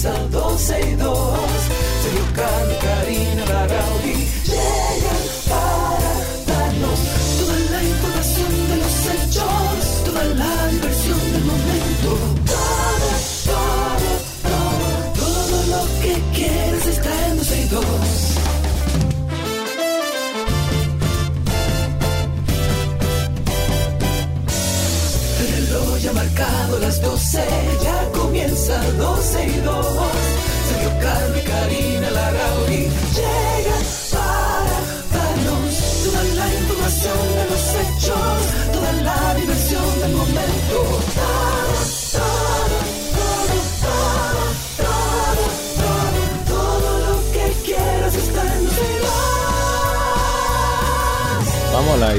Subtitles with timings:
[0.00, 0.47] comienza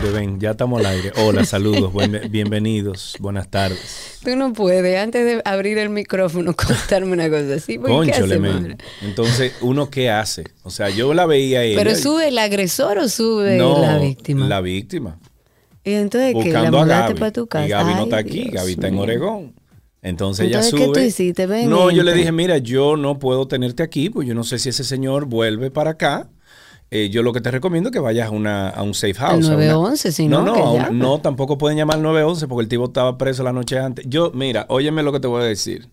[0.09, 1.11] aire, ven, ya estamos al aire.
[1.17, 4.19] Hola, saludos, buen- bienvenidos, buenas tardes.
[4.23, 7.77] Tú no puedes, antes de abrir el micrófono, contarme una cosa así.
[7.77, 8.77] ¿Por qué Conchole, men.
[9.01, 10.45] Entonces, ¿uno qué hace?
[10.63, 14.47] O sea, yo la veía ella ¿Pero sube el agresor o sube no, la víctima?
[14.47, 15.19] La víctima.
[15.83, 16.51] Y entonces, ¿qué?
[16.51, 17.65] ¿La mandaste para tu casa?
[17.65, 18.97] Y Gaby no está aquí, Dios Gaby está en.
[18.99, 19.53] Oregón.
[20.01, 20.99] Entonces, Entonces, ella ¿qué sube.
[21.01, 21.45] tú hiciste?
[21.45, 24.57] Ven, no, yo le dije, mira, yo no puedo tenerte aquí, pues yo no sé
[24.57, 26.29] si ese señor vuelve para acá.
[26.91, 29.45] Eh, yo lo que te recomiendo es que vayas a, una, a un safe house.
[29.45, 30.97] a una- 911, si no, no, a un- llame.
[30.97, 34.05] no, tampoco pueden llamar al 911 porque el tipo estaba preso la noche antes.
[34.07, 35.87] Yo, mira, óyeme lo que te voy a decir.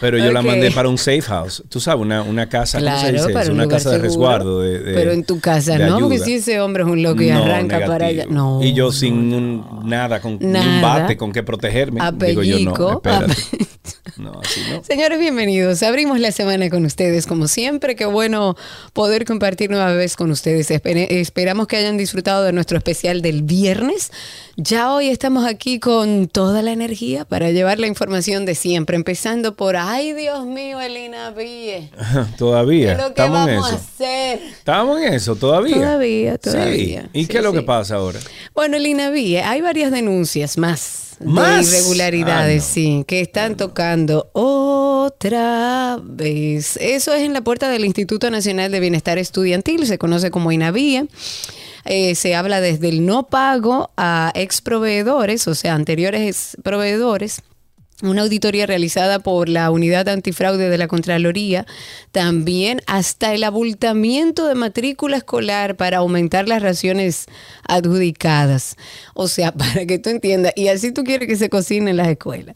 [0.00, 1.64] Pero yo la mandé para un safe house.
[1.68, 3.96] Tú sabes, una, una casa, ¿cómo se Claro, dice para un Una lugar casa de
[3.96, 4.08] seguro.
[4.08, 4.60] resguardo.
[4.60, 7.20] de- de- Pero en tu casa de no, porque si ese hombre es un loco
[7.20, 8.26] y No, arranca para allá.
[8.30, 8.60] No.
[8.62, 12.00] Y yo sin un- nada, con ni un bate con que protegerme.
[12.16, 13.02] Digo yo, no.
[14.16, 14.82] No, así no.
[14.84, 15.82] Señores, bienvenidos.
[15.82, 17.94] Abrimos la semana con ustedes, como siempre.
[17.96, 18.56] Qué bueno
[18.92, 20.70] poder compartir nueva vez con ustedes.
[20.70, 24.10] Espere- esperamos que hayan disfrutado de nuestro especial del viernes.
[24.56, 29.54] Ya hoy estamos aquí con toda la energía para llevar la información de siempre, empezando
[29.54, 31.90] por, ay Dios mío, Elina Ville.
[32.38, 32.96] Todavía.
[32.96, 34.40] ¿Qué es lo que Estamos en vamos a hacer?
[34.42, 35.74] Estamos en eso, todavía.
[35.76, 37.02] Todavía, todavía.
[37.02, 37.08] Sí.
[37.12, 38.18] ¿Y Sí, qué es lo que pasa ahora?
[38.54, 41.07] Bueno, Elina Ville, hay varias denuncias más.
[41.24, 41.70] ¿Más?
[41.70, 42.72] De irregularidades, Ah, no.
[42.74, 46.76] sí, que están tocando otra vez.
[46.80, 51.06] Eso es en la puerta del Instituto Nacional de Bienestar Estudiantil, se conoce como INAVIE.
[51.84, 57.42] Eh, se habla desde el no pago a ex proveedores, o sea, anteriores proveedores.
[58.00, 61.66] Una auditoría realizada por la Unidad Antifraude de la Contraloría,
[62.12, 67.26] también hasta el abultamiento de matrícula escolar para aumentar las raciones
[67.66, 68.76] adjudicadas.
[69.14, 72.06] O sea, para que tú entiendas, y así tú quieres que se cocine en las
[72.06, 72.54] escuelas.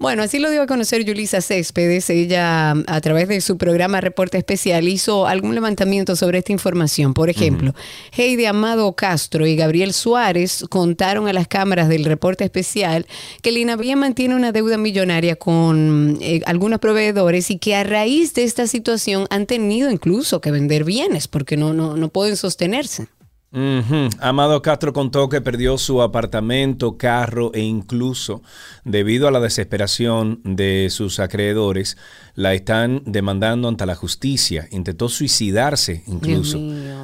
[0.00, 2.08] Bueno, así lo dio a conocer Yulisa Céspedes.
[2.08, 7.12] Ella, a través de su programa Reporte Especial, hizo algún levantamiento sobre esta información.
[7.12, 7.74] Por ejemplo,
[8.16, 13.06] Heidi Amado Castro y Gabriel Suárez contaron a las cámaras del Reporte Especial
[13.42, 18.32] que el INAVIE mantiene una deuda millonaria con eh, algunos proveedores y que a raíz
[18.32, 23.08] de esta situación han tenido incluso que vender bienes porque no, no, no pueden sostenerse.
[23.52, 28.42] Amado Castro contó que perdió su apartamento, carro e incluso,
[28.84, 31.96] debido a la desesperación de sus acreedores,
[32.36, 34.68] la están demandando ante la justicia.
[34.70, 36.60] Intentó suicidarse incluso.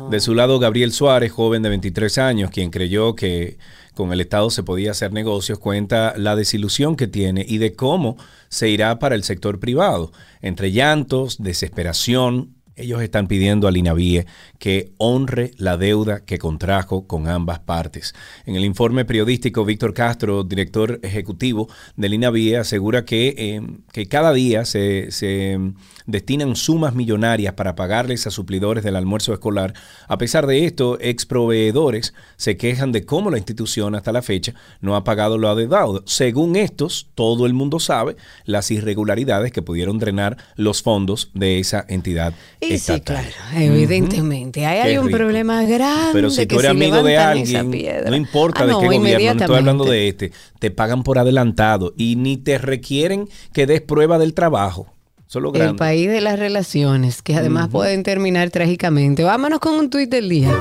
[0.08, 3.58] De su lado, Gabriel Suárez, joven de 23 años, quien creyó que
[3.94, 8.16] con el Estado se podía hacer negocios, cuenta la desilusión que tiene y de cómo
[8.48, 10.12] se irá para el sector privado.
[10.42, 14.26] Entre llantos, desesperación, ellos están pidiendo al INAVIE
[14.58, 18.14] que honre la deuda que contrajo con ambas partes.
[18.44, 24.32] En el informe periodístico, Víctor Castro, director ejecutivo del INAVIE, asegura que, eh, que cada
[24.32, 25.58] día se, se
[26.06, 29.72] destinan sumas millonarias para pagarles a suplidores del almuerzo escolar.
[30.06, 34.54] A pesar de esto, ex proveedores se quejan de cómo la institución hasta la fecha
[34.80, 36.02] no ha pagado lo adeudado.
[36.06, 41.84] Según estos, todo el mundo sabe las irregularidades que pudieron drenar los fondos de esa
[41.88, 42.34] entidad
[42.68, 44.66] Y sí, claro, evidentemente.
[44.66, 45.18] Ahí Qué hay un rico.
[45.18, 46.10] problema grande.
[46.12, 47.70] Pero si tú eres amigo de alguien,
[48.08, 51.94] no importa Ah, de qué gobierno, no estoy hablando de este, te pagan por adelantado
[51.96, 54.86] y ni te requieren que des prueba del trabajo.
[55.28, 55.78] Solo El grande.
[55.78, 59.24] país de las relaciones, que además pueden terminar trágicamente.
[59.24, 60.52] Vámonos con un tuit del día.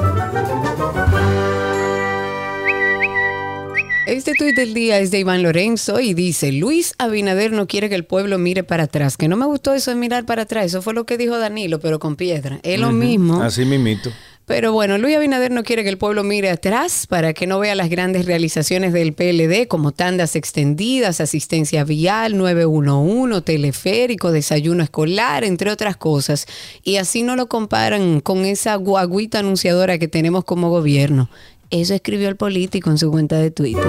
[4.07, 7.95] Este tuit del día es de Iván Lorenzo y dice, Luis Abinader no quiere que
[7.95, 9.17] el pueblo mire para atrás.
[9.17, 10.67] Que no me gustó eso de mirar para atrás.
[10.67, 12.59] Eso fue lo que dijo Danilo, pero con piedra.
[12.61, 13.41] Es lo mismo.
[13.41, 14.11] Así mismito.
[14.45, 17.73] Pero bueno, Luis Abinader no quiere que el pueblo mire atrás para que no vea
[17.73, 25.71] las grandes realizaciones del PLD como tandas extendidas, asistencia vial, 911, teleférico, desayuno escolar, entre
[25.71, 26.45] otras cosas.
[26.83, 31.27] Y así no lo comparan con esa guaguita anunciadora que tenemos como gobierno.
[31.75, 33.83] Eso escribió el político en su cuenta de Twitter.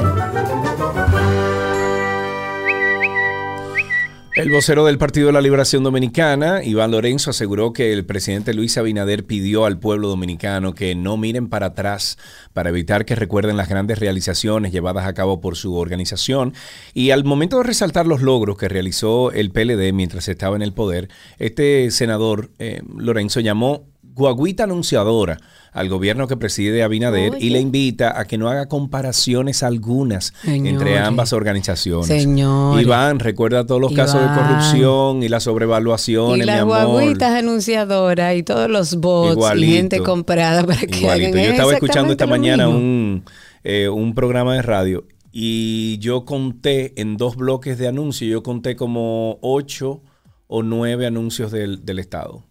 [4.35, 8.77] El vocero del Partido de la Liberación Dominicana, Iván Lorenzo, aseguró que el presidente Luis
[8.77, 12.19] Abinader pidió al pueblo dominicano que no miren para atrás
[12.53, 16.55] para evitar que recuerden las grandes realizaciones llevadas a cabo por su organización.
[16.93, 20.73] Y al momento de resaltar los logros que realizó el PLD mientras estaba en el
[20.73, 21.09] poder,
[21.39, 25.39] este senador eh, Lorenzo llamó guaguita anunciadora
[25.77, 30.99] al gobierno que preside Abinader y le invita a que no haga comparaciones algunas entre
[30.99, 32.07] ambas organizaciones.
[32.07, 32.83] Señores.
[32.83, 36.41] Iván, recuerda todos los casos de corrupción y la sobrevaluación.
[36.41, 41.37] Y las guaguitas anunciadoras y todos los bots y gente comprada para que Igualito.
[41.37, 43.25] Yo estaba escuchando esta mañana un,
[43.63, 48.77] eh, un programa de radio y yo conté en dos bloques de anuncios, yo conté
[48.77, 50.01] como ocho
[50.47, 52.45] o nueve anuncios del, del Estado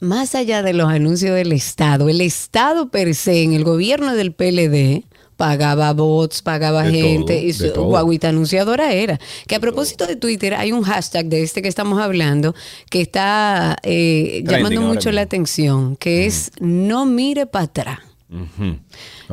[0.00, 4.32] más allá de los anuncios del Estado, el Estado per se, en el gobierno del
[4.32, 5.04] PLD,
[5.36, 9.18] pagaba bots, pagaba gente, y su guaguita anunciadora era.
[9.46, 12.54] Que a propósito de Twitter, hay un hashtag de este que estamos hablando
[12.90, 17.98] que está eh, llamando mucho la atención, que es no mire para atrás.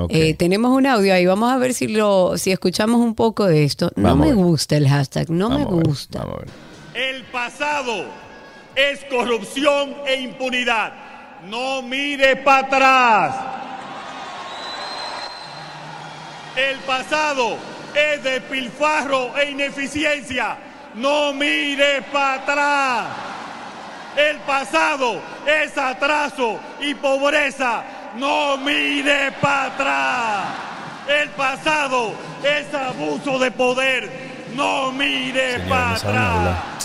[0.09, 3.63] Eh, tenemos un audio ahí, vamos a ver si lo, si escuchamos un poco de
[3.63, 3.91] esto.
[3.95, 6.25] No me gusta el hashtag, no me gusta.
[6.93, 8.05] El pasado
[8.75, 10.93] es corrupción e impunidad.
[11.49, 13.35] No mire para atrás.
[16.55, 17.57] El pasado
[17.95, 20.57] es de pilfarro e ineficiencia.
[20.95, 23.07] No mire para atrás.
[24.15, 27.83] El pasado es atraso y pobreza.
[28.17, 30.45] No mire para atrás.
[31.07, 32.13] El pasado
[32.43, 34.31] es abuso de poder.
[34.53, 36.80] No mire para atrás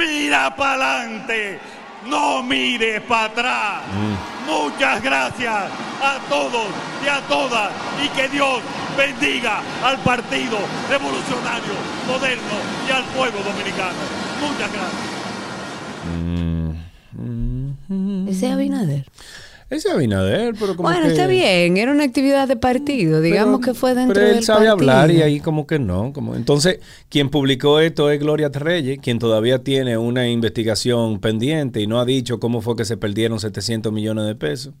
[0.00, 1.60] mira para adelante,
[2.08, 3.82] no mire para atrás.
[3.94, 4.50] Mm.
[4.50, 5.54] Muchas gracias
[6.02, 6.66] a todos
[7.04, 7.70] y a todas
[8.02, 8.60] y que Dios
[8.96, 10.58] bendiga al Partido
[10.88, 11.74] Revolucionario
[12.08, 12.56] Moderno
[12.88, 13.98] y al pueblo dominicano.
[14.40, 15.20] Muchas gracias.
[18.28, 19.04] Ese es Abinader.
[19.70, 23.94] Ese Abinader, pero como Bueno, está bien, era una actividad de partido, digamos que fue
[23.94, 26.12] dentro pero él sabe hablar y ahí como que no.
[26.12, 26.34] Como...
[26.34, 32.00] Entonces, quien publicó esto es Gloria Reyes, quien todavía tiene una investigación pendiente y no
[32.00, 34.74] ha dicho cómo fue que se perdieron 700 millones de pesos.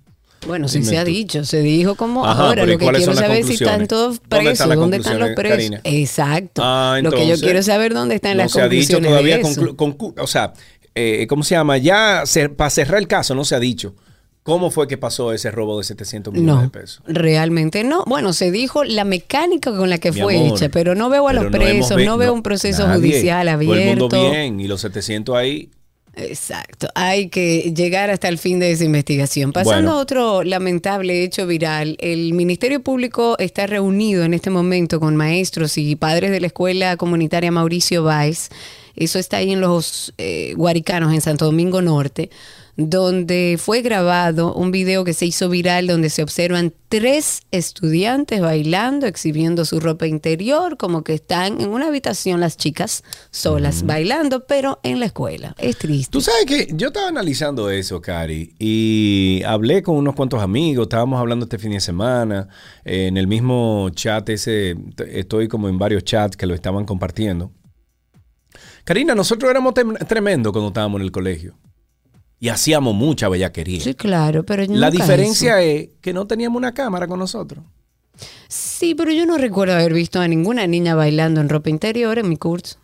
[0.46, 3.54] Bueno, sí se ha dicho, se dijo como ahora lo que quiero saber es si
[3.54, 5.76] están todos presos, dónde están, los presos.
[5.84, 6.62] Exacto.
[6.64, 8.88] Ah, lo que yo quiero saber dónde están las conclusiones.
[8.88, 10.52] No se ha dicho todavía, o sea,
[10.96, 11.78] eh, ¿cómo se llama?
[11.78, 12.24] Ya
[12.56, 13.94] para cerrar el caso no se ha dicho.
[14.42, 17.02] ¿Cómo fue que pasó ese robo de 700 millones de pesos?
[17.06, 18.04] Realmente no.
[18.06, 21.46] Bueno, se dijo la mecánica con la que fue hecha, pero no veo a los
[21.46, 24.08] presos, no veo un proceso judicial abierto.
[24.08, 25.70] Todo el mundo bien y los 700 ahí.
[26.16, 29.52] Exacto, hay que llegar hasta el fin de esa investigación.
[29.52, 35.16] Pasando a otro lamentable hecho viral, el Ministerio Público está reunido en este momento con
[35.16, 38.50] maestros y padres de la Escuela Comunitaria Mauricio Valls.
[38.96, 42.30] Eso está ahí en los eh, Guaricanos, en Santo Domingo Norte
[42.76, 49.06] donde fue grabado un video que se hizo viral donde se observan tres estudiantes bailando,
[49.06, 54.80] exhibiendo su ropa interior, como que están en una habitación las chicas solas bailando, pero
[54.82, 55.54] en la escuela.
[55.58, 56.10] Es triste.
[56.10, 61.20] Tú sabes que yo estaba analizando eso, Cari, y hablé con unos cuantos amigos, estábamos
[61.20, 62.48] hablando este fin de semana,
[62.84, 64.76] en el mismo chat ese,
[65.08, 67.52] estoy como en varios chats que lo estaban compartiendo.
[68.84, 69.74] Karina, nosotros éramos
[70.08, 71.56] tremendo cuando estábamos en el colegio
[72.40, 73.82] y hacíamos mucha bellaquería.
[73.82, 77.62] Sí, claro, pero La diferencia es que no teníamos una cámara con nosotros.
[78.48, 82.28] Sí, pero yo no recuerdo haber visto a ninguna niña bailando en ropa interior en
[82.28, 82.78] mi curso.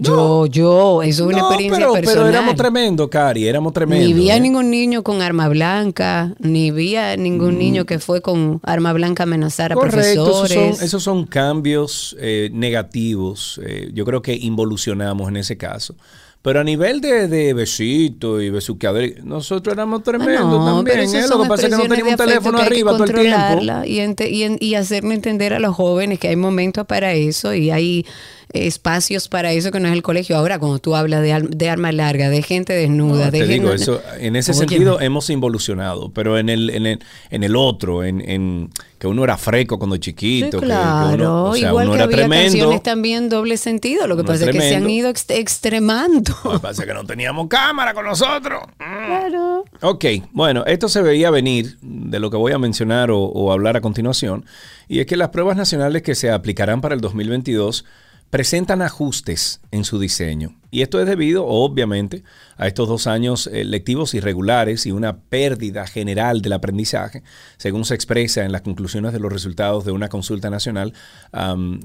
[0.00, 2.18] Yo, yo, eso es una experiencia pero, personal.
[2.18, 4.06] Pero éramos tremendo, Cari, éramos tremendo.
[4.06, 4.40] Ni vi a ¿eh?
[4.40, 7.58] ningún niño con arma blanca, ni vi a ningún mm.
[7.58, 10.52] niño que fue con arma blanca a amenazar a profesores.
[10.52, 13.60] Esos son, esos son cambios eh, negativos.
[13.64, 15.96] Eh, yo creo que involucionamos en ese caso.
[16.40, 21.00] Pero a nivel de, de besito y besuqueador, nosotros éramos tremendos también.
[21.00, 21.26] ¿eh?
[21.28, 23.84] Lo que pasa es que no teníamos un teléfono arriba todo el tiempo.
[23.84, 28.06] Y, y, y hacerme entender a los jóvenes que hay momentos para eso y hay
[28.52, 30.36] espacios para eso que no es el colegio.
[30.36, 34.00] Ahora, cuando tú hablas de, de arma larga, de gente desnuda, de te digo, eso,
[34.18, 37.00] en ese sentido hemos involucionado, pero en el, en el,
[37.30, 41.54] en el otro, en, en que uno era freco cuando chiquito, claro, que, uno, o
[41.54, 42.44] sea, igual uno que era había tremendo.
[42.44, 46.34] canciones también doble sentido, lo que pasa es, que se han ido extremando.
[46.44, 48.62] Lo que pasa es que no teníamos cámara con nosotros.
[48.78, 49.64] Claro.
[49.82, 53.76] Ok, bueno, esto se veía venir de lo que voy a mencionar o, o hablar
[53.76, 54.46] a continuación,
[54.88, 57.84] y es que las pruebas nacionales que se aplicarán para el 2022
[58.30, 60.54] presentan ajustes en su diseño.
[60.70, 62.24] Y esto es debido, obviamente,
[62.58, 67.22] a estos dos años lectivos irregulares y una pérdida general del aprendizaje,
[67.56, 70.92] según se expresa en las conclusiones de los resultados de una consulta nacional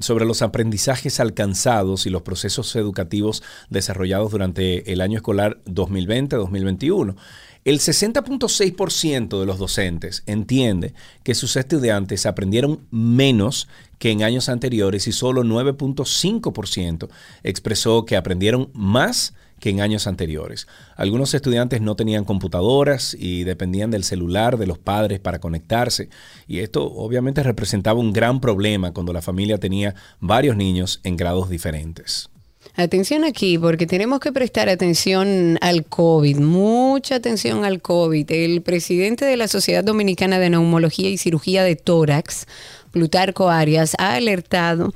[0.01, 7.15] sobre los aprendizajes alcanzados y los procesos educativos desarrollados durante el año escolar 2020-2021.
[7.65, 10.93] El 60.6% de los docentes entiende
[11.24, 17.08] que sus estudiantes aprendieron menos que en años anteriores y solo 9.5%
[17.43, 20.67] expresó que aprendieron más que en años anteriores.
[20.98, 26.10] Algunos estudiantes no tenían computadoras y dependían del celular de los padres para conectarse
[26.48, 31.50] y esto obviamente representaba un gran problema cuando la familia tenía varios niños en grados
[31.50, 32.29] diferentes.
[32.75, 38.31] Atención aquí, porque tenemos que prestar atención al COVID, mucha atención al COVID.
[38.31, 42.47] El presidente de la Sociedad Dominicana de Neumología y Cirugía de Tórax,
[42.89, 44.91] Plutarco Arias, ha alertado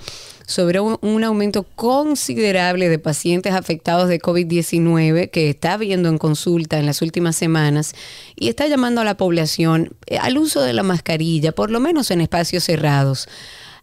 [0.48, 6.88] sobre un, aumento considerable de pacientes afectados de COVID-19 que está habiendo en consulta en
[6.88, 7.93] las últimas semanas
[8.36, 12.10] y está llamando a la población eh, al uso de la mascarilla, por lo menos
[12.10, 13.27] en espacios cerrados.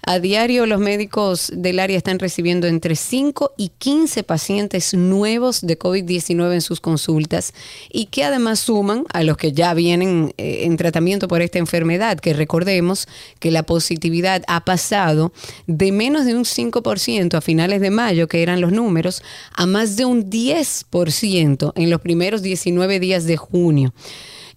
[0.07, 5.79] A diario los médicos del área están recibiendo entre 5 y 15 pacientes nuevos de
[5.79, 7.55] COVID-19 en sus consultas
[7.91, 12.21] y que además suman a los que ya vienen eh, en tratamiento por esta enfermedad,
[12.21, 13.09] que recordemos
[13.39, 15.33] que la positividad ha pasado
[15.67, 19.23] de menos de un 5% a finales de mayo, que eran los números,
[19.55, 23.95] a más de un 10% en los primeros 19 días de junio.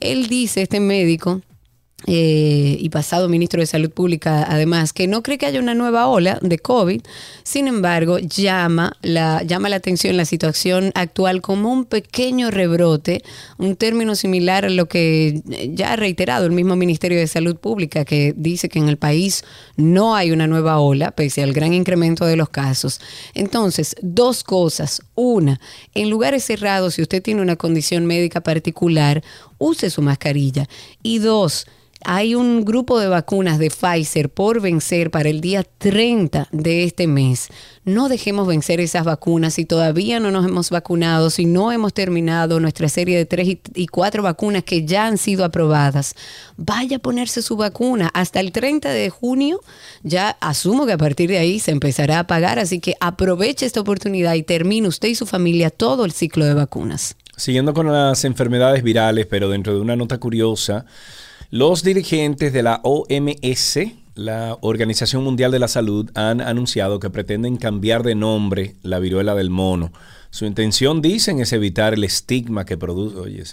[0.01, 1.41] Él dice, este médico,
[2.05, 6.05] eh, y pasado ministro de Salud Pública, además, que no cree que haya una nueva
[6.07, 7.01] ola de COVID,
[7.41, 13.23] sin embargo, llama la, llama la atención la situación actual como un pequeño rebrote,
[13.57, 15.41] un término similar a lo que
[15.73, 19.43] ya ha reiterado el mismo Ministerio de Salud Pública, que dice que en el país
[19.75, 23.01] no hay una nueva ola, pese al gran incremento de los casos.
[23.33, 25.01] Entonces, dos cosas.
[25.19, 25.59] Una,
[25.95, 29.23] en lugares cerrados, si usted tiene una condición médica particular,
[29.57, 30.69] use su mascarilla.
[31.01, 31.65] Y dos,
[32.09, 37.05] hay un grupo de vacunas de Pfizer por vencer para el día 30 de este
[37.05, 37.49] mes.
[37.83, 42.61] No dejemos vencer esas vacunas si todavía no nos hemos vacunado, si no hemos terminado
[42.61, 46.15] nuestra serie de tres y cuatro vacunas que ya han sido aprobadas.
[46.55, 48.09] Vaya a ponerse su vacuna.
[48.13, 49.59] Hasta el 30 de junio
[50.01, 53.81] ya asumo que a partir de ahí se empezará a pagar, así que aproveche esta
[53.81, 57.17] oportunidad y termine usted y su familia todo el ciclo de vacunas.
[57.35, 60.85] Siguiendo con las enfermedades virales, pero dentro de una nota curiosa,
[61.49, 63.79] los dirigentes de la OMS,
[64.15, 69.33] la Organización Mundial de la Salud, han anunciado que pretenden cambiar de nombre la viruela
[69.35, 69.93] del mono.
[70.29, 73.45] Su intención, dicen, es evitar el estigma que produce,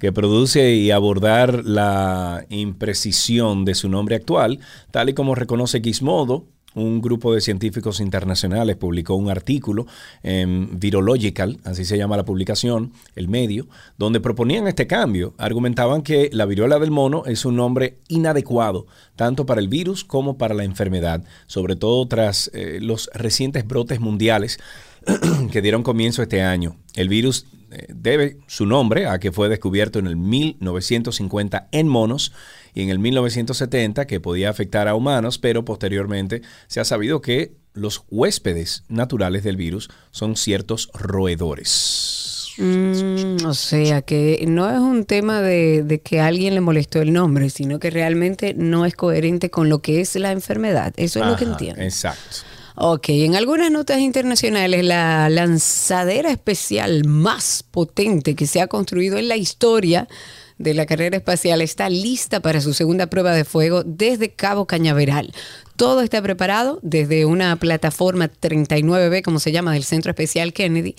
[0.00, 4.58] que produce y abordar la imprecisión de su nombre actual,
[4.90, 9.86] tal y como reconoce Gizmodo, un grupo de científicos internacionales publicó un artículo
[10.22, 13.66] en Virological, así se llama la publicación, el medio,
[13.96, 15.34] donde proponían este cambio.
[15.38, 20.36] Argumentaban que la viruela del mono es un nombre inadecuado, tanto para el virus como
[20.36, 24.58] para la enfermedad, sobre todo tras eh, los recientes brotes mundiales
[25.52, 26.76] que dieron comienzo este año.
[26.94, 32.32] El virus eh, debe su nombre a que fue descubierto en el 1950 en monos
[32.74, 37.54] y en el 1970 que podía afectar a humanos, pero posteriormente se ha sabido que
[37.72, 42.52] los huéspedes naturales del virus son ciertos roedores.
[42.56, 47.12] Mm, o sea que no es un tema de, de, que alguien le molestó el
[47.12, 50.92] nombre, sino que realmente no es coherente con lo que es la enfermedad.
[50.96, 51.82] Eso es lo que entiendo.
[51.82, 52.46] Exacto.
[52.76, 59.28] Ok, en algunas notas internacionales, la lanzadera especial más potente que se ha construido en
[59.28, 60.08] la historia
[60.58, 65.32] de la carrera espacial está lista para su segunda prueba de fuego desde Cabo Cañaveral.
[65.76, 70.94] Todo está preparado desde una plataforma 39B, como se llama, del Centro Especial Kennedy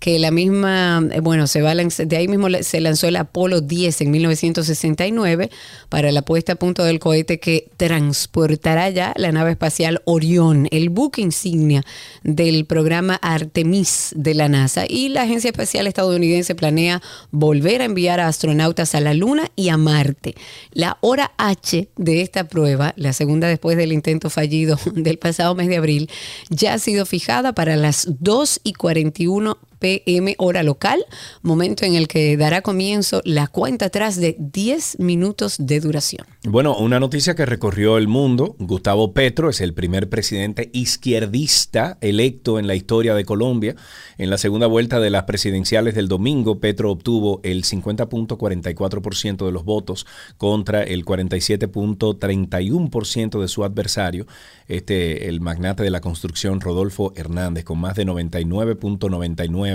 [0.00, 4.00] que la misma, eh, bueno, se va de ahí mismo se lanzó el Apolo 10
[4.00, 5.50] en 1969
[5.90, 10.88] para la puesta a punto del cohete que transportará ya la nave espacial Orión, el
[10.88, 11.84] buque insignia
[12.22, 14.84] del programa Artemis de la NASA.
[14.88, 19.68] Y la Agencia Espacial Estadounidense planea volver a enviar a astronautas a la Luna y
[19.68, 20.34] a Marte.
[20.72, 25.68] La hora H de esta prueba, la segunda después del intento fallido del pasado mes
[25.68, 26.10] de abril,
[26.48, 31.04] ya ha sido fijada para las 2 y 41 pm hora local,
[31.42, 36.26] momento en el que dará comienzo la cuenta atrás de 10 minutos de duración.
[36.44, 38.56] Bueno, una noticia que recorrió el mundo.
[38.58, 43.76] Gustavo Petro es el primer presidente izquierdista electo en la historia de Colombia.
[44.16, 49.64] En la segunda vuelta de las presidenciales del domingo, Petro obtuvo el 50.44% de los
[49.64, 50.06] votos
[50.36, 54.26] contra el 47.31% de su adversario,
[54.68, 59.69] este el magnate de la construcción Rodolfo Hernández con más de 99.99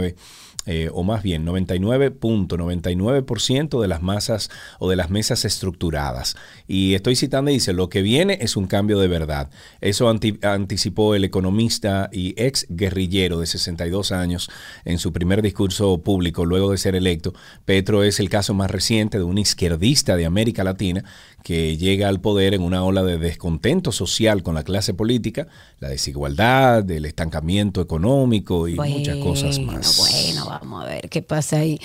[0.67, 4.49] eh, o más bien 99.99% de las masas
[4.79, 6.35] o de las mesas estructuradas.
[6.67, 9.51] Y estoy citando y dice, lo que viene es un cambio de verdad.
[9.79, 14.49] Eso anticipó el economista y ex guerrillero de 62 años
[14.85, 17.35] en su primer discurso público luego de ser electo.
[17.65, 21.03] Petro es el caso más reciente de un izquierdista de América Latina
[21.43, 25.45] que llega al poder en una ola de descontento social con la clase política,
[25.79, 29.84] la desigualdad, el estancamiento económico y muchas cosas más.
[29.97, 31.79] Bueno, vamos a ver qué pasa ahí.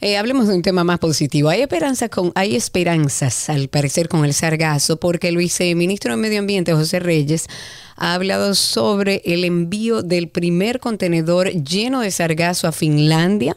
[0.00, 1.48] Eh, hablemos de un tema más positivo.
[1.48, 6.38] Hay esperanza con, hay esperanzas, al parecer, con el sargazo, porque el viceministro de Medio
[6.38, 7.46] Ambiente, José Reyes,
[7.96, 13.56] ha hablado sobre el envío del primer contenedor lleno de sargazo a Finlandia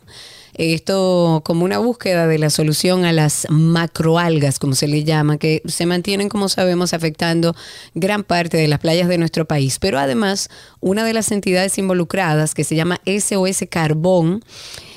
[0.56, 5.62] esto como una búsqueda de la solución a las macroalgas, como se le llama, que
[5.66, 7.56] se mantienen, como sabemos, afectando
[7.94, 9.80] gran parte de las playas de nuestro país.
[9.80, 14.44] Pero además, una de las entidades involucradas, que se llama SOS Carbón,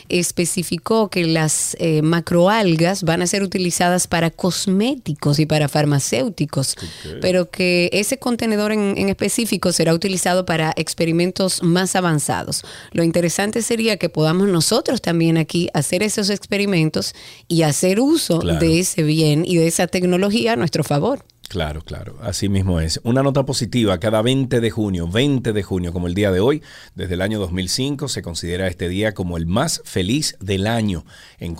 [0.09, 6.77] especificó que las eh, macroalgas van a ser utilizadas para cosméticos y para farmacéuticos,
[7.21, 12.65] pero que ese contenedor en, en, específico será utilizado para experimentos más avanzados.
[12.93, 17.15] Lo interesante sería que podamos nosotros también aquí hacer esos experimentos
[17.49, 21.25] y hacer uso de ese bien y de esa tecnología a nuestro favor.
[21.49, 23.01] Claro, claro, así mismo es.
[23.05, 26.63] Una nota positiva, cada 20 de junio, 20 de junio, como el día de hoy,
[26.95, 31.05] desde el año 2005, se considera este día como el más feliz del año,
[31.39, 31.57] en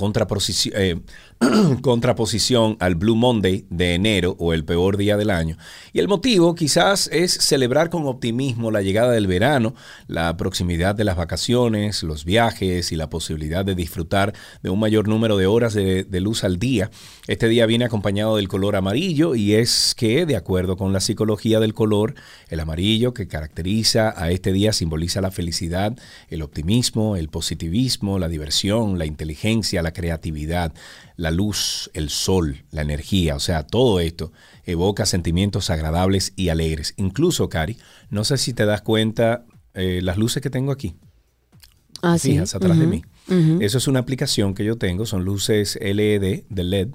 [0.75, 1.01] eh,
[1.83, 5.59] contraposición al Blue Monday de enero o el peor día del año.
[5.93, 9.75] Y el motivo quizás es celebrar con optimismo la llegada del verano,
[10.07, 15.09] la proximidad de las vacaciones, los viajes y la posibilidad de disfrutar de un mayor
[15.09, 16.91] número de horas de, luz al día.
[17.27, 21.61] Este día viene acompañado del color amarillo y es que, de acuerdo con la psicología
[21.61, 22.15] del color,
[22.49, 25.97] el amarillo que caracteriza a este día simboliza la felicidad,
[26.31, 30.73] el optimismo, el positivismo, la diversión, la inteligencia, la creatividad
[31.17, 34.33] la luz, el sol, la energía, o sea, todo esto
[34.65, 36.95] evoca sentimientos agradables y alegres.
[36.97, 37.79] Incluso, Cari,
[38.11, 40.97] no sé si te das cuenta eh, las luces que tengo aquí.
[42.03, 43.03] Ah, Fijas atrás de mí.
[43.61, 46.89] Eso es una aplicación que yo tengo, son luces LED de LED,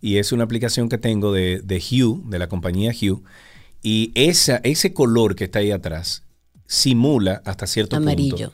[0.00, 3.20] y es una aplicación que tengo de, de Hue, de la compañía Hue,
[3.82, 6.24] y esa, ese color que está ahí atrás
[6.66, 8.10] simula hasta cierto punto.
[8.10, 8.52] Amarillo.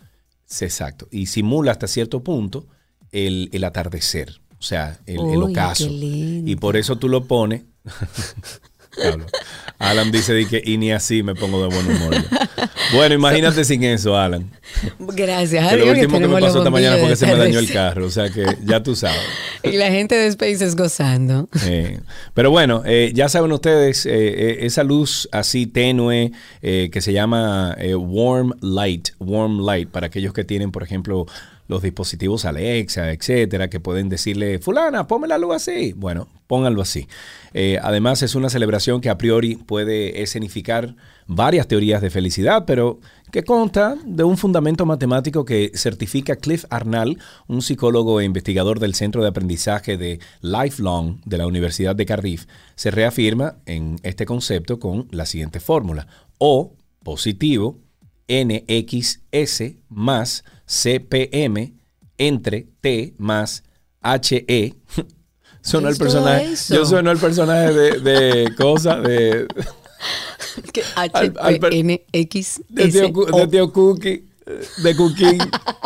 [0.61, 2.67] Exacto, y simula hasta cierto punto
[3.11, 4.41] el, el atardecer.
[4.65, 5.87] O sea, el, ocaso.
[5.91, 7.65] Y por eso tú lo pones.
[9.79, 12.15] Alan dice que y ni así me pongo de buen humor.
[12.95, 14.51] Bueno, imagínate sin eso, Alan.
[14.99, 15.69] Gracias.
[15.69, 18.07] Que lo último que, me pasó esta mañana fue que se me dañó el carro.
[18.07, 19.21] O sea que ya tú sabes.
[19.63, 21.49] Y la gente de Space es gozando.
[22.33, 27.77] pero bueno, eh, ya saben ustedes, eh, eh, esa luz así tenue que se llama
[27.97, 31.27] warm light, warm light, para aquellos que tienen, por ejemplo,
[31.67, 35.93] los dispositivos Alexa, etcétera, que pueden decirle, fulana, ponme la luz así.
[35.95, 37.09] Bueno, pónganlo así.
[37.53, 40.95] Eh, además, es una celebración que a priori puede escenificar
[41.27, 43.01] varias teorías de felicidad, pero
[43.33, 48.95] que consta de un fundamento matemático que certifica Cliff Arnall, un psicólogo e investigador del
[48.95, 52.47] Centro de Aprendizaje de Lifelong de la Universidad de Cardiff.
[52.75, 56.07] Se reafirma en este concepto con la siguiente fórmula.
[56.39, 57.81] O positivo
[58.29, 61.75] NXS más CPM
[62.19, 63.65] entre T más
[64.03, 64.75] HE.
[65.63, 66.55] Suena el personaje.
[66.69, 69.47] Yo sueno el personaje de, de cosa de.
[70.97, 72.61] HPNX.
[72.69, 74.35] De tío, de tío Cookie
[74.83, 75.39] de Cooking.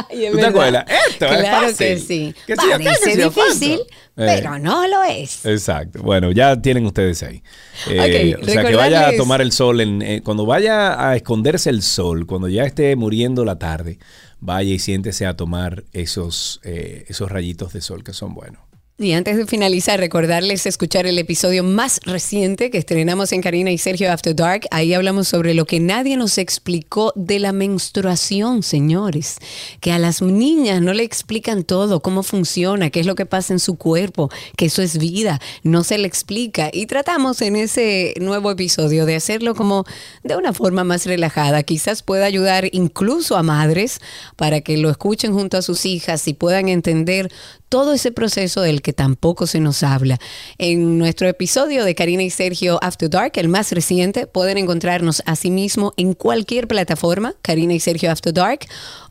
[0.08, 0.84] te acuerdas?
[1.08, 1.86] Esto claro es fácil.
[1.86, 2.34] que sí.
[2.46, 3.80] Que Parece difícil,
[4.14, 5.46] pero eh, no lo es.
[5.46, 6.02] Exacto.
[6.02, 7.42] Bueno, ya tienen ustedes ahí.
[7.88, 9.80] Eh, o sea, que vaya a tomar el sol.
[9.80, 13.98] En, eh, cuando vaya a esconderse el sol, cuando ya esté muriendo la tarde,
[14.40, 18.67] vaya y siéntese a tomar esos, esos rayitos de sol que son buenos.
[19.00, 23.78] Y antes de finalizar, recordarles escuchar el episodio más reciente que estrenamos en Karina y
[23.78, 24.62] Sergio After Dark.
[24.72, 29.36] Ahí hablamos sobre lo que nadie nos explicó de la menstruación, señores.
[29.78, 33.52] Que a las niñas no le explican todo, cómo funciona, qué es lo que pasa
[33.52, 36.68] en su cuerpo, que eso es vida, no se le explica.
[36.72, 39.84] Y tratamos en ese nuevo episodio de hacerlo como
[40.24, 41.62] de una forma más relajada.
[41.62, 44.00] Quizás pueda ayudar incluso a madres
[44.34, 47.30] para que lo escuchen junto a sus hijas y puedan entender
[47.68, 50.18] todo ese proceso del que tampoco se nos habla.
[50.58, 55.92] En nuestro episodio de Karina y Sergio After Dark, el más reciente, pueden encontrarnos asimismo
[55.96, 58.60] en cualquier plataforma, Karina y Sergio After Dark,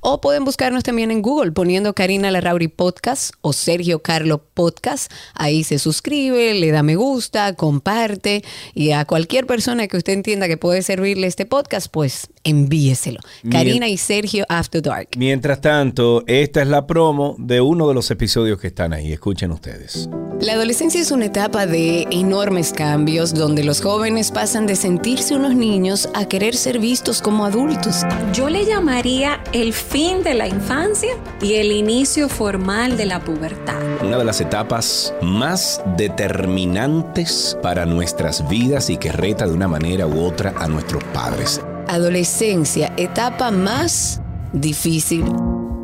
[0.02, 5.12] o pueden buscarnos también en Google poniendo Karina Larrauri Podcast o Sergio Carlo Podcast.
[5.34, 8.44] Ahí se suscribe, le da me gusta, comparte
[8.74, 13.20] y a cualquier persona que usted entienda que puede servirle este podcast, pues envíeselo.
[13.52, 15.10] Karina y Sergio After Dark.
[15.18, 19.12] Mientras tanto, esta es la promo de uno de los episodios que están ahí.
[19.12, 20.08] Escuchen ustedes.
[20.40, 25.56] La adolescencia es una etapa de enormes cambios donde los jóvenes pasan de sentirse unos
[25.56, 28.04] niños a querer ser vistos como adultos.
[28.34, 31.10] Yo le llamaría el fin de la infancia
[31.42, 33.82] y el inicio formal de la pubertad.
[34.04, 40.06] Una de las etapas más determinantes para nuestras vidas y que reta de una manera
[40.06, 41.62] u otra a nuestros padres.
[41.88, 44.22] Adolescencia, etapa más
[44.54, 45.26] difícil,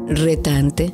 [0.08, 0.94] retante,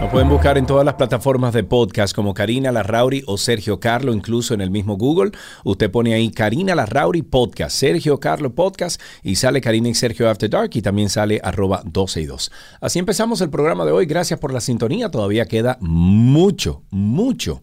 [0.00, 4.14] Nos pueden buscar en todas las plataformas de podcast como Karina Larrauri o Sergio Carlo,
[4.14, 5.32] incluso en el mismo Google.
[5.62, 10.48] Usted pone ahí Karina Larrauri Podcast, Sergio Carlo Podcast y sale Karina y Sergio After
[10.48, 12.50] Dark y también sale arroba 12 y 2.
[12.80, 14.06] Así empezamos el programa de hoy.
[14.06, 15.10] Gracias por la sintonía.
[15.10, 17.62] Todavía queda mucho, mucho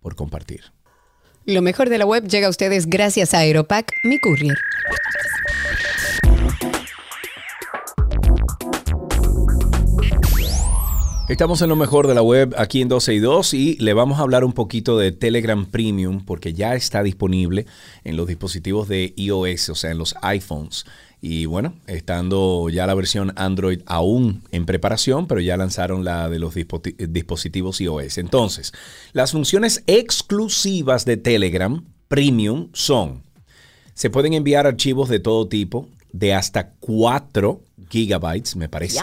[0.00, 0.62] por compartir.
[1.44, 4.56] Lo mejor de la web llega a ustedes gracias a Aeropack, mi courier.
[11.26, 14.18] Estamos en lo mejor de la web aquí en 12 y 2 y le vamos
[14.18, 17.66] a hablar un poquito de Telegram Premium porque ya está disponible
[18.04, 20.84] en los dispositivos de iOS, o sea, en los iPhones.
[21.22, 26.38] Y bueno, estando ya la versión Android aún en preparación, pero ya lanzaron la de
[26.38, 28.18] los dispo- dispositivos iOS.
[28.18, 28.72] Entonces,
[29.14, 33.22] las funciones exclusivas de Telegram Premium son,
[33.94, 37.62] se pueden enviar archivos de todo tipo, de hasta 4
[37.94, 39.00] gigabytes, me parece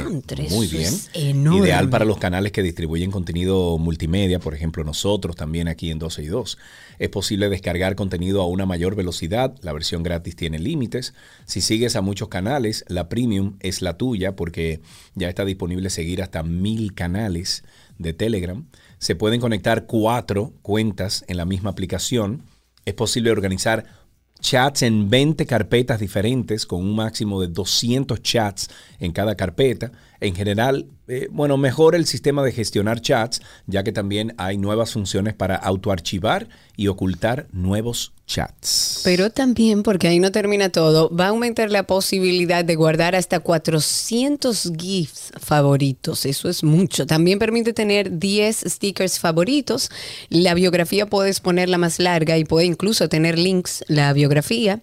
[0.49, 0.93] muy bien.
[1.13, 6.23] Ideal para los canales que distribuyen contenido multimedia, por ejemplo nosotros también aquí en 12
[6.23, 6.57] y 2.
[6.99, 11.13] Es posible descargar contenido a una mayor velocidad, la versión gratis tiene límites.
[11.45, 14.81] Si sigues a muchos canales, la premium es la tuya porque
[15.15, 17.63] ya está disponible seguir hasta mil canales
[17.97, 18.65] de Telegram.
[18.97, 22.43] Se pueden conectar cuatro cuentas en la misma aplicación.
[22.83, 24.00] Es posible organizar
[24.41, 29.91] chats en 20 carpetas diferentes con un máximo de 200 chats en cada carpeta.
[30.19, 34.91] En general, eh, bueno, mejora el sistema de gestionar chats, ya que también hay nuevas
[34.91, 39.01] funciones para autoarchivar y ocultar nuevos chats.
[39.03, 43.39] Pero también, porque ahí no termina todo, va a aumentar la posibilidad de guardar hasta
[43.39, 46.25] 400 GIFs favoritos.
[46.25, 47.05] Eso es mucho.
[47.05, 49.89] También permite tener 10 stickers favoritos.
[50.29, 54.81] La biografía puedes ponerla más larga y puede incluso tener links la biografía.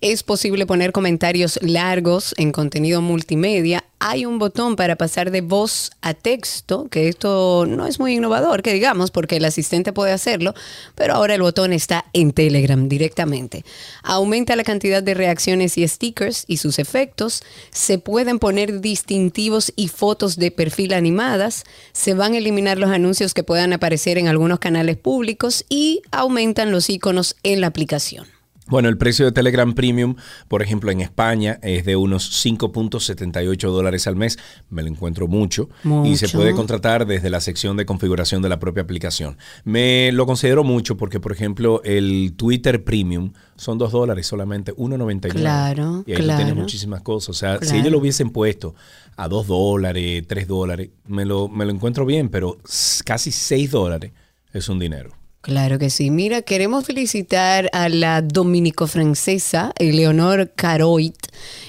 [0.00, 3.84] Es posible poner comentarios largos en contenido multimedia.
[3.98, 8.60] Hay un botón para pasar de voz a texto, que esto no es muy innovador,
[8.60, 10.54] que digamos, porque el asistente puede hacerlo,
[10.94, 13.64] pero ahora el botón está en Telegram directamente.
[14.02, 17.42] Aumenta la cantidad de reacciones y stickers y sus efectos.
[17.70, 21.64] Se pueden poner distintivos y fotos de perfil animadas.
[21.92, 26.70] Se van a eliminar los anuncios que puedan aparecer en algunos canales públicos y aumentan
[26.70, 28.35] los iconos en la aplicación.
[28.68, 30.16] Bueno, el precio de Telegram Premium,
[30.48, 34.38] por ejemplo, en España es de unos 5.78 dólares al mes.
[34.70, 35.68] Me lo encuentro mucho.
[36.04, 39.36] Y se puede contratar desde la sección de configuración de la propia aplicación.
[39.64, 45.30] Me lo considero mucho porque, por ejemplo, el Twitter Premium son 2 dólares solamente, 1.99.
[45.32, 46.38] Claro, Y ahí claro.
[46.38, 47.28] tienes muchísimas cosas.
[47.30, 48.74] O sea, si ellos lo hubiesen puesto
[49.16, 52.58] a 2 dólares, 3 dólares, me lo, me lo encuentro bien, pero
[53.04, 54.12] casi 6 dólares
[54.52, 55.10] es un dinero.
[55.46, 56.10] Claro que sí.
[56.10, 61.14] Mira, queremos felicitar a la dominico-francesa Eleonor Caroit.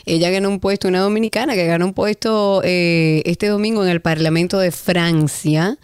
[0.08, 4.02] Ella ganó un puesto, una dominicana que ganó un puesto eh, este domingo en el
[4.02, 5.78] Parlamento de Francia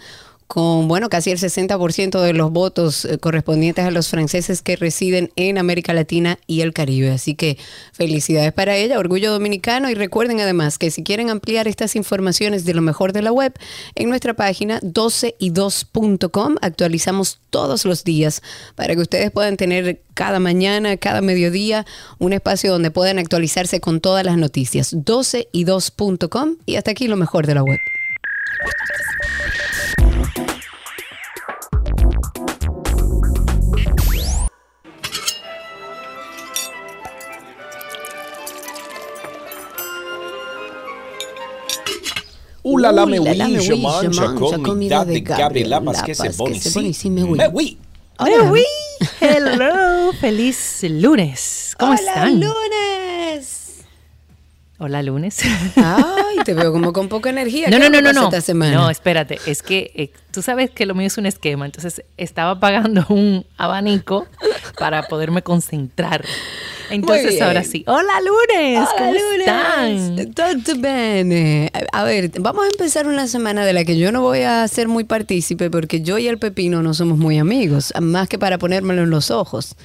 [0.53, 5.31] con, bueno, casi el 60% de los votos eh, correspondientes a los franceses que residen
[5.35, 7.09] en América Latina y el Caribe.
[7.09, 7.57] Así que
[7.91, 9.89] felicidades para ella, orgullo dominicano.
[9.89, 13.51] Y recuerden además que si quieren ampliar estas informaciones de lo mejor de la web,
[13.95, 18.43] en nuestra página 12y2.com actualizamos todos los días
[18.75, 21.87] para que ustedes puedan tener cada mañana, cada mediodía,
[22.19, 24.93] un espacio donde puedan actualizarse con todas las noticias.
[24.93, 27.79] 12y2.com y hasta aquí lo mejor de la web.
[42.65, 46.13] Ula la me oui, mange comida de Gabriela parce que
[46.87, 47.37] ici, mais oui.
[47.37, 47.77] Mais oui.
[48.19, 48.51] Hola.
[48.51, 48.63] oui,
[49.19, 51.73] hello, feliz lunes.
[51.77, 52.39] ¿Cómo Hola, están?
[52.39, 53.62] lunes!
[54.85, 55.37] Hola, lunes.
[55.77, 57.69] Ay, te veo como con poca energía.
[57.69, 58.23] No, ¿Qué no, no, no, no.
[58.25, 58.73] Esta semana?
[58.73, 62.59] No, espérate, es que eh, tú sabes que lo mío es un esquema, entonces estaba
[62.59, 64.27] pagando un abanico
[64.77, 66.25] para poderme concentrar.
[66.89, 67.43] Entonces bien.
[67.43, 67.85] ahora sí.
[67.87, 68.77] Hola, lunes.
[68.79, 70.19] Hola, ¿Cómo lunes.
[70.19, 70.33] están?
[70.33, 71.71] Todo bene.
[71.93, 74.89] A ver, vamos a empezar una semana de la que yo no voy a ser
[74.89, 79.03] muy partícipe porque yo y el pepino no somos muy amigos, más que para ponérmelo
[79.03, 79.77] en los ojos.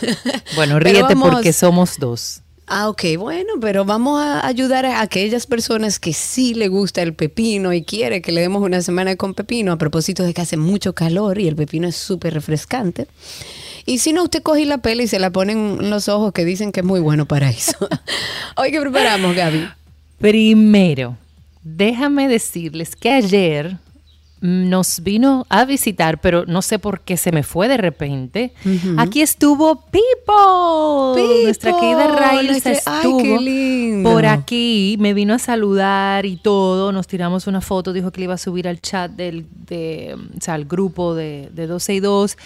[0.56, 2.40] Bueno, ríete vamos- porque somos dos.
[2.72, 7.14] Ah, ok, bueno, pero vamos a ayudar a aquellas personas que sí le gusta el
[7.14, 10.56] pepino y quiere que le demos una semana con pepino, a propósito de que hace
[10.56, 13.08] mucho calor y el pepino es súper refrescante.
[13.86, 16.44] Y si no, usted coge la pela y se la pone en los ojos que
[16.44, 17.72] dicen que es muy bueno para eso.
[18.56, 19.68] Hoy que preparamos, Gaby.
[20.20, 21.16] Primero,
[21.64, 23.78] déjame decirles que ayer
[24.40, 28.54] nos vino a visitar, pero no sé por qué se me fue de repente.
[28.96, 31.14] Aquí estuvo Pipo.
[31.44, 34.10] Nuestra querida Raíl ay, estuvo qué lindo.
[34.10, 36.90] por aquí, me vino a saludar y todo.
[36.90, 40.40] Nos tiramos una foto, dijo que le iba a subir al chat del, de, o
[40.40, 42.36] sea, al grupo de, de 12 y 2.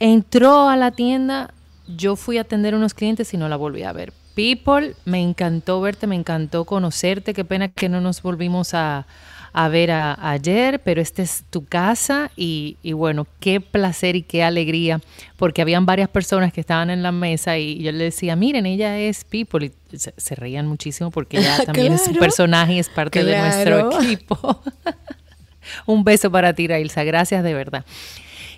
[0.00, 1.52] Entró a la tienda,
[1.86, 4.12] yo fui a atender a unos clientes y no la volví a ver.
[4.34, 7.34] People, me encantó verte, me encantó conocerte.
[7.34, 9.06] Qué pena que no nos volvimos a,
[9.58, 14.22] a ver a- ayer, pero esta es tu casa y, y bueno, qué placer y
[14.22, 15.00] qué alegría,
[15.38, 18.98] porque habían varias personas que estaban en la mesa y yo le decía, miren, ella
[18.98, 22.90] es People y se, se reían muchísimo porque ella también es un personaje y es
[22.90, 24.60] parte de nuestro equipo.
[25.86, 27.86] un beso para ti, Railsa, gracias de verdad.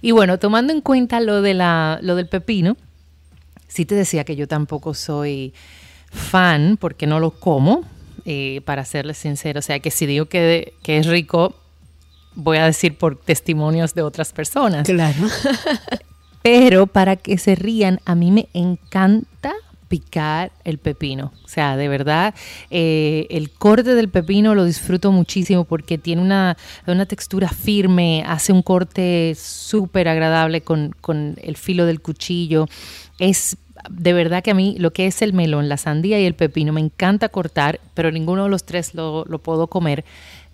[0.01, 2.77] Y bueno, tomando en cuenta lo, de la, lo del pepino,
[3.69, 5.55] sí te decía que yo tampoco soy
[6.11, 7.85] fan porque no lo como,
[8.31, 9.61] eh, para serles sincero.
[9.61, 11.55] O sea, que si digo que, que es rico,
[12.35, 14.87] voy a decir por testimonios de otras personas.
[14.87, 15.27] Claro.
[16.43, 19.55] Pero para que se rían, a mí me encanta
[19.88, 21.33] picar el pepino.
[21.43, 22.35] O sea, de verdad,
[22.71, 28.53] eh, el corte del pepino lo disfruto muchísimo porque tiene una, una textura firme, hace
[28.53, 32.67] un corte súper agradable con, con el filo del cuchillo.
[33.19, 33.57] Es
[33.91, 36.73] de verdad que a mí lo que es el melón, la sandía y el pepino
[36.73, 40.05] me encanta cortar, pero ninguno de los tres lo, lo puedo comer.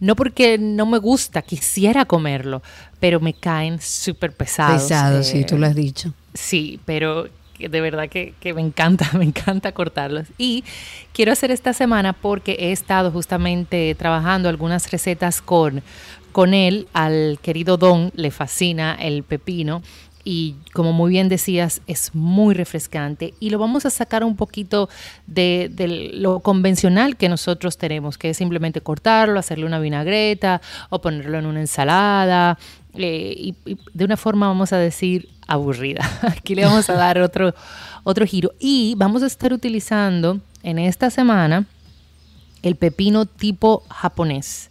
[0.00, 2.62] No porque no me gusta, quisiera comerlo,
[3.00, 4.82] pero me caen súper pesados.
[4.82, 6.12] Pesado, eh, sí, tú lo has dicho.
[6.34, 10.26] Sí, pero de verdad que, que me encanta, me encanta cortarlos.
[10.38, 10.64] Y
[11.12, 15.82] quiero hacer esta semana porque he estado justamente trabajando algunas recetas con,
[16.32, 16.88] con él.
[16.92, 19.82] Al querido Don le fascina el pepino.
[20.24, 23.34] Y como muy bien decías, es muy refrescante.
[23.40, 24.88] Y lo vamos a sacar un poquito
[25.26, 25.70] de,
[26.14, 31.46] lo convencional que nosotros tenemos, que es simplemente cortarlo, hacerle una vinagreta o ponerlo en
[31.46, 32.58] una ensalada.
[32.94, 36.08] eh, y, y de una forma, vamos a decir, aburrida.
[36.22, 37.54] Aquí le vamos a dar otro,
[38.02, 38.52] otro giro.
[38.58, 41.66] Y vamos a estar utilizando en esta semana
[42.62, 44.70] el pepino tipo japonés,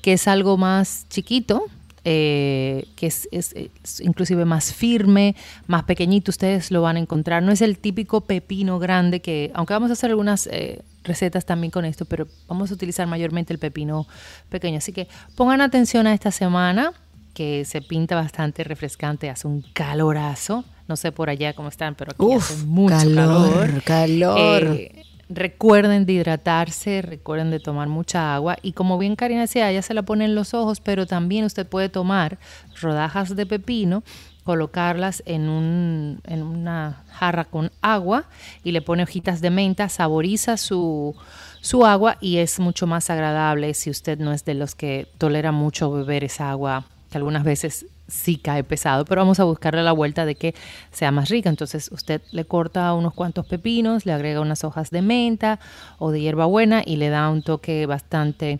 [0.00, 1.64] que es algo más chiquito,
[2.04, 5.36] eh, que es, es- es inclusive más firme,
[5.66, 7.42] más pequeñito, ustedes lo van a encontrar.
[7.42, 11.70] No es el típico pepino grande que, aunque vamos a hacer algunas eh, recetas también
[11.70, 14.06] con esto, pero vamos a utilizar mayormente el pepino
[14.48, 14.78] pequeño.
[14.78, 16.92] Así que pongan atención a esta semana
[17.34, 20.64] que se pinta bastante refrescante, hace un calorazo.
[20.88, 24.62] No sé por allá cómo están, pero aquí Uf, hace mucho calor, calor.
[24.64, 25.01] Eh,
[25.34, 29.94] recuerden de hidratarse, recuerden de tomar mucha agua y como bien Karina decía, ella se
[29.94, 32.38] la pone en los ojos, pero también usted puede tomar
[32.80, 34.02] rodajas de pepino,
[34.44, 38.24] colocarlas en, un, en una jarra con agua
[38.64, 41.14] y le pone hojitas de menta, saboriza su,
[41.60, 45.52] su agua y es mucho más agradable si usted no es de los que tolera
[45.52, 49.92] mucho beber esa agua que algunas veces sí cae pesado, pero vamos a buscarle la
[49.92, 50.54] vuelta de que
[50.90, 51.48] sea más rica.
[51.48, 55.60] Entonces usted le corta unos cuantos pepinos, le agrega unas hojas de menta
[55.98, 58.58] o de hierbabuena y le da un toque bastante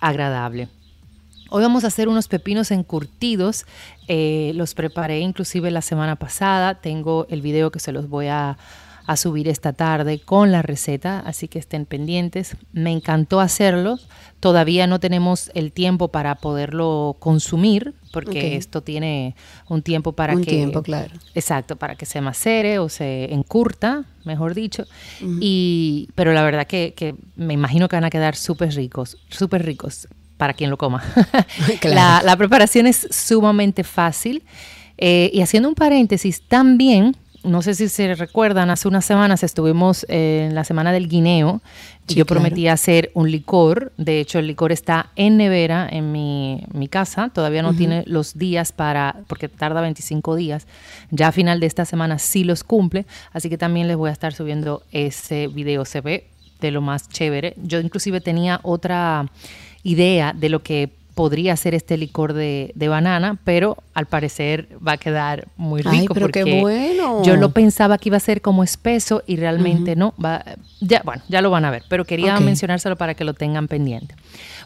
[0.00, 0.68] agradable.
[1.50, 3.66] Hoy vamos a hacer unos pepinos encurtidos.
[4.08, 6.76] Eh, los preparé inclusive la semana pasada.
[6.80, 8.56] Tengo el video que se los voy a,
[9.10, 12.56] a subir esta tarde con la receta, así que estén pendientes.
[12.72, 13.98] Me encantó hacerlo.
[14.38, 19.34] Todavía no tenemos el tiempo para poderlo consumir, porque esto tiene
[19.68, 21.10] un tiempo para Un que tiempo, claro.
[21.34, 24.84] Exacto, para que se macere o se encurta, mejor dicho.
[25.40, 29.66] y, pero la verdad que, que me imagino que van a quedar súper ricos, súper
[29.66, 31.02] ricos para quien lo coma.
[31.80, 31.96] Claro.
[31.96, 34.44] la, la preparación es sumamente fácil.
[34.98, 40.04] Eh, y haciendo un paréntesis, también, no sé si se recuerdan, hace unas semanas estuvimos
[40.08, 41.60] en la semana del guineo
[42.06, 42.40] y Sí, yo claro.
[42.42, 43.92] prometí hacer un licor.
[43.96, 47.30] De hecho, el licor está en nevera en mi, mi casa.
[47.32, 50.66] Todavía no tiene los días para, porque tarda 25 días.
[51.10, 53.06] Ya a final de esta semana sí los cumple.
[53.32, 55.84] Así que también les voy a estar subiendo ese video.
[55.84, 56.26] Se ve
[56.60, 57.54] de lo más chévere.
[57.62, 59.30] Yo inclusive tenía otra
[59.82, 64.92] idea de lo que podría ser este licor de, de banana, pero al parecer va
[64.92, 67.22] a quedar muy rico Ay, pero qué porque bueno.
[67.22, 70.14] yo lo pensaba que iba a ser como espeso y realmente no.
[70.16, 70.42] Va,
[70.80, 74.14] ya, bueno, ya lo van a ver, pero quería mencionárselo para que lo tengan pendiente.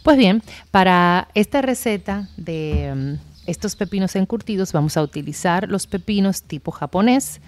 [0.04, 6.42] Pues bien, para esta receta de mm, estos pepinos encurtidos vamos a utilizar los pepinos
[6.42, 7.40] tipo japonés.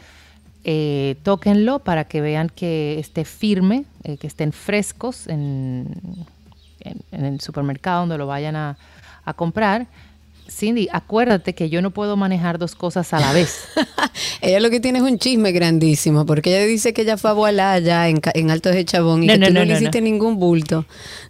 [0.65, 5.95] Eh, tóquenlo para que vean que esté firme, eh, que estén frescos en,
[6.81, 8.77] en- en el supermercado donde lo vayan a,
[9.27, 9.87] a comprar.
[10.49, 13.65] Cindy, acuérdate que yo no puedo manejar dos cosas a la vez.
[14.41, 17.33] Ella lo que tiene es un chisme grandísimo, porque ella dice que ella fue a
[17.33, 19.75] volar allá en, en Altos de Chabón y No, que no, tú no, no, le
[19.75, 20.87] hiciste ningún bulto.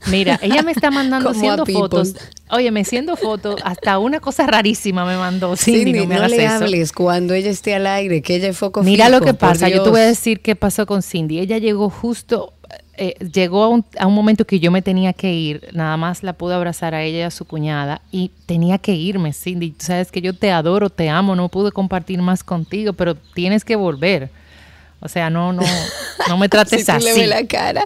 [0.09, 2.15] Mira, ella me está mandando haciendo fotos.
[2.51, 5.57] Oye, me haciendo fotos, hasta una cosa rarísima me mandó.
[5.57, 6.55] Cindy, Cindy, no me le eso.
[6.55, 9.83] hables cuando ella esté al aire, que ella es foco Mira lo que pasa, yo
[9.83, 11.41] te voy a decir qué pasó con Cindy.
[11.41, 12.53] Ella llegó justo,
[12.99, 16.23] eh, llegó a un, a un momento que yo me tenía que ir, nada más
[16.23, 19.71] la pude abrazar a ella y a su cuñada y tenía que irme, Cindy.
[19.71, 23.65] Tú sabes que yo te adoro, te amo, no pude compartir más contigo, pero tienes
[23.65, 24.31] que volver.
[25.01, 25.63] O sea, no, no,
[26.27, 27.21] no me trates tú le así.
[27.21, 27.85] ves la cara.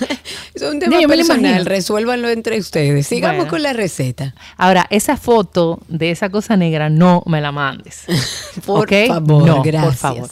[0.54, 3.06] es un No, tema lo personal, resuélvanlo entre ustedes.
[3.08, 3.50] Sigamos Bueno.
[3.50, 4.34] con la receta.
[4.56, 8.04] Ahora, esa foto de esa cosa negra no me la mandes.
[8.64, 9.84] Por favor, no, gracias.
[9.86, 10.30] Por favor.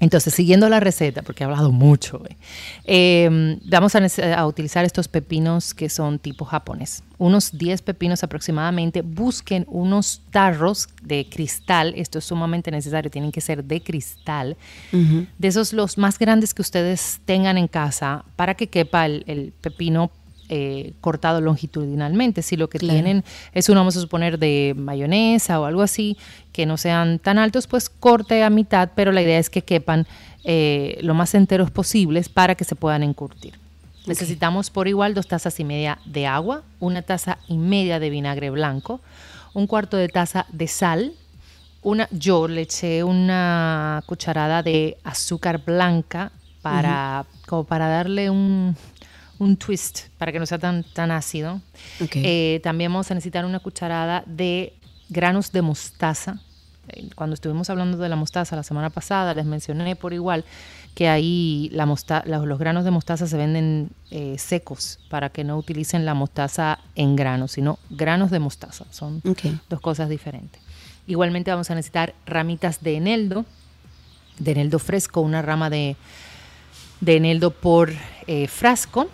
[0.00, 2.22] Entonces, siguiendo la receta, porque he hablado mucho,
[2.84, 7.02] eh, vamos a utilizar estos pepinos que son tipo japonés.
[7.18, 9.02] Unos 10 pepinos aproximadamente.
[9.02, 11.94] Busquen unos tarros de cristal.
[11.96, 13.10] Esto es sumamente necesario.
[13.10, 14.56] Tienen que ser de cristal.
[14.92, 19.52] De esos los más grandes que ustedes tengan en casa para que quepa el, el
[19.60, 20.10] pepino
[20.48, 22.42] eh, cortado longitudinalmente.
[22.42, 22.94] Si lo que Claro.
[22.94, 26.16] tienen es uno, vamos a suponer, de mayonesa o algo así,
[26.52, 30.06] que no sean tan altos, pues corte a mitad, pero la idea es que quepan
[30.44, 33.58] eh, lo más enteros posibles para que se puedan encurtir.
[34.06, 38.50] Necesitamos por igual dos tazas y media de agua, una taza y media de vinagre
[38.50, 39.00] blanco,
[39.52, 41.12] un cuarto de taza de sal,
[41.82, 46.30] una, yo le eché una cucharada de azúcar blanca
[46.62, 48.76] para, como para darle un,
[49.38, 51.60] un twist, para que no sea tan, tan ácido.
[52.00, 52.12] Ok.
[52.16, 54.72] Eh, también vamos a necesitar una cucharada de
[55.08, 56.40] granos de mostaza.
[56.88, 60.44] Eh, Cuando estuvimos hablando de la mostaza la semana pasada, les mencioné por igual
[60.94, 65.44] que ahí la mosta- los, los granos de mostaza se venden eh, secos para que
[65.44, 68.86] no utilicen la mostaza en granos, sino granos de mostaza.
[68.90, 69.20] Son
[69.68, 70.62] dos cosas diferentes.
[71.06, 73.44] Igualmente vamos a necesitar ramitas de eneldo,
[74.38, 75.96] de eneldo fresco, una rama de,
[77.00, 77.92] de eneldo por
[78.26, 79.08] eh, frasco.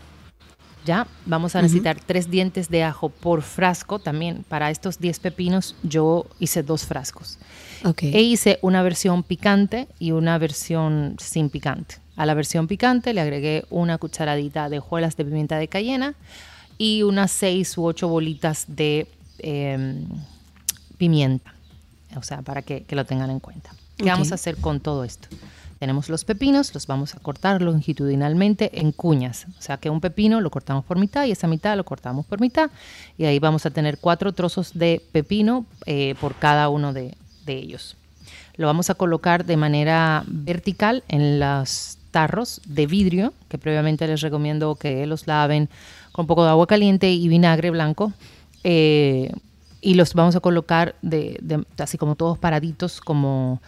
[0.84, 3.98] Ya, vamos a necesitar tres dientes de ajo por frasco.
[3.98, 7.38] También para estos 10 pepinos yo hice dos frascos.
[7.84, 8.02] Ok.
[8.04, 11.96] E hice una versión picante y una versión sin picante.
[12.16, 16.14] A la versión picante le agregué una cucharadita de hojuelas de pimienta de cayena
[16.78, 19.06] y unas seis u ocho bolitas de
[19.38, 20.06] em,
[20.98, 21.54] pimienta.
[22.16, 23.70] O sea, para que, que lo tengan en cuenta.
[23.96, 25.28] ¿Qué vamos a hacer con todo esto?
[25.82, 29.48] Tenemos los pepinos, los vamos a cortar longitudinalmente en cuñas.
[29.58, 32.40] O sea que un pepino lo cortamos por mitad y esa mitad lo cortamos por
[32.40, 32.70] mitad.
[33.18, 37.16] Y ahí vamos a tener cuatro trozos de pepino eh, por cada uno de,
[37.46, 37.96] de ellos.
[38.54, 44.20] Lo vamos a colocar de manera vertical en los tarros de vidrio, que previamente les
[44.20, 45.68] recomiendo que los laven
[46.12, 48.12] con un poco de agua caliente y vinagre blanco.
[48.62, 49.32] Eh,
[49.80, 53.60] y los vamos a colocar de, así como todos paraditos, como,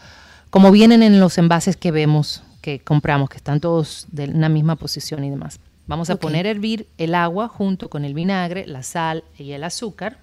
[0.54, 4.76] como vienen en los envases que vemos, que compramos, que están todos de una misma
[4.76, 5.58] posición y demás.
[5.88, 9.64] Vamos a poner a hervir el agua junto con el vinagre, la sal y el
[9.64, 10.18] azúcar.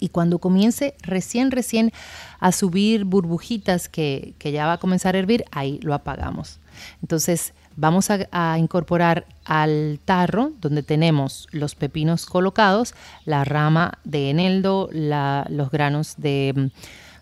[0.00, 1.92] Y cuando comience recién, recién
[2.40, 6.58] a subir burbujitas que, que ya va a comenzar a hervir, ahí lo apagamos.
[7.00, 12.92] Entonces vamos a, a incorporar al tarro donde tenemos los pepinos colocados,
[13.24, 16.70] la rama de eneldo, la- los granos de,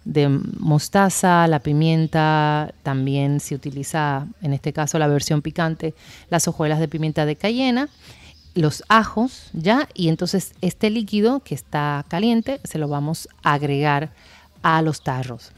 [0.05, 5.95] de mostaza, la pimienta, también se utiliza en este caso la versión picante,
[6.31, 7.89] las hojuelas de pimienta de cayena,
[8.55, 14.11] los ajos ya y entonces este líquido que está caliente se lo vamos a agregar
[14.63, 15.53] a los tarros.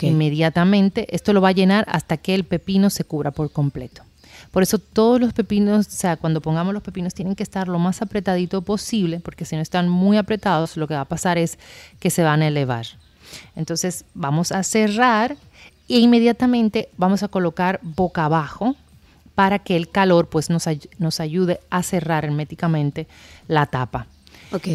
[0.00, 4.02] Inmediatamente esto lo va a llenar hasta que el pepino se cubra por completo.
[4.50, 7.78] Por eso todos los pepinos, o sea, cuando pongamos los pepinos tienen que estar lo
[7.78, 11.58] más apretadito posible, porque si no están muy apretados, lo que va a pasar es
[12.00, 12.86] que se van a elevar.
[13.54, 15.36] Entonces vamos a cerrar
[15.88, 18.74] e inmediatamente vamos a colocar boca abajo
[19.34, 23.06] para que el calor pues nos, ay- nos ayude a cerrar herméticamente
[23.48, 24.06] la tapa.
[24.52, 24.68] Ok.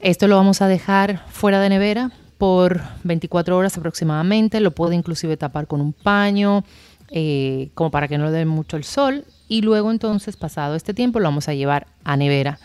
[0.00, 4.60] Esto lo vamos a dejar fuera de nevera por 24 horas aproximadamente.
[4.60, 6.64] Lo puede inclusive tapar con un paño,
[7.10, 9.24] eh, como para que no le dé mucho el sol.
[9.48, 12.58] Y luego entonces, pasado este tiempo, lo vamos a llevar a nevera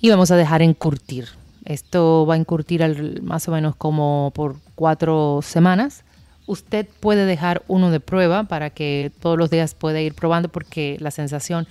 [0.00, 1.28] y vamos a dejar encurtir.
[1.64, 6.04] Esto va a encurtir al- más o menos como por cuatro semanas.
[6.46, 10.96] Usted puede dejar uno de prueba para que todos los días pueda ir probando porque
[11.00, 11.66] la sensación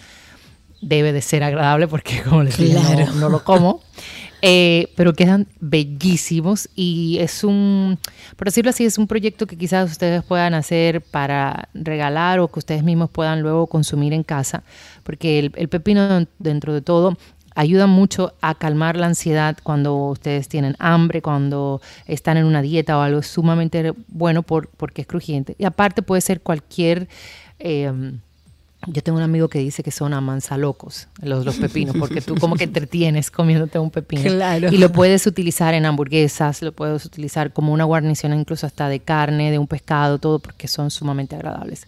[0.82, 3.82] debe de ser agradable porque como les dije, no- lo como.
[4.42, 8.00] Eh, pero quedan bellísimos y es un,
[8.38, 12.60] por decirlo así, es un proyecto que quizás ustedes puedan hacer para regalar o que
[12.60, 14.64] ustedes mismos puedan luego consumir en casa,
[15.04, 17.18] porque el, el pepino dentro de todo
[17.60, 22.97] ayuda mucho a calmar la ansiedad cuando ustedes tienen hambre, cuando están en una dieta
[22.97, 25.55] o algo, sumamente bueno por, porque es crujiente.
[25.57, 27.10] Y aparte puede ser cualquier...
[27.60, 27.91] eh,
[28.88, 32.55] yo tengo un amigo que dice que son amansalocos los, los pepinos, porque tú como
[32.55, 34.22] que entretienes comiéndote un pepino.
[34.22, 34.70] Claro.
[34.72, 39.01] Y lo puedes utilizar en hamburguesas, lo puedes utilizar como una guarnición incluso hasta de
[39.01, 41.88] carne, de un pescado, todo, porque son sumamente agradables.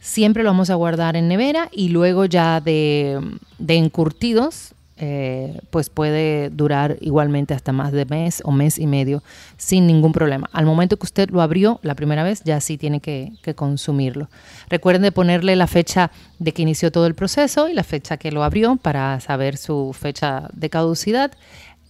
[0.00, 3.18] Siempre lo vamos a guardar en nevera y luego ya de,
[3.58, 9.22] de encurtidos, eh, pues puede durar igualmente hasta más de mes o mes y medio
[9.56, 10.50] sin ningún problema.
[10.52, 14.28] Al momento que usted lo abrió la primera vez, ya sí tiene que, consumirlo.
[14.68, 18.32] Recuerden de ponerle la fecha de que inició todo el proceso y la fecha que
[18.32, 21.32] lo abrió para saber su fecha de caducidad.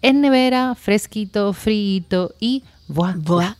[0.02, 3.56] En nevera, fresquito, frito y voilà.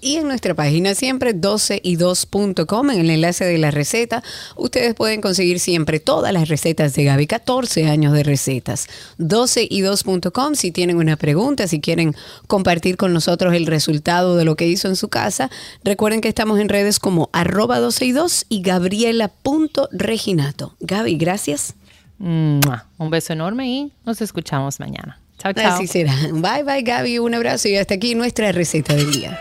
[0.00, 4.22] Y en nuestra página siempre 12y2.com, en el enlace de la receta,
[4.56, 8.86] ustedes pueden conseguir siempre todas las recetas de Gaby, 14 años de recetas.
[9.18, 12.16] 12y2.com, si tienen una pregunta, si quieren
[12.46, 15.50] compartir con nosotros el resultado de lo que hizo en su casa,
[15.84, 20.74] recuerden que estamos en redes como arroba 12y2 y gabriela.reginato.
[20.80, 21.74] Gaby, gracias.
[22.18, 22.62] Un
[23.10, 25.20] beso enorme y nos escuchamos mañana.
[25.42, 25.74] Chao, chao.
[25.74, 26.14] Así será.
[26.32, 27.18] Bye, bye, Gaby.
[27.18, 29.38] Un abrazo y hasta aquí nuestra receta del día.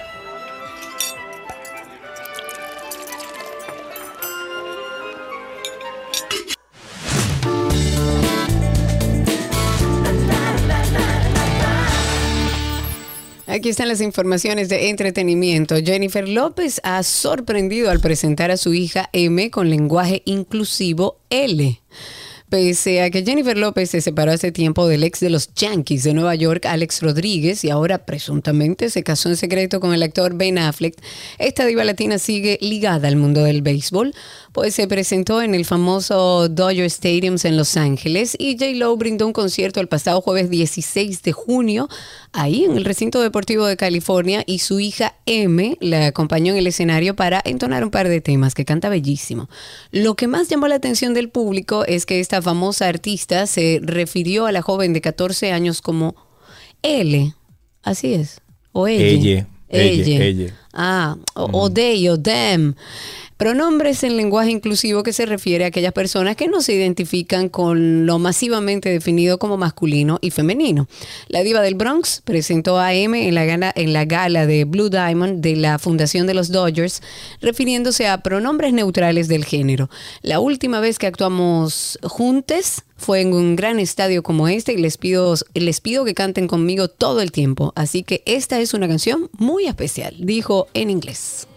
[13.48, 15.76] Aquí están las informaciones de entretenimiento.
[15.84, 21.82] Jennifer López ha sorprendido al presentar a su hija M con lenguaje inclusivo L.
[22.50, 26.16] Pese a que Jennifer López se separó hace tiempo del ex de los Yankees de
[26.16, 30.58] Nueva York, Alex Rodríguez, y ahora presuntamente se casó en secreto con el actor Ben
[30.58, 30.96] Affleck,
[31.38, 34.16] esta diva latina sigue ligada al mundo del béisbol,
[34.52, 39.34] pues se presentó en el famoso Dodger Stadium en Los Ángeles y J-Lo brindó un
[39.34, 41.88] concierto el pasado jueves 16 de junio
[42.34, 46.68] ahí en el recinto deportivo de California y su hija M la acompañó en el
[46.68, 49.50] escenario para entonar un par de temas que canta bellísimo.
[49.92, 54.46] Lo que más llamó la atención del público es que esta famosa artista se refirió
[54.46, 56.16] a la joven de 14 años como
[56.82, 57.34] L.
[57.84, 58.42] Así es.
[58.72, 59.48] O ella.
[59.70, 60.54] Ella, ella, ella.
[60.74, 62.76] Ah, o, o they o them.
[63.40, 68.06] Pronombres en lenguaje inclusivo que se refiere a aquellas personas que no se identifican con
[68.06, 70.90] lo masivamente definido como masculino y femenino.
[71.30, 74.90] La diva del Bronx presentó a M en la, gala, en la gala de Blue
[74.90, 77.02] Diamond de la Fundación de los Dodgers,
[77.40, 79.90] refiriéndose a pronombres neutrales del género.
[80.22, 84.98] La última vez que actuamos juntes fue en un gran estadio como este y les
[84.98, 87.72] pido, les pido que canten conmigo todo el tiempo.
[87.78, 91.49] Así que esta es una canción muy especial, dijo en inglés.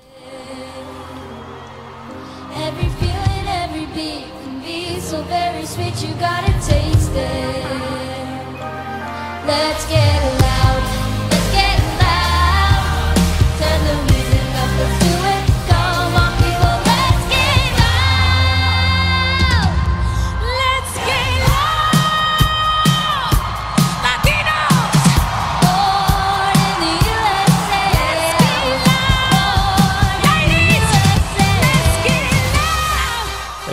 [2.54, 6.02] Every feeling, every beat can be so very sweet.
[6.02, 7.64] You gotta taste it.
[9.46, 10.41] Let's get loud.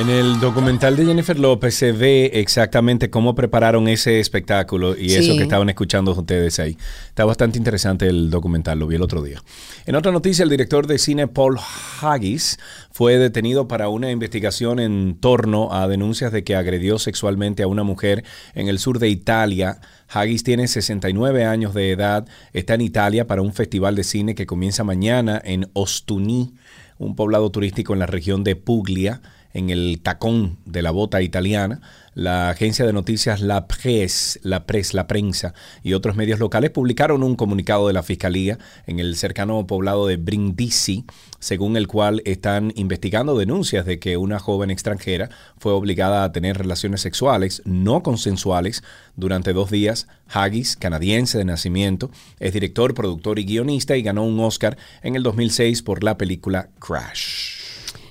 [0.09, 5.37] En el documental de Jennifer López se ve exactamente cómo prepararon ese espectáculo y eso
[5.37, 6.75] que estaban escuchando ustedes ahí.
[7.09, 9.43] Está bastante interesante el documental, lo vi el otro día.
[9.85, 11.59] En otra noticia, el director de cine Paul
[12.01, 12.57] Haggis
[12.89, 17.83] fue detenido para una investigación en torno a denuncias de que agredió sexualmente a una
[17.83, 18.23] mujer
[18.55, 19.79] en el sur de Italia.
[20.07, 24.47] Haggis tiene 69 años de edad, está en Italia para un festival de cine que
[24.47, 26.55] comienza mañana en Ostuni,
[26.97, 29.21] un poblado turístico en la región de Puglia,
[29.53, 31.81] en el tacón de la bota italiana.
[32.15, 37.23] La agencia de noticias La Presse, La Presse, La Prensa y otros medios locales publicaron
[37.23, 41.05] un comunicado de la Fiscalía en el cercano poblado de Brindisi,
[41.39, 45.29] según el cual están investigando denuncias de que una joven extranjera
[45.59, 48.83] fue obligada a tener relaciones sexuales no consensuales
[49.15, 50.07] durante dos días.
[50.27, 55.23] Haggis, canadiense de nacimiento, es director, productor y guionista y ganó un Oscar en el
[55.23, 57.58] 2006 por la película Crash.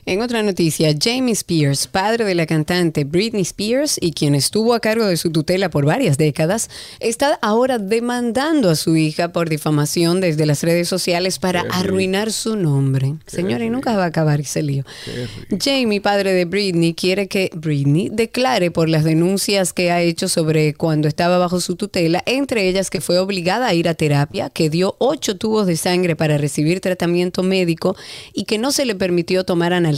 [0.08, 4.80] En otra noticia, Jamie Spears, padre de la cantante Britney Spears y quien estuvo a
[4.80, 10.22] cargo de su tutela por varias décadas, está ahora demandando a su hija por difamación
[10.22, 13.16] desde las redes sociales para arruinar su nombre.
[13.26, 14.82] Señores, nunca va a acabar ese lío.
[15.62, 20.72] Jamie, padre de Britney, quiere que Britney declare por las denuncias que ha hecho sobre
[20.72, 24.70] cuando estaba bajo su tutela, entre ellas que fue obligada a ir a terapia, que
[24.70, 27.94] dio ocho tubos de sangre para recibir tratamiento médico
[28.32, 29.97] y que no se le permitió tomar analgésicos.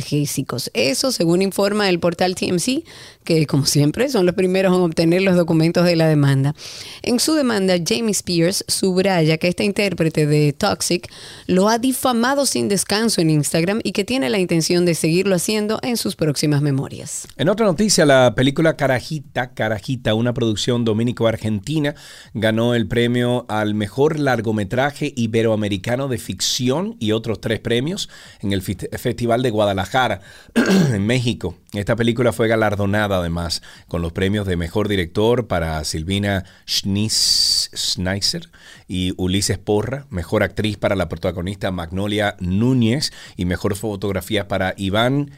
[0.75, 2.85] Eso, según informa el portal TMC,
[3.25, 6.55] que como siempre son los primeros en obtener los documentos de la demanda.
[7.03, 11.11] En su demanda, Jamie Spears subraya que esta intérprete de Toxic
[11.47, 15.79] lo ha difamado sin descanso en Instagram y que tiene la intención de seguirlo haciendo
[15.83, 17.29] en sus próximas memorias.
[17.37, 21.95] En otra noticia, la película Carajita, Carajita, una producción dominico-argentina,
[22.35, 28.09] ganó el premio al mejor largometraje iberoamericano de ficción y otros tres premios
[28.41, 29.90] en el Fest- Festival de Guadalajara,
[30.55, 31.57] en México.
[31.73, 38.49] Esta película fue galardonada además con los premios de mejor director para Silvina Schneisser
[38.89, 45.31] y Ulises Porra, mejor actriz para la protagonista Magnolia Núñez y mejor fotografía para Iván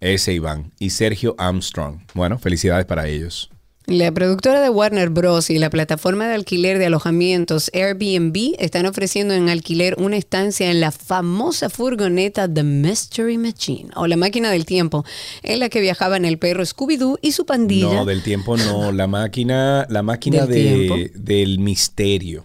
[0.00, 2.00] ese Iván, y Sergio Armstrong.
[2.14, 3.50] Bueno, felicidades para ellos.
[3.86, 5.48] La productora de Warner Bros.
[5.48, 10.80] y la plataforma de alquiler de alojamientos Airbnb están ofreciendo en alquiler una estancia en
[10.80, 15.04] la famosa furgoneta The Mystery Machine o la máquina del tiempo,
[15.44, 17.94] en la que viajaban el perro Scooby-Doo y su pandilla.
[17.94, 22.44] No, del tiempo no, la máquina, la máquina ¿Del de, del misterio.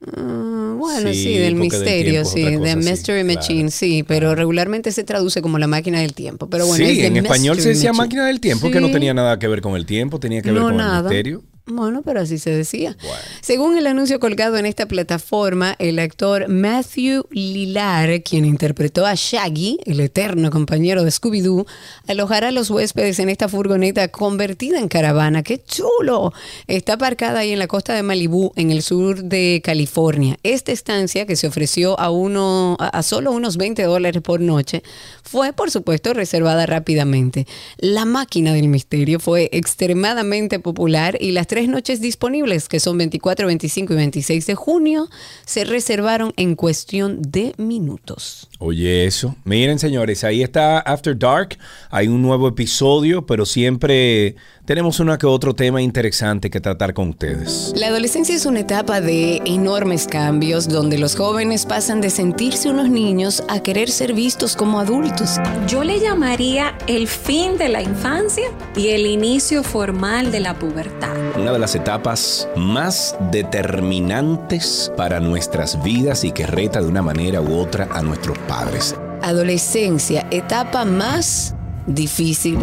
[0.00, 5.02] Mm, bueno, Sí, sí, del misterio, sí, sí, Mystery claro, Machine, sí, pero regularmente se
[5.02, 6.48] traduce como la máquina del tiempo.
[6.48, 8.04] Pero bueno, sí, es en español se decía Machine.
[8.04, 10.60] máquina del tiempo, que no tenía nada que ver con el tiempo, tenía que ver
[10.60, 10.98] no con nada.
[10.98, 11.42] el misterio.
[11.70, 12.96] Bueno, pero así se decía.
[13.40, 19.78] Según el anuncio colgado en esta plataforma, el actor Matthew Lilar, quien interpretó a Shaggy,
[19.84, 21.66] el eterno compañero de Scooby-Doo,
[22.06, 25.42] alojará a los huéspedes en esta furgoneta convertida en caravana.
[25.42, 26.32] ¡Qué chulo!
[26.66, 30.38] Está aparcada ahí en la costa de Malibú, en el sur de California.
[30.42, 34.82] Esta estancia, que se ofreció a, uno, a a solo unos 20 dólares por noche,
[35.22, 37.46] fue, por supuesto, reservada rápidamente.
[37.76, 43.48] La máquina del misterio fue extremadamente popular y las tres noches disponibles, que son 24,
[43.48, 45.08] 25 y 26 de junio,
[45.44, 48.48] se reservaron en cuestión de minutos.
[48.60, 49.34] Oye, eso.
[49.44, 51.58] Miren, señores, ahí está After Dark.
[51.90, 54.36] Hay un nuevo episodio, pero siempre
[54.68, 57.72] tenemos uno que otro tema interesante que tratar con ustedes.
[57.74, 62.90] La adolescencia es una etapa de enormes cambios donde los jóvenes pasan de sentirse unos
[62.90, 65.38] niños a querer ser vistos como adultos.
[65.66, 71.16] Yo le llamaría el fin de la infancia y el inicio formal de la pubertad.
[71.38, 77.40] Una de las etapas más determinantes para nuestras vidas y que reta de una manera
[77.40, 78.94] u otra a nuestros padres.
[79.22, 81.54] Adolescencia, etapa más
[81.86, 82.58] difícil,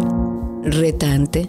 [0.62, 1.48] retante,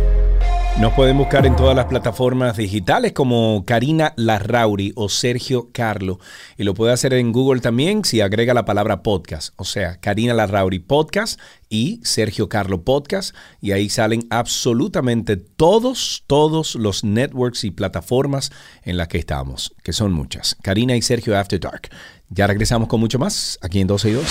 [0.79, 6.19] Nos pueden buscar en todas las plataformas digitales como Karina Larrauri o Sergio Carlo.
[6.57, 9.53] Y lo puede hacer en Google también si agrega la palabra podcast.
[9.57, 13.35] O sea, Karina Larrauri Podcast y Sergio Carlo Podcast.
[13.59, 18.51] Y ahí salen absolutamente todos, todos los networks y plataformas
[18.83, 20.55] en las que estamos, que son muchas.
[20.63, 21.89] Karina y Sergio After Dark.
[22.29, 24.25] Ya regresamos con mucho más aquí en 12 y 2.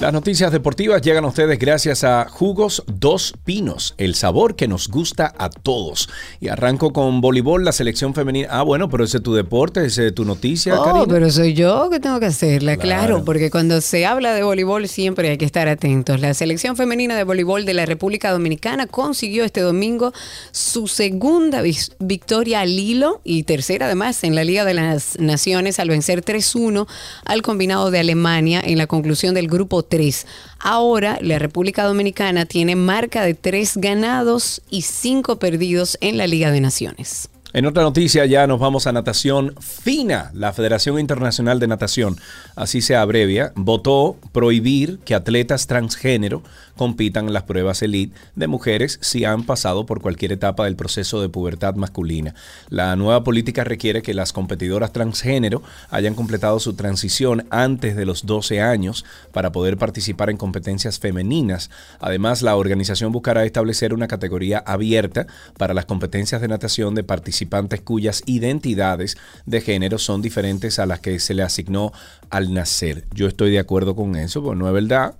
[0.00, 4.88] Las noticias deportivas llegan a ustedes gracias a Jugos Dos Pinos, el sabor que nos
[4.88, 6.08] gusta a todos.
[6.40, 8.48] Y arranco con voleibol, la selección femenina.
[8.50, 11.04] Ah, bueno, pero ese es tu deporte, ese es tu noticia, Oh, Karina.
[11.06, 13.00] pero soy yo que tengo que hacerla, claro.
[13.08, 13.24] Claro.
[13.26, 16.18] porque cuando se habla de voleibol siempre hay que estar atentos.
[16.18, 20.14] La selección femenina de voleibol de la República Dominicana consiguió este domingo
[20.50, 21.62] su segunda
[21.98, 26.86] victoria al hilo y tercera además en la Liga de las Naciones al vencer 3-1
[27.26, 30.26] al combinado de Alemania en la conclusión del grupo 3.
[30.58, 36.50] Ahora la República Dominicana tiene marca de tres ganados y cinco perdidos en la Liga
[36.50, 37.28] de Naciones.
[37.52, 42.16] En otra noticia ya nos vamos a natación FINA, la Federación Internacional de Natación,
[42.54, 46.44] así se abrevia, votó prohibir que atletas transgénero
[46.76, 51.20] compitan en las pruebas elite de mujeres si han pasado por cualquier etapa del proceso
[51.20, 52.36] de pubertad masculina.
[52.68, 58.26] La nueva política requiere que las competidoras transgénero hayan completado su transición antes de los
[58.26, 61.68] 12 años para poder participar en competencias femeninas.
[61.98, 65.26] Además, la organización buscará establecer una categoría abierta
[65.58, 67.39] para las competencias de natación de participantes
[67.84, 69.16] cuyas identidades
[69.46, 71.92] de género son diferentes a las que se le asignó
[72.30, 73.06] al nacer.
[73.14, 75.14] Yo estoy de acuerdo con eso, porque no es verdad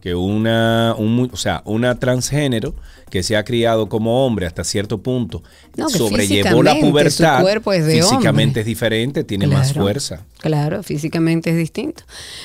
[0.00, 2.74] que una, o sea, una transgénero
[3.10, 5.42] que se ha criado como hombre hasta cierto punto
[5.76, 8.60] No, sobrellevó la su pubertad, cuerpo es de físicamente hombre.
[8.60, 10.24] es diferente, tiene más fuerza.
[10.38, 12.04] Claro, físicamente es distinto.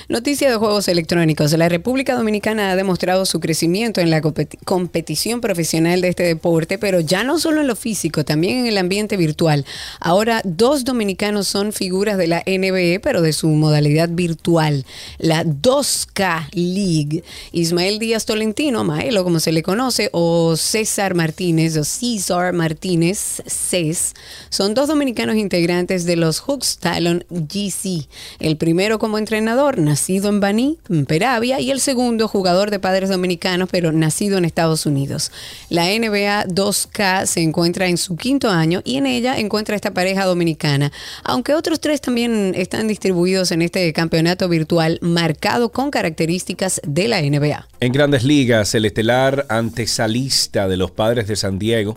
[0.10, 1.52] Noticia de juegos electrónicos.
[1.54, 6.80] La República Dominicana ha demostrado su crecimiento en la competi- competición profesional de este deporte,
[6.80, 9.66] pero ya no solo en lo físico, también en el ambiente virtual.
[10.00, 14.86] Ahora, dos dominicanos son figuras de la NBA, pero de su modalidad virtual,
[15.20, 17.24] la 2K League.
[17.52, 24.14] Ismael Díaz Tolentino, Maelo como se le conoce, o César Martínez, o César Martínez, CES,
[24.50, 28.08] son dos dominicanos integrantes de los Hooks Talon GC.
[28.40, 33.10] El primero como entrenador, nacido en Baní, en Peravia, y el segundo jugador de padres
[33.10, 35.32] dominicanos, pero nacido en Estados Unidos.
[35.70, 40.26] La NBA 2K se encuentra en su quinto año y en ella encuentra esta pareja
[40.26, 40.92] dominicana,
[41.24, 47.22] aunque otros tres también están distribuidos en este campeonato virtual marcado con características de la
[47.22, 47.68] NBA.
[47.80, 51.96] En grandes ligas, el estelar antesalista de los padres de San Diego,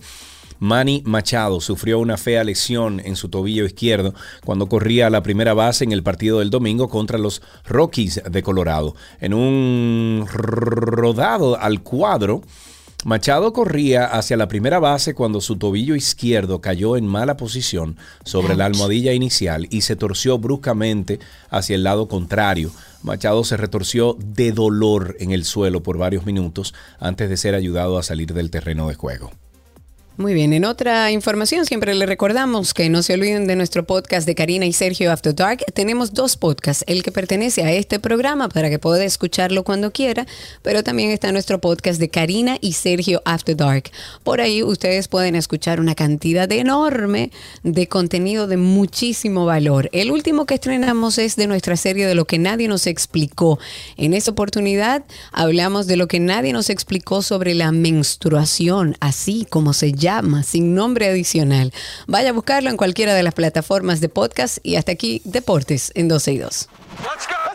[0.59, 5.53] Manny Machado, sufrió una fea lesión en su tobillo izquierdo cuando corría a la primera
[5.53, 8.94] base en el partido del domingo contra los Rockies de Colorado.
[9.20, 12.42] En un rodado al cuadro,
[13.07, 18.57] Machado corría hacia la primera base cuando su tobillo izquierdo cayó en mala posición sobre
[18.57, 22.72] la almohadilla inicial y se torció bruscamente hacia el lado contrario.
[23.04, 27.96] Machado se retorció de dolor en el suelo por varios minutos antes de ser ayudado
[27.96, 29.30] a salir del terreno de juego.
[30.18, 34.26] Muy bien, en otra información siempre le recordamos que no se olviden de nuestro podcast
[34.26, 35.62] de Karina y Sergio After Dark.
[35.74, 40.26] Tenemos dos podcasts, el que pertenece a este programa para que pueda escucharlo cuando quiera,
[40.62, 43.90] pero también está nuestro podcast de Karina y Sergio After Dark.
[44.24, 47.30] Por ahí ustedes pueden escuchar una cantidad enorme
[47.62, 49.90] de contenido de muchísimo valor.
[49.92, 53.58] El último que estrenamos es de nuestra serie de lo que nadie nos explicó.
[53.98, 59.74] En esta oportunidad hablamos de lo que nadie nos explicó sobre la menstruación, así como
[59.74, 60.05] se llama,
[60.42, 61.72] sin nombre adicional.
[62.07, 66.09] Vaya a buscarlo en cualquiera de las plataformas de podcast y hasta aquí Deportes en
[66.09, 66.68] 12 y 2.
[67.02, 67.45] Let's go.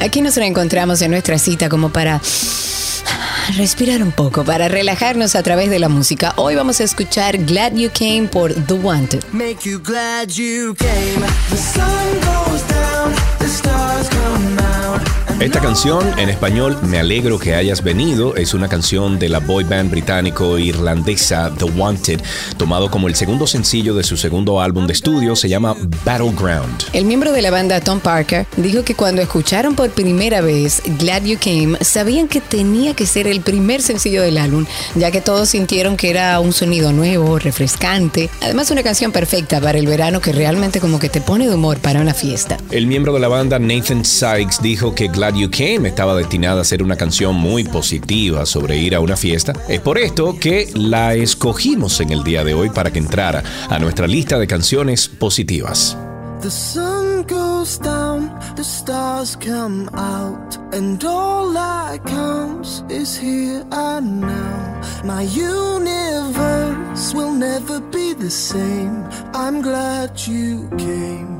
[0.00, 2.20] Aquí nos reencontramos en nuestra cita como para
[3.56, 6.32] respirar un poco, para relajarnos a través de la música.
[6.36, 9.24] Hoy vamos a escuchar Glad You Came por The Wanted.
[9.32, 11.20] Make you glad you came.
[15.40, 19.64] Esta canción, en español, Me alegro que hayas venido, es una canción de la boy
[19.64, 22.20] band británico-irlandesa The Wanted,
[22.58, 25.74] tomado como el segundo sencillo de su segundo álbum de estudio, se llama
[26.04, 26.84] Battleground.
[26.92, 31.24] El miembro de la banda Tom Parker dijo que cuando escucharon por primera vez Glad
[31.24, 35.48] You Came, sabían que tenía que ser el primer sencillo del álbum, ya que todos
[35.48, 40.32] sintieron que era un sonido nuevo, refrescante, además una canción perfecta para el verano que
[40.32, 42.58] realmente como que te pone de humor para una fiesta.
[42.70, 46.64] El miembro de la banda Nathan Sykes dijo que Glad You Came estaba destinada a
[46.64, 49.52] ser una canción muy positiva sobre ir a una fiesta.
[49.68, 53.78] Es por esto que la escogimos en el día de hoy para que entrara a
[53.78, 55.96] nuestra lista de canciones positivas.
[56.40, 64.22] The sun goes down, the stars come out, and all that counts is here and
[64.22, 64.80] now.
[65.04, 69.04] My universe will never be the same.
[69.34, 71.39] I'm glad you came,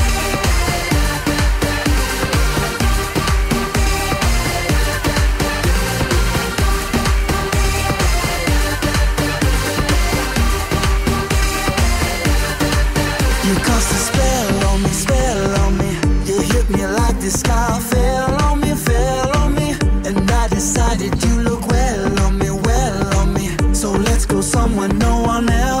[17.31, 19.71] Sky fell on me, fell on me.
[20.05, 23.47] And I decided you look well on me, well on me.
[23.73, 25.80] So let's go somewhere no one else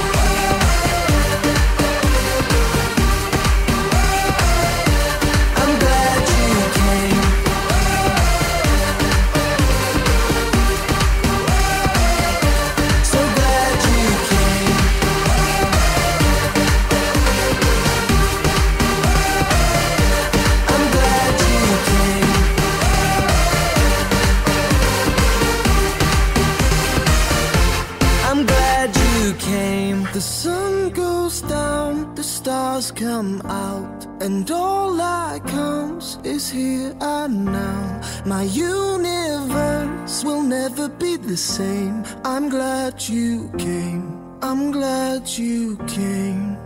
[34.21, 38.01] And all that counts is here and now.
[38.25, 42.03] My universe will never be the same.
[42.23, 44.05] I'm glad you came.
[44.41, 46.57] I'm glad you came.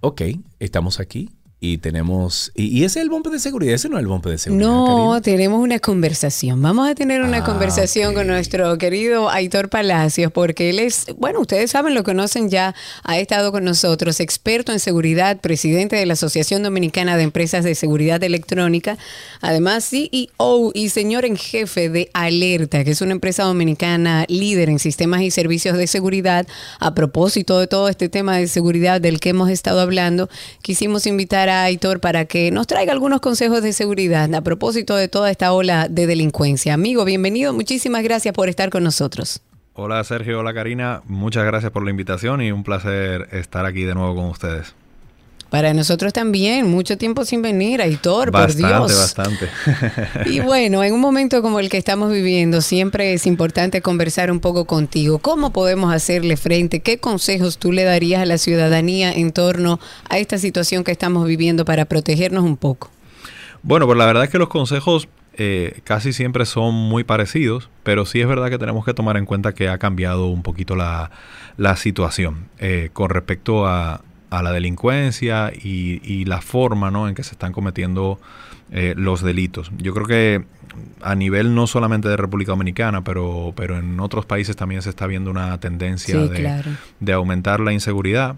[0.00, 0.20] Ok,
[0.60, 1.30] estamos aquí
[1.72, 2.52] y tenemos...
[2.54, 4.66] Y, y ese es el bumper de seguridad, ese no es el bumper de seguridad.
[4.68, 5.20] No, Karina.
[5.22, 6.60] tenemos una conversación.
[6.60, 11.40] Vamos a tener una Ah, conversación con nuestro querido Aitor Palacios, porque él es, bueno,
[11.40, 16.12] ustedes saben, lo conocen ya, ha estado con nosotros, experto en seguridad, presidente de la
[16.14, 18.98] Asociación Dominicana de Empresas de Seguridad Electrónica,
[19.40, 24.78] además CEO y señor en jefe de Alerta, que es una empresa dominicana líder en
[24.78, 26.46] sistemas y servicios de seguridad.
[26.80, 30.28] A propósito de todo este tema de seguridad del que hemos estado hablando,
[30.62, 35.08] quisimos invitar a Aitor para que nos traiga algunos consejos de seguridad a propósito de
[35.08, 36.74] toda esta ola de delincuencia.
[36.74, 37.52] Amigo, bienvenido.
[37.52, 39.40] Muchísimas gracias por estar con nosotros.
[39.74, 43.94] Hola Sergio, hola Karina, muchas gracias por la invitación y un placer estar aquí de
[43.94, 44.74] nuevo con ustedes.
[45.54, 48.98] Para nosotros también, mucho tiempo sin venir, Aitor, por Bastante, Dios.
[48.98, 49.48] bastante.
[50.28, 54.40] Y bueno, en un momento como el que estamos viviendo, siempre es importante conversar un
[54.40, 55.20] poco contigo.
[55.20, 56.80] ¿Cómo podemos hacerle frente?
[56.80, 59.78] ¿Qué consejos tú le darías a la ciudadanía en torno
[60.08, 62.90] a esta situación que estamos viviendo para protegernos un poco?
[63.62, 68.06] Bueno, pues la verdad es que los consejos eh, casi siempre son muy parecidos, pero
[68.06, 71.12] sí es verdad que tenemos que tomar en cuenta que ha cambiado un poquito la,
[71.56, 74.00] la situación eh, con respecto a,
[74.38, 77.08] a la delincuencia y, y la forma ¿no?
[77.08, 78.18] en que se están cometiendo
[78.72, 79.70] eh, los delitos.
[79.78, 80.44] Yo creo que
[81.02, 85.06] a nivel no solamente de República Dominicana, pero, pero en otros países también se está
[85.06, 86.70] viendo una tendencia Sí, de, claro.
[87.00, 88.36] de aumentar la inseguridad.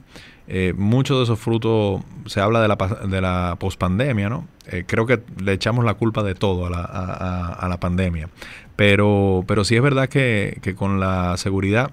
[0.48, 2.76] Eh, muchos de esos frutos, se habla de la,
[3.08, 4.46] de la pospandemia, ¿no?
[4.66, 7.80] Eh, creo que le echamos la culpa de todo a la, a- a- a la
[7.80, 8.28] pandemia.
[8.76, 11.90] Pero, pero sí es verdad que, que con la seguridad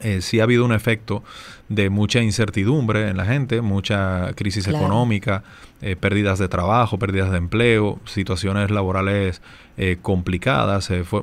[0.00, 1.22] eh, sí ha habido un efecto
[1.68, 4.78] de mucha incertidumbre en la gente, mucha crisis Claro.
[4.86, 5.42] económica,
[5.82, 9.42] eh, pérdidas de trabajo, pérdidas de empleo, situaciones laborales
[9.80, 10.86] eh, complicadas.
[10.86, 11.22] Se, fue-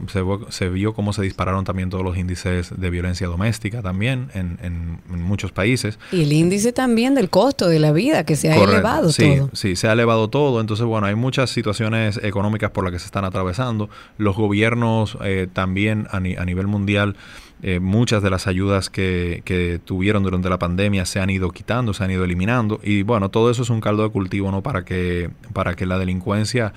[0.50, 5.00] se, vio cómo se dispararon también todos los índices de violencia doméstica también en, en-
[5.12, 6.00] en muchos países.
[6.14, 9.36] Y el índice también del costo de la vida que se ha Correcto, elevado sí,
[9.38, 9.50] todo.
[9.52, 10.62] Sí, se ha elevado todo.
[10.62, 13.89] Entonces, bueno, hay muchas situaciones económicas por las que se están atravesando.
[14.18, 17.18] Los gobiernos eh, también a, ni- a nivel mundial,
[17.64, 21.93] eh, muchas de las ayudas que, que tuvieron durante la pandemia se han ido quitando,
[21.93, 22.80] se han ido eliminando.
[22.84, 24.62] Y bueno, todo eso es un caldo de cultivo, ¿no?
[24.62, 26.74] Para que, para que la delincuencia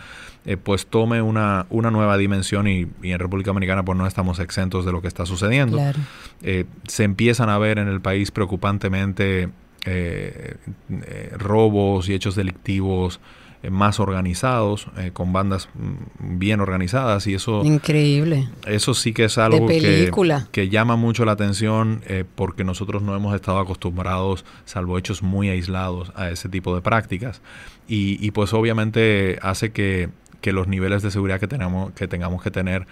[0.46, 4.38] eh, pues tome una, una nueva dimensión y, y en República Dominicana pues no estamos
[4.38, 5.98] exentos de lo que está sucediendo Claro.
[6.42, 9.50] eh, se empiezan a ver en el país preocupantemente
[9.84, 10.54] eh,
[10.90, 13.20] eh, robos y hechos delictivos
[13.70, 18.48] más organizados, eh, con bandas mm, bien organizadas y eso, Increíble.
[18.66, 20.10] eso sí que es algo que,
[20.52, 25.48] que llama mucho la atención eh, porque nosotros no hemos estado acostumbrados, salvo hechos muy
[25.48, 27.40] aislados, a ese tipo de prácticas
[27.88, 30.08] y, y pues obviamente hace que,
[30.40, 32.86] que los niveles de seguridad que tenemos que tengamos que tener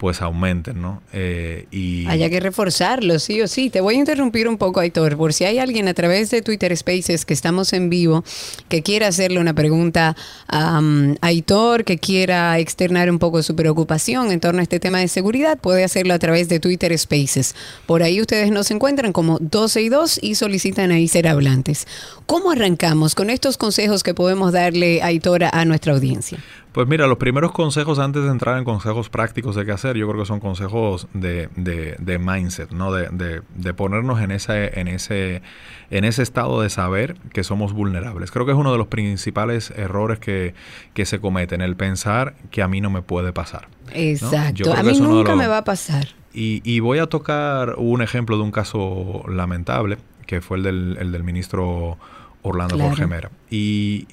[0.00, 1.02] pues aumenten, ¿no?
[1.12, 3.68] Eh, y Haya que reforzarlo, sí o sí.
[3.68, 6.74] Te voy a interrumpir un poco, Aitor, por si hay alguien a través de Twitter
[6.74, 8.24] Spaces que estamos en vivo
[8.70, 10.16] que quiera hacerle una pregunta
[10.48, 15.00] a um, Aitor, que quiera externar un poco su preocupación en torno a este tema
[15.00, 17.54] de seguridad, puede hacerlo a través de Twitter Spaces.
[17.84, 21.86] Por ahí ustedes nos encuentran como 12 y 2 y solicitan ahí ser hablantes.
[22.24, 26.38] ¿Cómo arrancamos con estos consejos que podemos darle, Aitor, a nuestra audiencia?
[26.72, 30.06] Pues mira, los primeros consejos antes de entrar en consejos prácticos de qué hacer, yo
[30.08, 32.92] creo que son consejos de, de- de mindset, ¿no?
[32.92, 35.42] De, de- de ponernos en ese, en ese,
[35.90, 38.30] en ese estado de saber que somos vulnerables.
[38.30, 40.54] Creo que es uno de los principales errores que,
[40.94, 43.66] que se cometen, el pensar que a mí no me puede pasar.
[43.92, 44.72] Exacto.
[44.72, 46.06] A mí nunca los- me va a pasar.
[46.32, 50.96] Y, y voy a tocar un ejemplo de un caso lamentable, que fue el del,
[51.00, 51.98] el del ministro
[52.42, 52.90] Orlando Claro.
[52.90, 53.30] Jorge Mera.
[53.50, 54.06] Y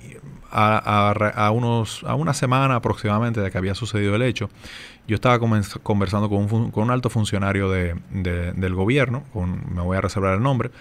[0.51, 4.49] a, a a unos, a una semana aproximadamente de que había sucedido el hecho,
[5.07, 9.23] yo estaba conversando con un, con un alto funcionario de- de- del gobierno,
[9.73, 10.71] me voy a reservar el nombre,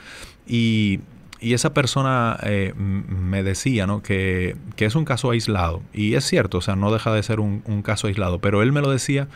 [0.47, 1.01] y,
[1.41, 4.03] y esa persona eh, me decía ¿no?
[4.03, 5.83] que, que es un caso aislado.
[5.93, 8.73] Y es cierto, o sea, no deja de ser un, un caso aislado, pero él
[8.73, 9.29] me lo decía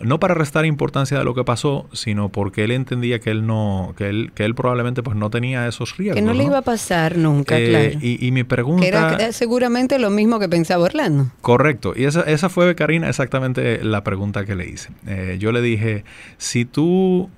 [0.00, 3.94] no para restar importancia de lo que pasó, sino porque él entendía que él no,
[3.96, 6.16] que él, que él probablemente pues no tenía esos riesgos.
[6.16, 7.98] Que no le iba a pasar nunca, Eh, claro.
[8.06, 8.80] y, y mi pregunta...
[8.82, 11.26] Que era, seguramente lo mismo que pensaba Orlando.
[11.40, 11.92] Correcto.
[11.96, 14.90] Y esa, esa fue, Karina, exactamente la pregunta que le hice.
[15.06, 16.04] Eh, yo le dije,
[16.38, 17.28] si tú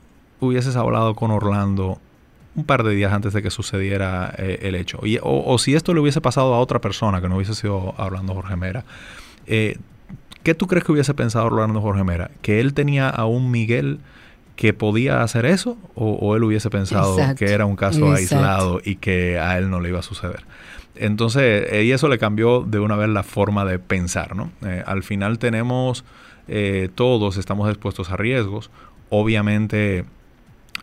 [0.40, 1.98] hubieses hablado con Orlando
[2.54, 5.74] un par de días antes de que sucediera eh, el hecho, y- o, o si
[5.74, 8.84] esto le hubiese pasado a otra persona que no hubiese sido Orlando Jorge Mera,
[9.46, 9.78] eh,
[10.42, 12.30] ¿qué tú crees que hubiese pensado Orlando Jorge Mera?
[12.42, 13.98] ¿Que él tenía a un Miguel
[14.56, 15.76] que podía hacer eso?
[15.94, 17.44] ¿O, o él hubiese pensado Exacto.
[17.44, 18.36] que era un caso Exacto.
[18.36, 20.44] aislado y que a él no le iba a suceder?
[20.94, 24.50] Entonces, eh, y eso le cambió de una vez la forma de pensar, ¿no?
[24.64, 26.04] Eh, al final tenemos,
[26.48, 28.70] eh, todos estamos expuestos a riesgos.
[29.08, 30.04] Obviamente,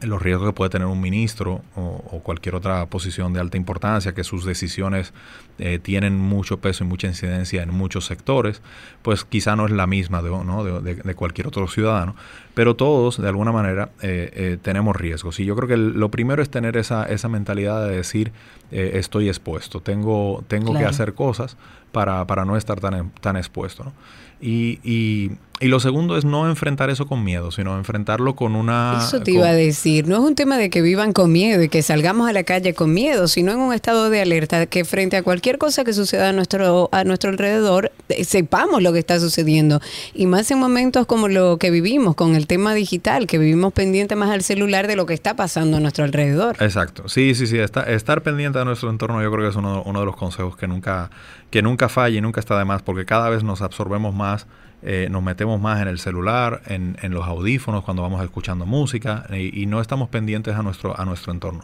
[0.01, 1.81] los riesgos que puede tener un ministro o,
[2.11, 5.13] o cualquier otra posición de alta importancia, que sus decisiones
[5.57, 8.61] eh, tienen mucho peso y mucha incidencia en muchos sectores,
[9.01, 10.63] pues quizá no es la misma de, ¿no?
[10.63, 12.15] de, de- de cualquier otro ciudadano,
[12.53, 15.37] pero todos de alguna manera eh, eh, tenemos riesgos.
[15.41, 18.31] Y yo creo que lo primero es tener esa, esa mentalidad de decir,
[18.71, 21.57] estoy expuesto, tengo, tengo que hacer cosas
[21.91, 23.83] para, para no estar tan, tan expuesto.
[23.83, 23.93] ¿no?
[24.39, 28.97] Y, y, y lo segundo es no enfrentar eso con miedo, sino enfrentarlo con una...
[28.99, 30.07] Eso te con- iba a decir.
[30.07, 32.73] No es un tema de que vivan con miedo y que salgamos a la calle
[32.73, 36.29] con miedo, sino en un estado de alerta que frente a cualquier cosa que suceda
[36.29, 39.81] a nuestro, a nuestro alrededor, eh, sepamos lo que está sucediendo.
[40.13, 44.15] Y más en momentos como lo que vivimos con el tema digital, que vivimos pendiente
[44.15, 46.55] más al celular de lo que está pasando a nuestro alrededor.
[46.61, 49.83] Exacto, sí, sí, sí, esta- estar pendiente de nuestro entorno yo creo que es uno,
[49.85, 51.09] uno de los consejos que nunca,
[51.51, 54.47] que nunca falla y nunca está de más, porque cada vez nos absorbemos más,
[54.81, 59.25] eh, nos metemos más en el celular, en, en los audífonos, cuando vamos escuchando música,
[59.31, 61.61] y, y no estamos pendientes a nuestro, a nuestro entorno.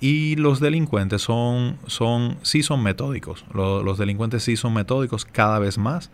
[0.00, 5.58] Y los delincuentes son, son sí son metódicos, Lo- los delincuentes sí son metódicos cada
[5.58, 6.10] vez más,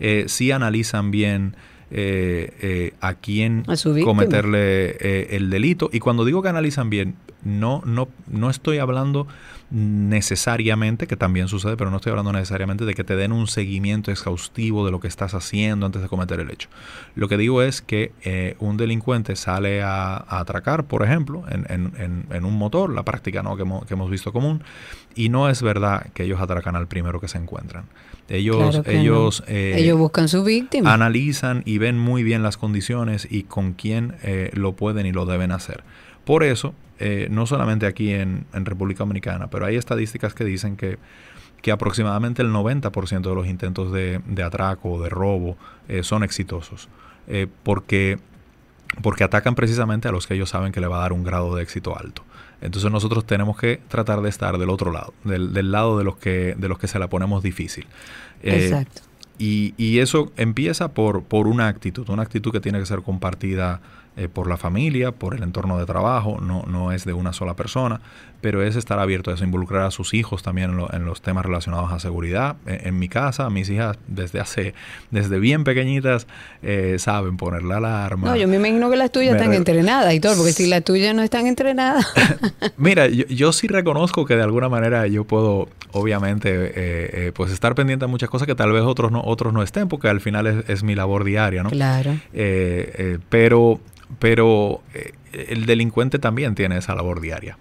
[0.00, 1.54] eh, sí analizan bien
[1.94, 5.90] eh, eh, a quién A cometerle eh, el delito.
[5.92, 9.26] Y cuando digo que analizan bien, no, no, no estoy hablando
[9.72, 14.10] necesariamente, que también sucede, pero no estoy hablando necesariamente de que te den un seguimiento
[14.10, 16.68] exhaustivo de lo que estás haciendo antes de cometer el hecho.
[17.14, 21.64] Lo que digo es que eh, un delincuente sale a, a atracar, por ejemplo, en,
[21.68, 23.56] en- en- en un motor, la práctica ¿no?
[23.56, 24.62] que, hemos, que hemos visto común,
[25.14, 27.84] y no es verdad que ellos atracan al primero que se encuentran.
[28.28, 29.00] Ellos, Claro que no.
[29.00, 30.92] ellos, eh, Ellos buscan su víctima.
[30.92, 35.26] analizan y ven muy bien las condiciones y con quién eh, lo pueden y lo
[35.26, 35.82] deben hacer.
[36.24, 36.72] Por eso,
[37.04, 40.98] eh, no solamente aquí en, República Dominicana, pero hay estadísticas que dicen que,
[41.60, 45.56] que aproximadamente el 90% de los intentos de, de atraco o de robo
[45.88, 46.88] eh, son exitosos.
[47.26, 48.20] Eh, porque,
[49.02, 51.56] porque atacan precisamente a los que ellos saben que le va a dar un grado
[51.56, 52.22] de éxito alto.
[52.60, 56.16] Entonces nosotros tenemos que tratar de estar del otro lado, del, del lado de los
[56.16, 57.86] que de los que se la ponemos difícil.
[58.44, 59.02] Eh, Exacto.
[59.38, 63.80] Y, y eso empieza por, por una actitud, una actitud que tiene que ser compartida
[64.14, 67.54] eh, por la familia, por el entorno de trabajo, no, no es de una sola
[67.54, 68.02] persona,
[68.42, 71.22] pero es estar abierto a eso, involucrar a sus hijos también en, lo- en los
[71.22, 72.56] temas relacionados a seguridad.
[72.66, 74.74] En, en mi casa, mis hijas desde hace,
[75.10, 76.26] desde bien pequeñitas,
[76.62, 78.28] eh, saben poner la alarma.
[78.28, 80.66] No, yo me imagino que las tuyas Me están re- entrenadas y todo, porque si
[80.66, 82.06] las tuyas no están entrenadas.
[82.76, 87.52] Mira, yo, yo sí reconozco que de alguna manera yo puedo, obviamente, eh, eh, pues
[87.52, 90.20] estar pendiente de muchas cosas que tal vez otros no, otros no estén, porque al
[90.20, 91.70] final es, es mi labor diaria, ¿no?
[91.70, 92.12] claro.
[92.32, 93.80] Eh, eh, pero
[94.18, 94.82] pero
[95.32, 97.56] el delincuente también tiene esa labor diaria.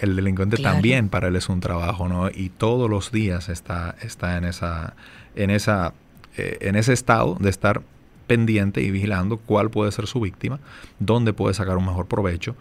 [0.00, 0.74] El delincuente Claro.
[0.74, 2.30] también para él es un trabajo, ¿no?
[2.30, 4.94] Y todos los días está, está en esa,
[5.36, 5.92] en esa,
[6.36, 7.82] en ese estado de estar
[8.26, 10.58] pendiente y vigilando cuál puede ser su víctima,
[10.98, 12.56] dónde puede sacar un mejor provecho,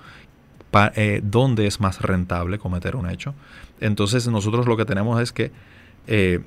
[0.72, 3.36] pa- eh, dónde es más rentable cometer un hecho.
[3.80, 5.52] Entonces nosotros lo que tenemos es que
[6.08, 6.40] eh,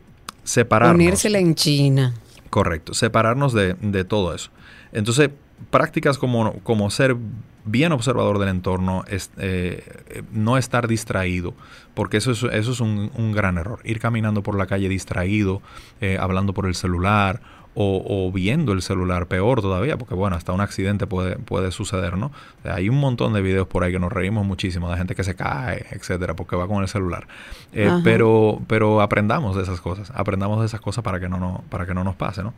[0.42, 0.96] separarnos.
[0.96, 2.14] Unírsela en China.
[2.50, 4.50] Correcto, separarnos de, de todo eso.
[4.92, 5.30] Entonces,
[5.70, 7.16] prácticas como, como ser
[7.64, 11.54] bien observador del entorno, es, eh, eh, no estar distraído,
[11.94, 13.80] porque eso es, eso es un, un gran error.
[13.84, 15.62] Ir caminando por la calle distraído,
[16.00, 17.40] eh, hablando por el celular
[17.74, 22.16] o, o viendo el celular, peor todavía, porque bueno, hasta un accidente puede, puede suceder,
[22.16, 22.26] ¿no?
[22.26, 25.14] O sea, hay un montón de videos por ahí que nos reímos muchísimo de gente
[25.14, 27.26] que se cae, etcétera, porque va con el celular.
[27.72, 31.64] Eh, pero, pero aprendamos de esas cosas, aprendamos de esas cosas para que no, no,
[31.68, 32.54] para que no nos pase, ¿no?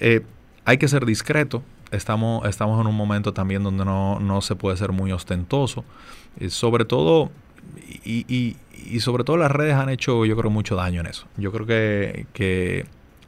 [0.00, 0.20] Eh,
[0.66, 1.62] hay que ser discreto.
[1.90, 5.84] Estamos, estamos en un momento también donde no, no se puede ser muy ostentoso.
[6.40, 7.30] Eh, sobre todo,
[8.04, 11.26] y, y- y sobre todo las redes han hecho, yo creo, mucho daño en eso.
[11.38, 12.84] Yo creo que, que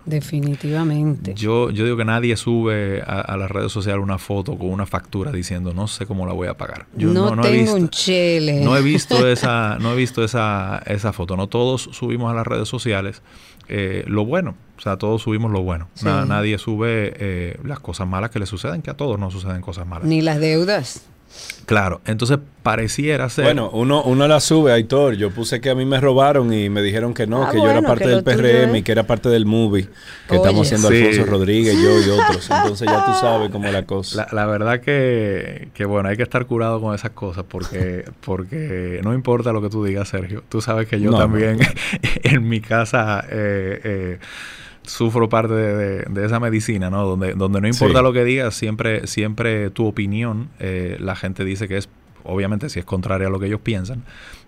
[0.07, 1.35] Definitivamente.
[1.35, 4.87] yo, yo digo que nadie sube a, a las redes sociales una foto con una
[4.87, 6.87] factura diciendo no sé cómo la voy a pagar.
[6.97, 8.61] Yo no, he tengo visto- un chele.
[8.65, 11.37] no he visto esa, no he visto esa, esa foto.
[11.37, 13.23] No todos subimos a las redes sociales
[13.69, 14.55] eh, lo bueno.
[14.79, 15.89] O sea, todos subimos lo bueno.
[15.95, 16.05] Sí.
[16.07, 19.87] Nadie sube eh, las cosas malas que le suceden, que a todos nos suceden cosas
[19.87, 20.07] malas.
[20.07, 21.07] Ni las deudas.
[21.67, 22.01] Claro.
[22.07, 23.45] Entonces pareciera ser.
[23.45, 25.15] Bueno, uno, uno la sube, Aitor.
[25.15, 27.69] Yo puse que a mí me robaron y me dijeron que no, Ah, que yo
[27.69, 29.85] era parte del PRM es- y que era parte del movie
[30.29, 30.37] que Oye.
[30.37, 31.03] estamos haciendo Sí.
[31.03, 32.49] Alfonso Rodríguez, yo y otros.
[32.51, 34.29] Entonces ya tú sabes cómo es la cosa.
[34.31, 39.01] La, la verdad que, que, bueno, hay que estar curado con esas cosas porque, porque
[39.03, 40.45] no importa lo que tú digas, Sergio.
[40.49, 41.59] Tú sabes que yo No, también
[42.23, 44.19] en mi casa eh, eh,
[44.87, 47.07] sufro parte de, de- de esa medicina, ¿no?
[47.07, 48.03] Donde, donde no importa Sí.
[48.05, 51.89] lo que digas, siempre, siempre tu opinión, eh, la gente dice que es,
[52.25, 54.05] obviamente, si es contraria a lo que ellos piensan,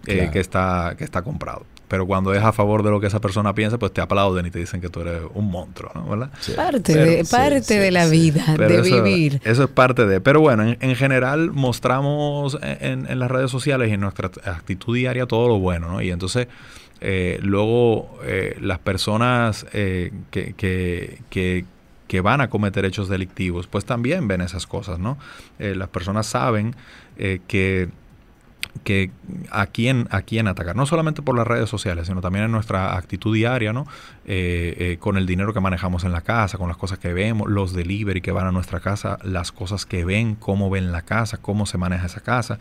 [0.06, 0.30] eh, Claro.
[0.32, 1.66] que, está, que está comprado.
[1.88, 4.50] Pero cuando es a favor de lo que esa persona piensa, pues te aplauden y
[4.50, 6.06] te dicen que tú eres un monstruo, ¿no?
[6.06, 6.30] ¿Verdad?
[6.38, 6.52] Sí.
[6.52, 8.10] Parte, Pero- de, sí, parte sí, de la sí.
[8.10, 9.40] vida, de eso, vivir.
[9.42, 10.20] Eso es parte de.
[10.20, 14.94] Pero bueno, en, en general mostramos en, en las redes sociales y en nuestra actitud
[14.94, 16.02] diaria todo lo bueno, ¿no?
[16.02, 16.46] Y entonces
[17.00, 21.64] eh, luego eh, las personas eh, que, que, que,
[22.06, 25.18] que van a cometer hechos delictivos, pues también ven esas cosas, ¿no?
[25.58, 26.74] Eh, las personas saben
[27.18, 27.88] eh, que
[28.84, 29.10] que
[29.50, 32.96] a quién, a quién atacar, no solamente por las redes sociales, sino también en nuestra
[32.96, 33.86] actitud diaria, ¿no?
[34.24, 37.48] Eh, eh, con el dinero que manejamos en la casa, con las cosas que vemos,
[37.50, 41.38] los delivery que van a nuestra casa, las cosas que ven, cómo ven la casa,
[41.38, 42.58] cómo se maneja esa casa.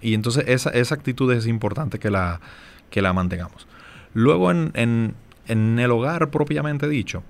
[0.00, 2.40] Y entonces esa, esa actitud es importante que la,
[2.90, 3.66] que la mantengamos.
[4.14, 5.14] Luego en, en,
[5.48, 7.22] en el hogar propiamente dicho,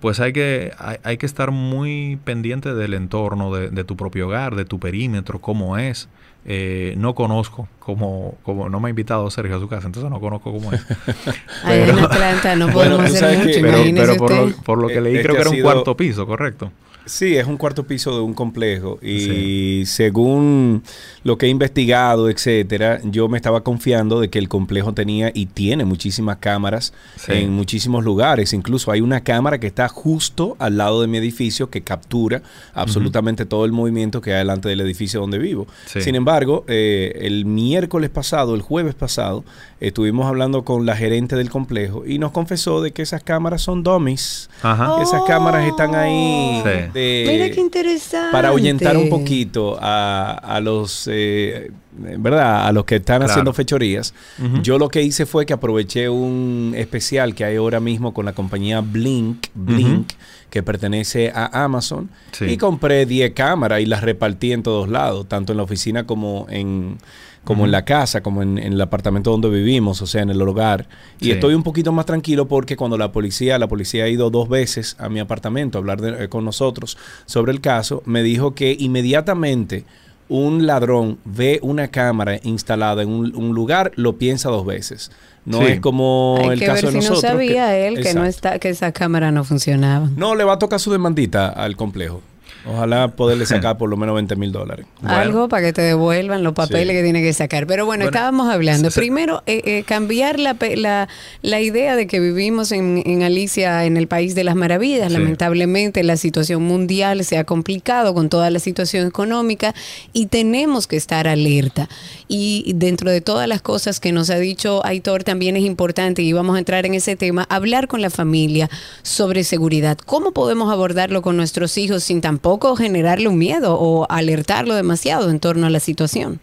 [0.00, 4.26] pues hay que, hay, hay que estar muy pendiente del entorno de, de tu propio
[4.26, 6.08] hogar, de tu perímetro, cómo es.
[6.48, 10.20] Eh, no conozco, como, como no me ha invitado Sergio a su casa, entonces no
[10.20, 10.80] conozco cómo es.
[11.64, 14.56] Allá en Pero- Atlanta no podemos hacer sabes mucho, que- pero, pero por, usted.
[14.56, 16.70] lo, por lo que Eh, leí, este creo que era un sido- cuarto piso, correcto.
[17.06, 20.82] Sí, es un cuarto piso de un complejo y según
[21.22, 25.46] lo que he investigado, etcétera, yo me estaba confiando de que el complejo tenía y
[25.46, 27.32] tiene muchísimas cámaras Sí.
[27.32, 28.52] en muchísimos lugares.
[28.52, 32.42] Incluso hay una cámara que está justo al lado de mi edificio que captura
[32.74, 35.66] absolutamente todo el movimiento que hay delante del edificio donde vivo.
[35.86, 36.00] Sí.
[36.00, 39.44] Sin embargo, eh, el miércoles pasado, el jueves pasado,
[39.80, 43.82] estuvimos hablando con la gerente del complejo y nos confesó de que esas cámaras son
[43.82, 44.50] dummies.
[44.62, 45.00] Ajá.
[45.02, 46.70] Esas cámaras están ahí Sí.
[46.96, 48.32] De- Mira qué interesante.
[48.32, 52.66] para ahuyentar un poquito a, a los, eh, ¿verdad?
[52.66, 53.30] A los que están Claro.
[53.30, 54.14] haciendo fechorías.
[54.62, 58.32] Yo lo que hice fue que aproveché un especial que hay ahora mismo con la
[58.32, 60.12] compañía Blink, Blink,
[60.50, 62.46] que pertenece a Amazon, Sí.
[62.46, 66.46] y compré 10 cámaras y las repartí en todos lados, tanto en la oficina como
[66.50, 66.98] en
[67.46, 70.42] como en la casa, como en, en el apartamento donde vivimos, o sea, en el
[70.42, 70.88] hogar.
[71.20, 71.30] Y Sí.
[71.30, 74.96] estoy un poquito más tranquilo porque cuando la policía, la policía ha ido dos veces
[74.98, 78.76] a mi apartamento a hablar de- eh, con nosotros sobre el caso, me dijo que
[78.78, 79.84] inmediatamente
[80.28, 85.12] un ladrón ve una cámara instalada en un, un lugar, lo piensa dos veces.
[85.44, 85.66] No Sí.
[85.66, 87.32] es como Hay el que caso ver de si no nosotros.
[87.32, 90.10] sabía él que no está, que esa cámara no funcionaba.
[90.16, 92.20] No, le va a tocar su demandita al complejo.
[92.64, 94.86] Ojalá poderle sacar por lo menos 20 mil dólares.
[95.04, 96.94] Algo para que te devuelvan los papeles Sí.
[96.94, 97.66] que tiene que sacar.
[97.66, 98.90] Pero bueno, Bueno, estábamos hablando.
[98.90, 101.08] se- se- Primero, eh, eh, cambiar la, pe- la,
[101.42, 105.08] la idea de que vivimos en, en Alicia, en el país de las maravillas.
[105.08, 105.18] Sí.
[105.18, 109.74] Lamentablemente, la situación mundial se ha complicado con toda la situación económica
[110.12, 111.88] y tenemos que estar alerta.
[112.26, 116.32] Y dentro de todas las cosas que nos ha dicho Aitor, también es importante, y
[116.32, 118.68] vamos a entrar en ese tema, hablar con la familia
[119.02, 119.98] sobre seguridad.
[120.04, 122.45] ¿Cómo podemos abordarlo con nuestros hijos sin tampoco
[122.76, 126.40] generarle un miedo o alertarlo demasiado en torno a la situación?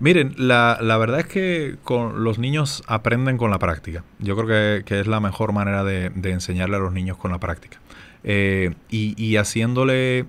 [0.00, 4.02] Miren, la, la verdad es que con los niños aprenden con la práctica.
[4.18, 7.38] Yo creo que, que es la mejor manera de, enseñarle a los niños con la
[7.38, 7.78] práctica.
[8.24, 10.24] Eh, y haciéndole,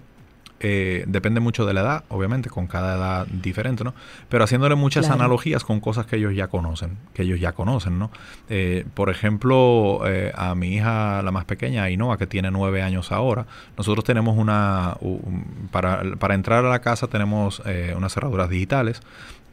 [0.62, 3.93] eh, depende mucho de la edad, obviamente, con cada edad diferente, ¿no?
[4.30, 5.22] Pero haciéndole muchas Claro.
[5.22, 8.12] analogías con cosas que ellos ya conocen, que ellos ya conocen, ¿no?
[8.49, 13.12] Eh, por ejemplo, eh, a mi hija, la más pequeña, Ainhoa, que tiene nueve años
[13.12, 13.45] ahora,
[13.78, 17.62] nosotros tenemos una, un- para, para entrar a la casa tenemos
[17.95, 19.01] unas cerraduras digitales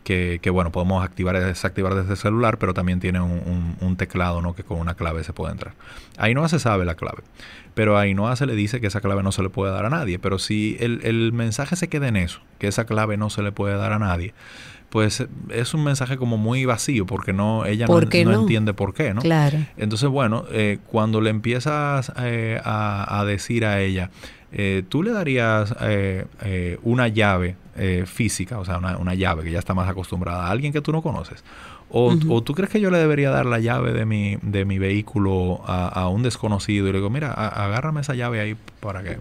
[0.09, 3.77] que, que, bueno, podemos activar y desactivar desde el celular, pero también tiene un, un-
[3.87, 4.55] un teclado, ¿no?
[4.55, 5.75] Que con una clave se puede entrar.
[6.17, 7.19] Ahí no se sabe la clave,
[7.75, 9.91] pero a Ainhoa se le dice que esa clave no se le puede dar a
[9.91, 10.19] nadie.
[10.19, 13.53] Pero si el, el mensaje se queda en eso, que esa clave no se le
[13.53, 14.33] puede dar a nadie,
[14.89, 18.41] pues es un mensaje como muy vacío, porque no ella no, ¿Por qué no no?
[18.41, 19.21] entiende por qué, ¿no?
[19.21, 19.59] Claro.
[19.77, 24.09] Entonces, bueno, eh, cuando le empiezas eh, a, a decir a ella,
[24.53, 29.45] eh, tú le darías eh, eh, una llave eh, física, o sea, una, una llave
[29.45, 31.45] que ya está más acostumbrada a alguien que tú no conoces.
[31.91, 34.79] O, o tú crees que yo le debería dar la llave de mi, de mi
[34.79, 39.03] vehículo a, a un desconocido y le digo, mira, a- agárrame esa llave ahí para
[39.03, 39.19] que,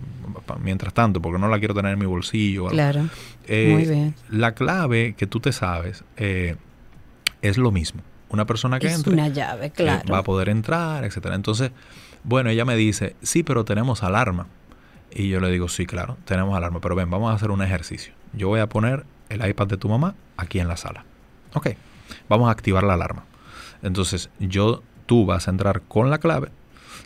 [0.61, 2.65] mientras tanto, porque no la quiero tener en mi bolsillo.
[2.65, 2.75] o algo".
[2.75, 3.07] Claro.
[3.47, 4.15] Eh, Muy bien.
[4.29, 6.55] La clave que tú te sabes eh,
[7.41, 8.01] es lo mismo.
[8.29, 10.11] Una persona que Es entre una llave, eh, claro.
[10.13, 11.35] va a poder entrar, etcétera.
[11.35, 11.71] Entonces,
[12.25, 14.47] bueno, ella me dice, sí, pero tenemos alarma.
[15.11, 18.13] Y yo le digo, sí, claro, tenemos alarma, pero ven, vamos a hacer un ejercicio.
[18.33, 21.05] Yo voy a poner el iPad de tu mamá aquí en la sala.
[21.53, 21.69] Ok,
[22.29, 23.25] vamos a activar la alarma.
[23.81, 26.49] Entonces, yo, tú vas a entrar con la clave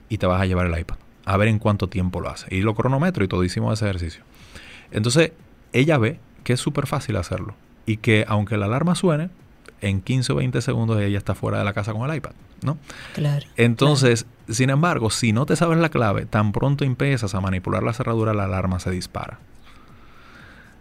[0.10, 0.98] y te vas a llevar el iPad.
[1.26, 2.54] A ver en cuánto tiempo lo hace.
[2.54, 4.24] Y lo cronometro y todo hicimos ese ejercicio.
[4.92, 5.32] Entonces,
[5.74, 7.56] ella ve que es súper fácil hacerlo.
[7.86, 9.30] Y que aunque la alarma suene,
[9.82, 12.32] en 15 o 20 segundos ella está fuera de la casa con el iPad,
[12.64, 12.78] ¿no?
[13.14, 13.46] Claro.
[13.58, 17.94] Entonces, sin embargo, si no te sabes la clave, tan pronto empiezas a manipular la
[17.94, 19.40] cerradura, la alarma se dispara.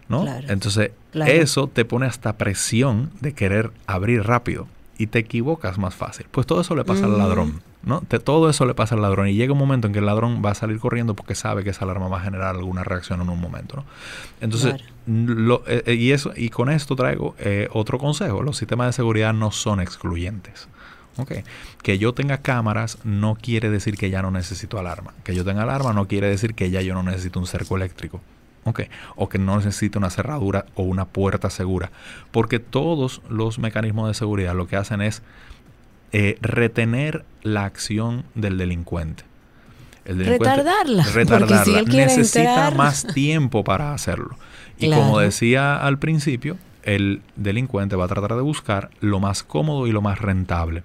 [0.09, 0.21] ¿No?
[0.23, 0.47] Claro.
[0.49, 1.31] Entonces, Claro.
[1.31, 6.25] eso te pone hasta presión de querer abrir rápido y te equivocas más fácil.
[6.31, 7.17] Pues todo eso le pasa al Mm.
[7.17, 8.01] ladrón, ¿no?
[8.01, 10.41] Te- todo eso le pasa al ladrón y llega un momento en que el ladrón
[10.45, 13.29] va a salir corriendo porque sabe que esa alarma va a generar alguna reacción en
[13.29, 13.85] un momento, ¿no?
[14.39, 14.93] Entonces, Claro.
[15.07, 18.43] lo- eh, eh, y eso y con esto traigo eh, otro consejo.
[18.43, 20.67] Los sistemas de seguridad no son excluyentes.
[21.17, 21.33] Ok.
[21.83, 25.13] Que yo tenga cámaras no quiere decir que ya no necesito alarma.
[25.25, 28.21] Que yo tenga alarma no quiere decir que ya yo no necesito un cerco eléctrico.
[28.63, 28.83] Ok.
[29.15, 31.91] O que no necesito una cerradura o una puerta segura.
[32.31, 35.21] Porque todos los mecanismos de seguridad lo que hacen es
[36.13, 39.23] eh, retener la acción del delincuente.
[40.05, 41.63] El Retardarla, Retardarla.
[41.63, 42.39] si él quiere Necesita
[42.69, 44.35] entrar- más tiempo para hacerlo.
[44.79, 45.03] Y Claro.
[45.03, 49.91] como decía al principio, el delincuente va a tratar de buscar lo más cómodo y
[49.91, 50.83] lo más rentable.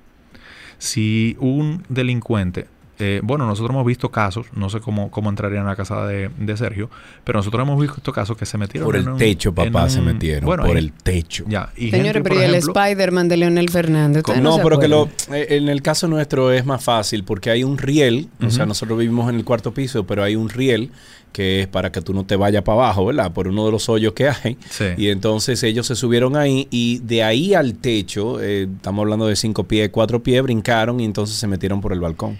[0.78, 2.66] Si un delincuente,
[2.98, 6.30] eh, bueno, nosotros hemos visto casos, no sé cómo, cómo entrarían a la casa de,
[6.38, 6.88] de Sergio,
[7.24, 9.90] pero nosotros hemos visto casos que se metieron Por en el un- techo, papá, en
[9.90, 10.46] se metieron.
[10.46, 11.44] Bueno, por y- el techo.
[11.48, 14.22] Ya, y pero el Spider-Man de Leonel Fernández.
[14.26, 17.64] ¿Ustedes No, pero que lo, eh, en el caso nuestro es más fácil porque hay
[17.64, 20.90] un riel, o sea, nosotros vivimos en el cuarto piso, pero hay un riel
[21.32, 23.30] que es para que tú no te vayas para abajo, ¿verdad?
[23.30, 24.56] Por uno de los hoyos que hay.
[24.70, 24.86] Sí.
[24.96, 29.36] Y entonces ellos se subieron ahí y de ahí al techo, eh, estamos hablando de
[29.36, 32.38] cinco pies, cuatro pies, brincaron y entonces se metieron por el balcón.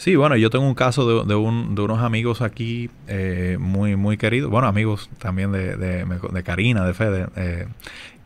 [0.00, 3.96] Sí, bueno, yo tengo un caso de, de un- de unos amigos aquí eh, muy,
[3.96, 7.66] muy queridos, bueno, amigos también de, de, de Karina, de Fede, eh,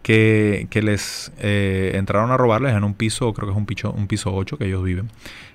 [0.04, 3.90] que, que les eh, entraron a robarles en un piso, creo que es un piso,
[3.90, 5.10] un piso 8 que ellos viven,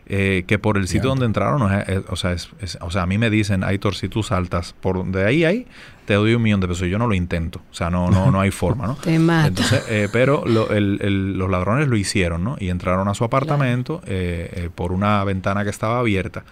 [0.08, 2.90] eh, que por el sitio donde entraron, no es- es- o, sea, es- es- o
[2.90, 5.68] sea, a mí me dicen, Aitor, si tú saltas por de ahí ahí,
[6.06, 6.88] te doy un millón de pesos.
[6.88, 8.96] Yo no lo intento, o sea, no, no, no hay forma, ¿no?
[9.04, 9.48] Te mata.
[9.50, 12.58] Entonces, eh, pero lo- el- el- los ladrones lo hicieron, ¿no?
[12.60, 16.44] Y entraron a su apartamento eh, eh, por una ventana que estaba abierta.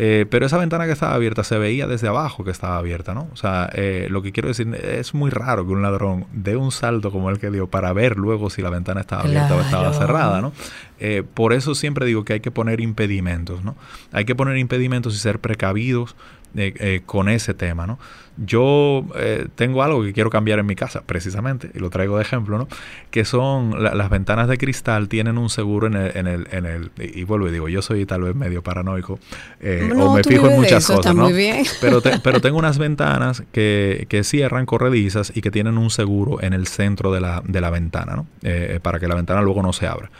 [0.00, 3.28] Eh, pero esa ventana que estaba abierta se veía desde abajo que estaba abierta, ¿no?
[3.32, 6.70] O sea, eh, lo que quiero decir, es muy raro que un ladrón dé un
[6.70, 9.92] salto como el que dio para ver luego si la ventana estaba abierta o estaba
[9.92, 10.52] cerrada, ¿no?
[11.00, 13.74] Eh, por eso siempre digo que hay que poner impedimentos, ¿no?
[14.12, 16.14] Hay que poner impedimentos y ser precavidos
[16.56, 17.98] eh, eh, con ese tema, ¿no?
[18.40, 22.22] Yo eh, tengo algo que quiero cambiar en mi casa, precisamente, y lo traigo de
[22.22, 22.68] ejemplo, ¿no?
[23.10, 26.64] Que son la- las ventanas de cristal tienen un seguro en el, en el, en
[26.64, 29.18] el y vuelvo y digo, yo soy tal vez medio paranoico
[29.60, 31.24] eh, No, o me fijo en muchas eso, cosas, ¿no?
[31.24, 31.64] muy bien.
[31.80, 36.40] Pero, te- pero tengo unas ventanas que, que cierran corredizas y que tienen un seguro
[36.40, 38.26] en el centro de la, de la ventana, ¿no?
[38.42, 40.10] Eh, eh, para que la ventana luego no se abra.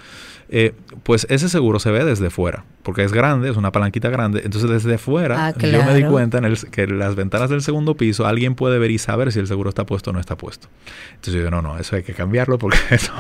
[0.51, 0.73] Eh,
[1.03, 4.41] pues ese seguro se ve desde fuera, porque es grande, es una palanquita grande.
[4.45, 7.97] Entonces desde fuera Ah, yo me di cuenta en el- que las ventanas del segundo
[7.97, 10.69] piso alguien puede ver y saber si el seguro está puesto o no está puesto.
[11.11, 13.13] Entonces yo digo, no, no, eso hay que cambiarlo porque eso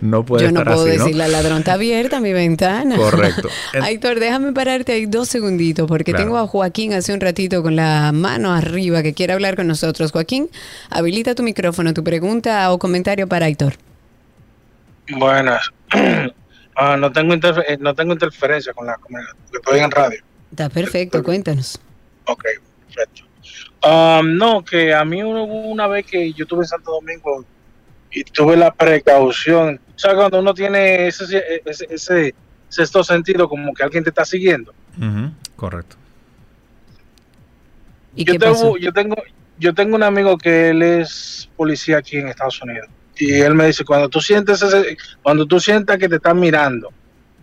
[0.00, 1.04] no puede Yo no estar puedo así, ¿no?
[1.04, 2.96] decir, la ladrón está abierta mi ventana.
[2.96, 3.48] Correcto.
[3.72, 6.24] En- Aitor, déjame pararte ahí dos segunditos porque Claro.
[6.24, 10.10] tengo a Joaquín hace un ratito con la mano arriba que quiere hablar con nosotros.
[10.10, 10.48] Joaquín,
[10.90, 13.74] habilita tu micrófono, tu pregunta o comentario para Aitor.
[15.16, 15.70] Buenas.
[16.76, 20.20] Ah, no tengo eh, no tengo interferencia con la que estoy en radio.
[20.50, 21.80] Está perfecto, cuéntanos.
[22.26, 22.44] Ok,
[22.86, 23.22] perfecto.
[23.82, 27.44] Ah, no, que a mí hubo una vez que yo estuve en Santo Domingo
[28.10, 29.80] y tuve la precaución.
[29.94, 31.24] O sea, cuando uno tiene ese,
[31.64, 32.34] ese, ese
[32.68, 34.72] sexto sentido, como que alguien te está siguiendo.
[35.56, 35.96] Correcto.
[38.16, 38.76] ¿Y yo, qué tengo, pasó?
[38.76, 39.16] yo tengo
[39.58, 43.66] yo tengo un amigo que él es policía aquí en Estados Unidos y él me
[43.66, 46.90] dice cuando tú sientes ese, cuando tú sientas que te están mirando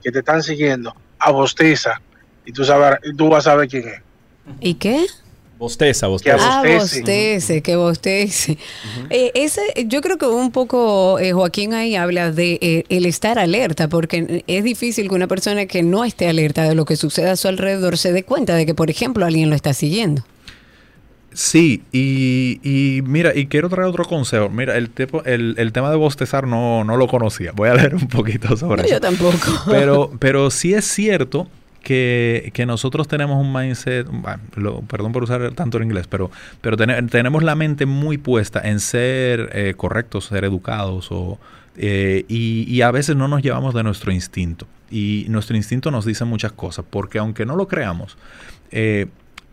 [0.03, 2.01] que te están siguiendo abosteza
[2.45, 4.01] y tú sabes y tú vas a saber quién es
[4.59, 5.05] ¿Y qué?
[5.61, 6.37] Bosteza, Que bosteza.
[6.39, 7.01] Ah, bostece.
[7.01, 8.57] bostece, que bostece.
[9.11, 13.37] Eh, ese, yo creo que un poco eh, Joaquín ahí habla de eh, el estar
[13.37, 17.29] alerta, porque es difícil que una persona que no esté alerta de lo que sucede
[17.29, 20.23] a su alrededor se dé cuenta de que, por ejemplo, alguien lo está siguiendo.
[21.33, 24.49] Sí, y, y mira, y quiero traer otro consejo.
[24.49, 27.51] Mira, el, tipo, el, el tema de bostezar no, no lo conocía.
[27.53, 28.95] Voy a leer un poquito sobre No, eso.
[28.95, 29.37] yo tampoco.
[29.67, 31.47] Pero, pero sí es cierto
[31.83, 36.29] que, que nosotros tenemos un mindset, bueno, lo- perdón por usar tanto el inglés, pero,
[36.59, 41.39] pero tene- tenemos la mente muy puesta en ser eh, correctos, ser educados, o,
[41.77, 44.67] eh, y, y a veces no nos llevamos de nuestro instinto.
[44.91, 48.17] Y nuestro instinto nos dice muchas cosas, porque aunque no lo creamos,
[48.71, 49.07] eh,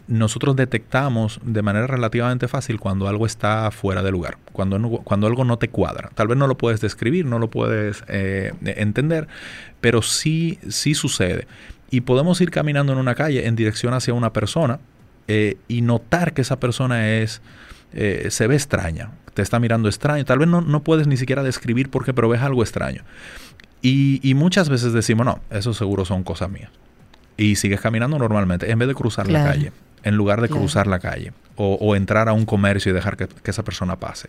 [0.08, 5.26] nosotros detectamos de manera relativamente fácil cuando algo está fuera de lugar, cuando, no- cuando
[5.26, 6.10] algo no te cuadra.
[6.14, 9.28] Tal vez no lo puedes describir, no lo puedes eh, entender,
[9.80, 11.46] pero sí, sí sucede.
[11.90, 14.80] Y podemos ir caminando en una calle en dirección hacia una persona
[15.28, 17.40] eh, y notar que esa persona es,
[17.92, 20.24] eh, se ve extraña, te está mirando extraño.
[20.24, 23.02] Tal vez no, no puedes ni siquiera describir por qué, pero ves algo extraño.
[23.82, 26.70] Y, y muchas veces decimos, no, eso seguro son cosas mías.
[27.36, 29.50] Y sigues caminando normalmente, en vez de cruzar la Claro.
[29.52, 29.72] calle,
[30.08, 33.26] en lugar de cruzar la calle, o, o entrar a un comercio y dejar que,
[33.28, 34.28] que esa persona pase.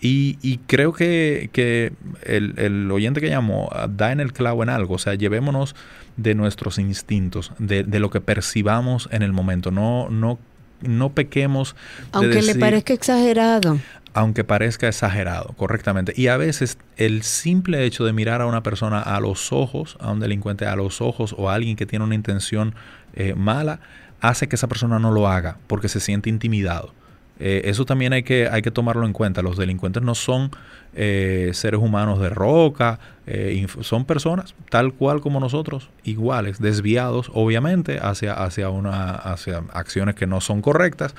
[0.00, 4.62] Y, y creo que, que el, el oyente que llamó ah, da en el clavo
[4.62, 5.74] en algo, o sea, llevémonos
[6.16, 10.38] de nuestros instintos, de, de lo que percibamos en el momento, no, no,
[10.82, 11.74] no pequemos.
[11.74, 13.78] de Aunque le parezca exagerado.
[14.12, 16.12] aunque parezca exagerado, correctamente.
[16.16, 20.10] Y a veces el simple hecho de mirar a una persona a los ojos, a
[20.12, 22.74] un delincuente a los ojos o a alguien que tiene una intención
[23.14, 23.80] eh, mala,
[24.20, 26.92] hace que esa persona no lo haga porque se siente intimidado.
[27.38, 29.42] Eh, eso también hay que, hay que tomarlo en cuenta.
[29.42, 30.50] Los delincuentes no son
[30.94, 37.98] eh, seres humanos de roca, eh, son personas tal cual como nosotros, iguales, desviados obviamente
[38.00, 41.14] hacia, hacia, una, hacia acciones que no son correctas,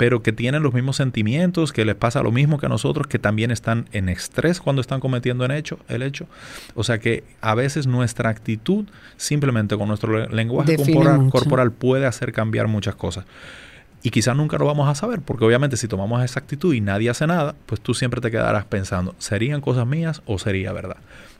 [0.00, 3.18] pero que tienen los mismos sentimientos, que les pasa lo mismo que a nosotros, que
[3.18, 6.26] también están en estrés cuando están cometiendo en hecho, el hecho.
[6.74, 8.86] O sea que a veces nuestra actitud,
[9.18, 10.78] simplemente con nuestro le- lenguaje
[11.30, 13.26] corporal, puede hacer cambiar muchas cosas.
[14.02, 17.10] Y quizás nunca lo vamos a saber, porque obviamente si tomamos esa actitud y nadie
[17.10, 20.96] hace nada, pues tú siempre te quedarás pensando, ¿serían cosas mías o sería verdad?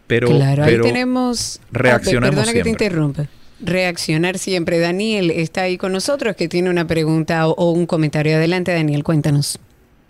[0.07, 1.61] Pero, claro, ahí pero tenemos...
[1.65, 2.87] Ah, reaccionemos Perdona que te siempre.
[2.87, 3.27] interrumpa.
[3.63, 4.79] Reaccionar siempre.
[4.79, 8.37] Daniel está ahí con nosotros que tiene una pregunta o, o un comentario.
[8.37, 9.59] Adelante, Daniel, cuéntanos.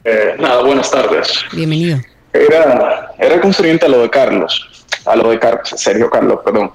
[0.04, 1.28] Eh, nada, buenas tardes.
[1.52, 1.98] Bienvenido.
[2.32, 6.70] Era, era concerniente a lo de Carlos, a lo de Car- Sergio Carlos, perdón,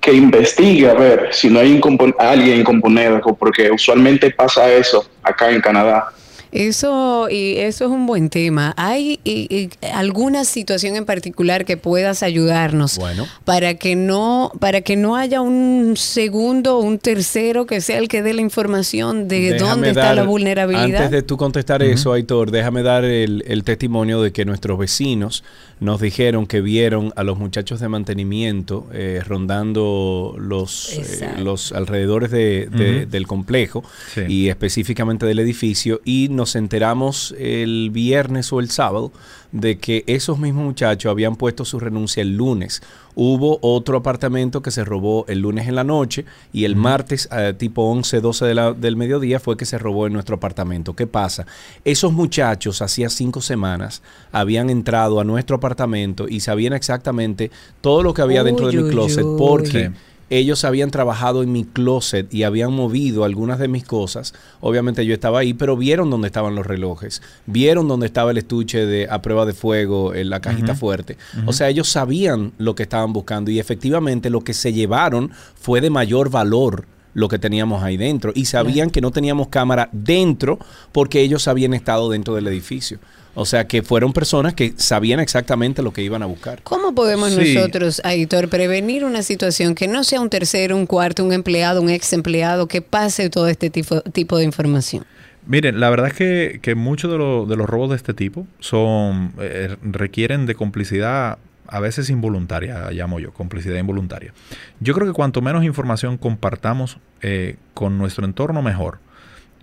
[0.00, 1.80] que investigue a ver si no hay
[2.18, 6.08] alguien componente, porque usualmente pasa eso acá en Canadá.
[6.52, 8.74] Eso, y eso es un buen tema.
[8.76, 13.26] ¿Hay y- y alguna situación en particular que puedas ayudarnos Bueno.
[13.44, 18.08] para que no, para que no haya un segundo o un tercero que sea el
[18.08, 20.84] que dé la información de Déjame dónde está la vulnerabilidad?
[21.02, 25.44] Antes de tú contestar eso, Aitor, déjame dar el, el testimonio de que nuestros vecinos
[25.80, 32.30] nos dijeron que vieron a los muchachos de mantenimiento eh, rondando los, eh, los alrededores
[32.30, 33.82] de- del complejo
[34.14, 34.22] Sí.
[34.28, 39.12] y específicamente del edificio y nos enteramos el viernes o el sábado
[39.50, 42.82] de que esos mismos muchachos habían puesto su renuncia el lunes.
[43.14, 47.54] Hubo otro apartamento que se robó el lunes en la noche y el martes, eh,
[47.56, 50.94] tipo 11, 12 de la- del mediodía, fue que se robó en nuestro apartamento.
[50.94, 51.46] ¿Qué pasa?
[51.84, 54.02] Esos muchachos, hacía cinco semanas,
[54.32, 57.50] habían entrado a nuestro apartamento y sabían exactamente
[57.80, 59.36] todo lo que había dentro de Uy, mi uy, closet uy.
[59.38, 59.90] porque.
[60.30, 64.34] Ellos habían trabajado en mi closet y habían movido algunas de mis cosas.
[64.60, 68.86] Obviamente yo estaba ahí, pero vieron dónde estaban los relojes, vieron dónde estaba el estuche
[68.86, 71.16] de a prueba de fuego, en la cajita fuerte.
[71.46, 75.80] O sea, ellos sabían lo que estaban buscando y efectivamente lo que se llevaron fue
[75.80, 80.58] de mayor valor lo que teníamos ahí dentro y sabían que no teníamos cámara dentro
[80.92, 82.98] porque ellos habían estado dentro del edificio.
[83.40, 86.60] O sea, que fueron personas que sabían exactamente lo que iban a buscar.
[86.64, 87.54] ¿Cómo podemos Sí.
[87.54, 91.88] nosotros, Aitor, prevenir una situación que no sea un tercero, un cuarto, un empleado, un
[91.88, 95.04] ex empleado, que pase todo este tipo, tipo de información?
[95.46, 98.46] Miren, la verdad es que, que muchos de, lo- de los robos de este tipo
[98.58, 101.38] son eh, requieren de complicidad
[101.68, 104.32] a veces involuntaria, llamo yo, complicidad involuntaria.
[104.80, 108.98] Yo creo que cuanto menos información compartamos eh, con nuestro entorno, mejor.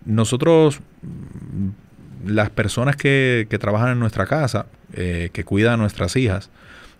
[0.06, 0.80] Nosotros,
[2.26, 6.50] las personas que, que trabajan en nuestra casa, eh, que cuidan a nuestras hijas,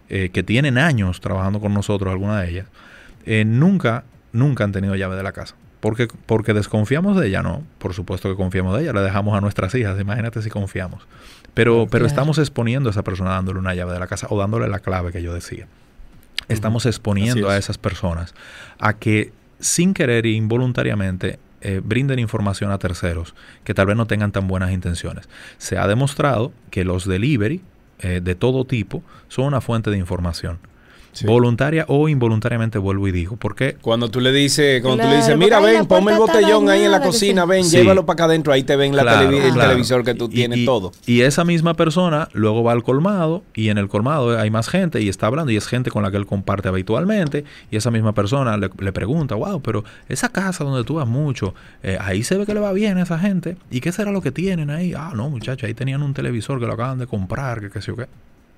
[0.10, 2.68] eh, que tienen años trabajando con nosotros, alguna de ellas,
[3.26, 4.04] eh, nunca,
[4.34, 5.56] nunca han tenido llave de la casa.
[5.80, 7.64] Porque, porque desconfiamos de ella, no.
[7.78, 11.08] Por supuesto que confiamos de ella, la dejamos a nuestras hijas, imagínate si confiamos.
[11.54, 14.68] Pero, pero estamos exponiendo a esa persona dándole una llave de la casa o dándole
[14.68, 15.68] la clave que yo decía.
[16.50, 17.66] Estamos exponiendo a es.
[17.66, 18.36] esas personas
[18.78, 23.34] a que sin querer e involuntariamente eh, brinden información a terceros
[23.64, 25.28] que tal vez no tengan tan buenas intenciones.
[25.58, 27.60] Se ha demostrado que los delivery
[27.98, 30.60] eh, de todo tipo son una fuente de información.
[31.16, 31.26] Sí.
[31.26, 33.38] Voluntaria o involuntariamente vuelvo y digo.
[33.38, 36.70] Porque Cuando tú le dices, cuando tú le Claro, dices, mira, ven, ponme el botellón
[36.70, 37.78] ahí en la cocina, ven, Sí.
[37.78, 39.70] llévalo para acá adentro, ahí te ven la Claro, el claro.
[39.70, 40.92] televisor que tú Y- tienes, y- todo.
[41.06, 45.02] Y esa misma persona luego va al colmado y en el colmado hay más gente
[45.02, 48.14] y está hablando y es gente con la que él comparte habitualmente y esa misma
[48.14, 52.38] persona le, le pregunta, wow, pero esa casa donde tú vas mucho, eh, ahí se
[52.38, 54.94] ve que le va bien a esa gente y qué será lo que tienen ahí.
[54.94, 57.88] Ah, no, muchachos, ahí tenían un televisor que lo acaban de comprar, que qué sé
[57.88, 58.08] yo qué.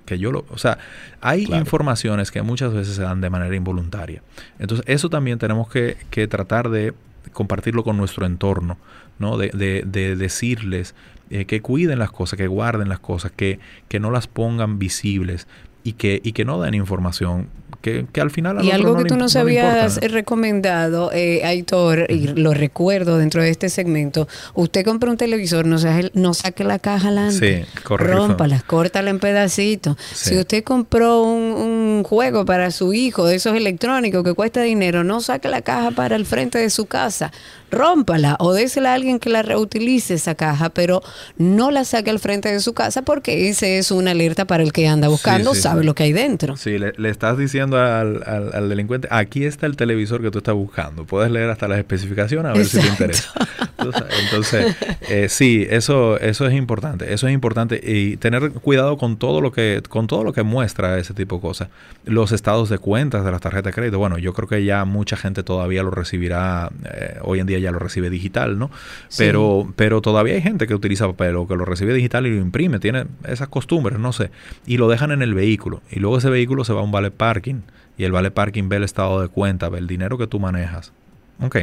[0.07, 0.79] Que yo lo, o sea,
[1.21, 1.61] hay Claro.
[1.61, 4.23] informaciones que muchas veces se dan de manera involuntaria.
[4.57, 6.93] Entonces, eso también tenemos que, que tratar de
[7.33, 8.77] compartirlo con nuestro entorno,
[9.19, 9.37] ¿no?
[9.37, 10.95] De, de- de decirles
[11.29, 13.59] eh, que cuiden las cosas, que guarden las cosas, que,
[13.89, 15.45] que no las pongan visibles
[15.87, 17.47] y que, y que no den información
[17.81, 21.45] que, que al final Y algo que tú nos no le importa, habías recomendado, eh,
[21.45, 26.33] Aitor, y lo recuerdo dentro de este segmento, usted compra un televisor, no, saque- no
[26.33, 27.65] saque la caja adelante.
[27.65, 27.81] Sí.
[27.87, 29.95] Rómpalas, córtala en pedacitos.
[30.13, 30.31] Sí.
[30.31, 35.03] Si usted compró un, un juego para su hijo de esos electrónicos que cuesta dinero,
[35.03, 37.31] no saque la caja para el frente de su casa.
[37.71, 41.01] Rómpala o désela a alguien que la reutilice esa caja, pero
[41.37, 44.71] no la saque al frente de su casa porque ese es una alerta para el
[44.71, 45.85] que anda buscando, sí, sabe sí.
[45.85, 46.55] lo que hay dentro.
[46.57, 50.37] Sí, le, le estás diciendo al, al- al delincuente, aquí está el televisor que tú
[50.39, 51.05] estás buscando.
[51.05, 53.31] Puedes leer hasta las especificaciones a ver si te interesa.
[54.23, 54.75] Entonces,
[55.09, 57.13] eh, sí, eso, eso es importante.
[57.13, 57.79] Eso es importante.
[57.83, 61.41] Y tener cuidado con todo lo que, con todo lo que muestra ese tipo de
[61.41, 61.69] cosas.
[62.05, 63.99] Los estados de cuentas de las tarjetas de crédito.
[63.99, 67.71] Bueno, yo creo que ya mucha gente todavía lo recibirá, eh, hoy en día ya
[67.71, 68.71] lo recibe digital, ¿no?
[69.07, 69.23] Sí.
[69.25, 72.41] Pero, pero todavía hay gente que utiliza papel o que lo recibe digital y lo
[72.41, 72.79] imprime.
[72.79, 74.31] Tiene esas costumbres, no sé.
[74.65, 75.81] Y lo dejan en el vehículo.
[75.91, 77.61] Y luego ese vehículo se va a un vale parking.
[77.97, 80.93] Y el vale parking ve el estado de cuenta, ve el dinero que tú manejas.
[81.39, 81.57] Ok,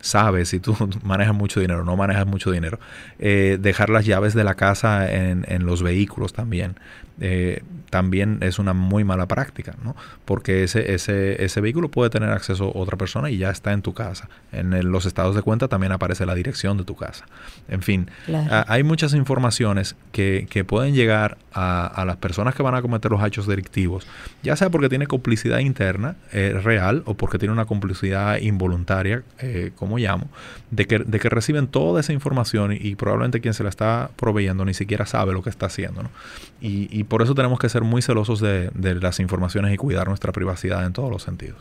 [0.00, 2.80] sabes si tú manejas mucho dinero, no manejas mucho dinero.
[3.18, 6.76] Eh, dejar las llaves de la casa en, en los vehículos también.
[7.20, 9.94] eh, también es una muy mala práctica, ¿no?
[10.24, 13.82] Porque ese, ese, ese vehículo puede tener acceso a otra persona y ya está en
[13.82, 14.28] tu casa.
[14.52, 17.26] En el- los estados de cuenta también aparece la dirección de tu casa.
[17.68, 18.52] En fin, Claro.
[18.52, 23.10] a- hay muchas informaciones que, que pueden llegar a, las personas que van a cometer
[23.10, 24.06] los hechos delictivos,
[24.42, 29.72] ya sea porque tiene complicidad interna eh, real o porque tiene una complicidad involuntaria, eh,
[29.76, 30.28] como llamo,
[30.70, 34.10] de que, de que reciben toda esa información y, y probablemente quien se la está
[34.16, 36.02] proveyendo ni siquiera sabe lo que está haciendo.
[36.02, 36.10] ¿no?
[36.60, 40.08] Y, y por eso tenemos que ser muy celosos de, de las informaciones y cuidar
[40.08, 41.58] nuestra privacidad en todos los sentidos.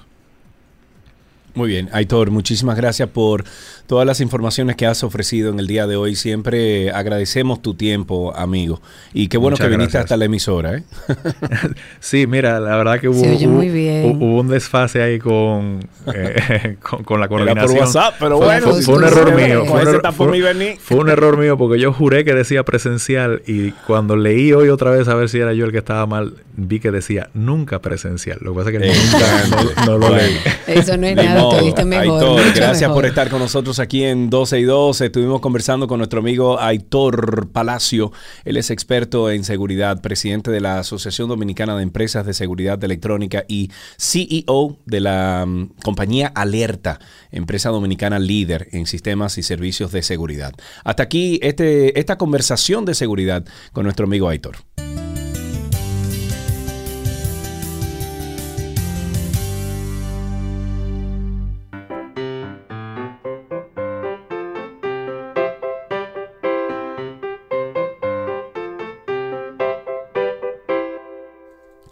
[1.56, 3.44] Muy bien, Aitor, muchísimas gracias por
[3.88, 6.16] todas las informaciones que has ofrecido en el día de hoy.
[6.16, 8.82] Siempre agradecemos tu tiempo, amigo.
[9.14, 10.04] Y qué bueno Muchas que viniste gracias.
[10.06, 10.84] hasta la emisora, ¿eh?
[12.00, 14.06] Sí, mira, la verdad que hubo, Se oye hubo- muy bien.
[14.06, 15.80] hu- hubo un desfase ahí con,
[16.14, 17.80] eh, con, con la Era por coordinación.
[17.80, 18.74] WhatsApp, pero Fue- bueno.
[18.82, 19.66] fue, un error mío.
[19.66, 20.76] Fue un error, tapón fue- y vení.
[20.80, 24.92] fue un error mío porque yo juré que decía presencial y cuando leí hoy otra
[24.92, 28.38] vez a ver si era yo el que estaba mal, vi que decía nunca presencial.
[28.42, 30.36] Lo que pasa es que nunca no, no lo leí.
[30.68, 31.39] Eso no es nada,
[31.86, 31.99] mejor.
[31.99, 32.95] Aitor, gracias mejor.
[32.95, 35.02] por estar con nosotros aquí en 12 y 2.
[35.02, 38.11] Estuvimos conversando con nuestro amigo Aitor Palacio.
[38.45, 43.45] Él es experto en seguridad, presidente de la Asociación Dominicana de Empresas de Seguridad Electrónica
[43.48, 46.99] y CEO de la mm, compañía Alerta,
[47.32, 50.53] empresa dominicana líder en sistemas y servicios de seguridad.
[50.84, 54.57] Hasta aquí este, esta conversación de seguridad con nuestro amigo Aitor.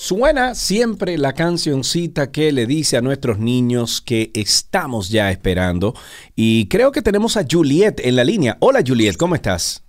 [0.07, 5.95] Suena siempre la cancioncita que le dice a nuestros niños que estamos ya esperando.
[6.33, 8.55] Y creo que tenemos a Juliet en la línea.
[8.61, 9.83] Hola Juliet, ¿cómo estás?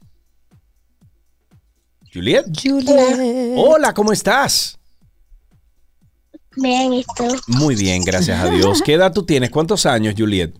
[2.13, 2.47] Juliet.
[2.61, 3.55] Juliet.
[3.59, 4.77] Hola, ¿cómo estás?
[6.57, 7.41] Bien, ¿y tú?
[7.47, 8.83] Muy bien, gracias a Dios.
[8.83, 9.51] ¿Qué edad tú tienes?
[9.51, 10.53] ¿Cuántos años, Juliet?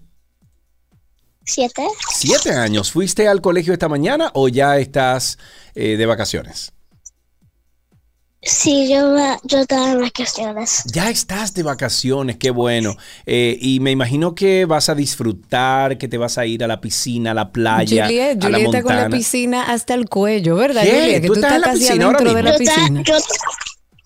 [1.45, 1.85] ¿Siete?
[2.15, 2.93] Siete años.
[2.93, 5.37] ¿Fuiste al colegio esta mañana o ya estás
[5.75, 6.73] eh, de vacaciones?
[8.41, 10.85] Sí, yo, va- yo estaba en vacaciones.
[10.87, 12.97] Ya estás de vacaciones, qué bueno.
[13.27, 16.81] Eh, y me imagino que vas a disfrutar, que te vas a ir a la
[16.81, 20.55] piscina, a la playa, Juliet, a la Juliet está con la piscina hasta el cuello,
[20.55, 20.91] ¿verdad, ¿Qué?
[20.91, 21.21] Juliet?
[21.23, 23.03] Que ¿Tú tú, estás estás en la casi piscina ahora adentro de la piscina.
[23.03, 23.15] yo,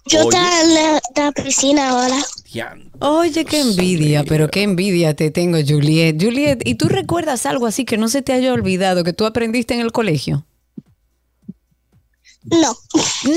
[0.06, 2.16] yo estaba en la, la piscina ahora.
[3.00, 6.16] Oye, qué envidia, pero qué envidia te tengo, Juliet.
[6.20, 9.74] Juliet, ¿y tú recuerdas algo así que no se te haya olvidado que tú aprendiste
[9.74, 10.46] en el colegio?
[12.44, 12.77] No.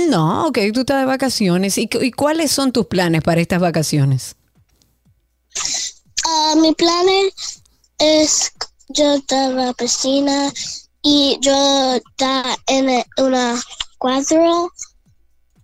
[0.09, 1.77] No, ok, tú estás de vacaciones.
[1.77, 4.35] ¿Y, cu- y cuáles son tus planes para estas vacaciones?
[6.25, 7.05] Ah, mi plan
[7.99, 8.51] es,
[8.89, 10.51] yo estar en la piscina
[11.03, 13.61] y yo estar en una
[13.99, 14.71] cuadro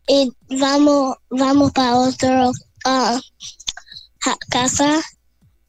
[0.07, 2.51] y vamos vamos para otro
[2.85, 3.19] ah,
[4.19, 5.01] ja- casa.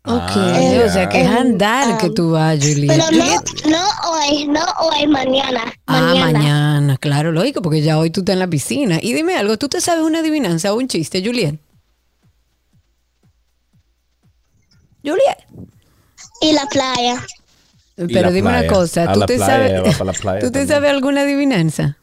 [0.04, 1.40] Ok, Ah, o sea que es ya.
[1.40, 2.88] andar que tú vas, Juliet.
[2.88, 3.66] Pero no, Juliet.
[3.66, 5.60] no hoy, no hoy, mañana.
[5.86, 6.32] Ah, Mañana.
[6.32, 8.98] mañana, claro, lógico, porque ya hoy tú estás en la piscina.
[9.00, 11.60] Y dime algo, ¿tú te sabes una adivinanza o un chiste, Juliet?
[15.04, 15.38] Juliet.
[16.40, 17.24] Y la playa.
[17.94, 18.66] Pero la dime playa.
[18.68, 20.68] una cosa, ¿tú te playa, sabes, ella va para la playa ¿tú te también.
[20.68, 21.96] sabes alguna adivinanza?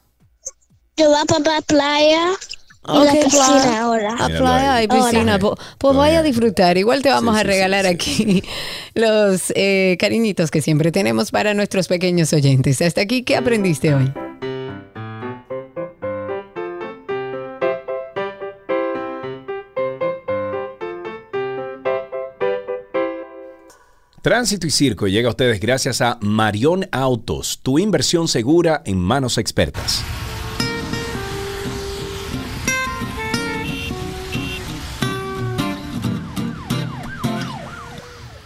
[0.95, 2.25] Yo voy para la playa
[2.87, 3.81] y la Ok, piscina playa.
[3.81, 4.15] ahora.
[4.19, 5.33] A playa y piscina.
[5.35, 5.55] Ahora.
[5.77, 6.77] Pues, vaya a disfrutar.
[6.77, 8.23] Igual te vamos Sí, a regalar sí, sí.
[8.23, 8.43] aquí
[8.95, 12.81] los eh, cariñitos que siempre tenemos para nuestros pequeños oyentes.
[12.81, 14.11] Hasta aquí, ¿qué aprendiste hoy?
[24.21, 29.37] Tránsito y Circo llega a ustedes gracias a Marión Autos, tu inversión segura en manos
[29.37, 30.03] expertas.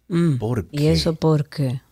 [0.06, 0.36] Mm.
[0.36, 1.82] ¿Por ¿Y eso por qué?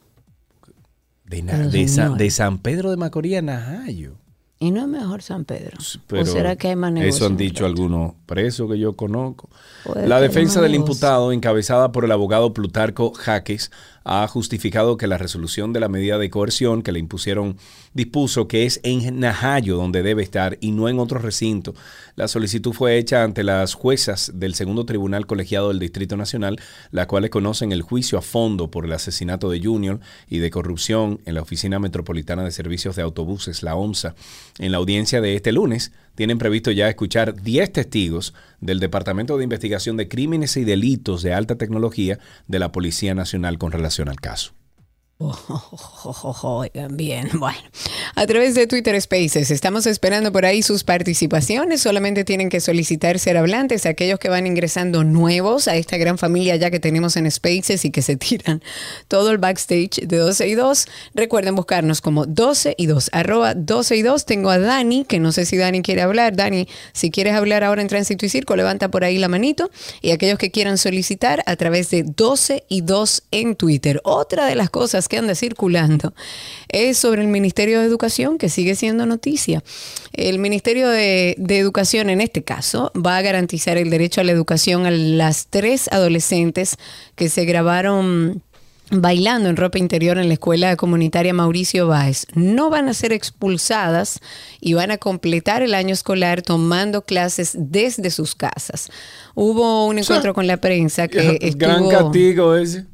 [1.28, 4.14] De, na- Pero, de San Pedro de Macorís a Najayo.
[4.58, 5.76] ¿Y no es mejor San Pedro?
[6.06, 6.94] Pero ¿O será que hay más?
[6.96, 9.50] Eso han dicho algunos presos que yo conozco.
[9.94, 13.70] La defensa del imputado, encabezada por el abogado Plutarco Jaques,
[14.08, 17.56] ha justificado que la resolución de la medida de coerción que le impusieron
[17.92, 21.74] dispuso que es en Najayo donde debe estar y no en otro recinto.
[22.14, 26.60] La solicitud fue hecha ante las juezas del segundo tribunal colegiado del Distrito Nacional,
[26.92, 31.20] las cuales conocen el juicio a fondo por el asesinato de Junior y de corrupción
[31.24, 34.14] en la Oficina Metropolitana de Servicios de Autobuses, la OMSA.
[34.60, 39.44] En la audiencia de este lunes, tienen previsto ya escuchar 10 testigos del Departamento de
[39.44, 42.18] Investigación de Crímenes y Delitos de Alta Tecnología
[42.48, 44.52] de la Policía Nacional con relación al caso.
[46.90, 47.58] Bien, bueno.
[48.16, 51.80] A través de Twitter Spaces, estamos esperando por ahí sus participaciones.
[51.80, 56.56] Solamente tienen que solicitar ser hablantes aquellos que van ingresando nuevos a esta gran familia
[56.56, 58.62] ya que tenemos en Spaces y que se tiran
[59.08, 60.86] todo el backstage de 12 y 2.
[61.14, 64.26] Recuerden buscarnos como 12 y 2, arroba 12 y 2.
[64.26, 66.36] Tengo a Dani, que no sé si Dani quiere hablar.
[66.36, 69.70] Dani, si quieres hablar ahora en Tránsito y Circo, levanta por ahí la manito.
[70.02, 74.00] Y aquellos que quieran solicitar a través de 12 y 2 en Twitter.
[74.04, 76.14] Otra de las cosas que anda circulando
[76.68, 79.62] es sobre el Ministerio de Educación, que sigue siendo noticia.
[80.12, 84.32] El Ministerio de, de Educación, en este caso, va a garantizar el derecho a la
[84.32, 86.76] educación a las tres adolescentes
[87.14, 88.42] que se grabaron
[88.90, 92.26] bailando en ropa interior en la escuela comunitaria Mauricio Báez.
[92.34, 94.20] No van a ser expulsadas
[94.60, 98.90] y van a completar el año escolar tomando clases desde sus casas.
[99.34, 102.86] Hubo un encuentro con la prensa que Gran castigo ese.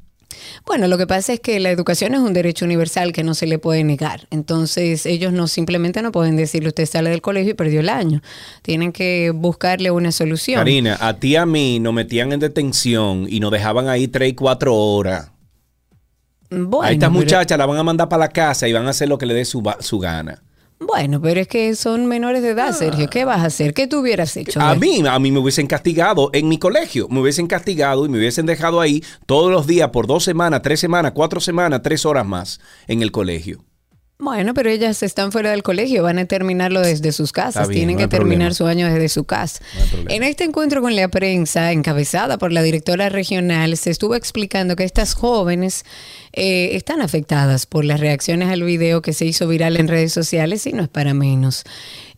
[0.67, 3.47] Bueno, lo que pasa es que la educación es un derecho universal que no se
[3.47, 4.27] le puede negar.
[4.31, 8.23] Entonces, ellos no simplemente no pueden decirle usted sale del colegio y perdió el año.
[8.63, 10.59] Tienen que buscarle una solución.
[10.59, 14.31] Karina, a ti y a mí nos metían en detención y nos dejaban ahí tres
[14.31, 15.31] y cuatro horas.
[16.51, 18.91] Bueno, a estas pero- muchachas la van a mandar para la casa y van a
[18.91, 20.43] hacer lo que le dé su, su gana.
[20.87, 23.09] Bueno, pero es que son menores de edad, Sergio.
[23.09, 23.75] ¿Qué vas a hacer?
[23.75, 24.61] ¿Qué tú hubieras hecho?
[24.61, 28.19] A mí, a mí me hubiesen castigado en mi colegio, me hubiesen castigado y me
[28.19, 32.27] hubiesen dejado ahí todos los días por dos semanas, tres semanas, cuatro semanas, tres horas
[32.27, 33.65] más en el colegio.
[34.23, 37.97] Bueno, pero ellas están fuera del colegio, van a terminarlo desde sus casas, bien, tienen
[37.97, 38.55] no que terminar problema.
[38.55, 39.61] su año desde su casa.
[40.09, 44.85] en este encuentro con la prensa, encabezada por la directora regional, se estuvo explicando que
[44.85, 45.85] estas jóvenes
[46.33, 50.69] eh, están afectadas por las reacciones al video que se hizo viral en redes sociales
[50.69, 51.65] y no es para menos.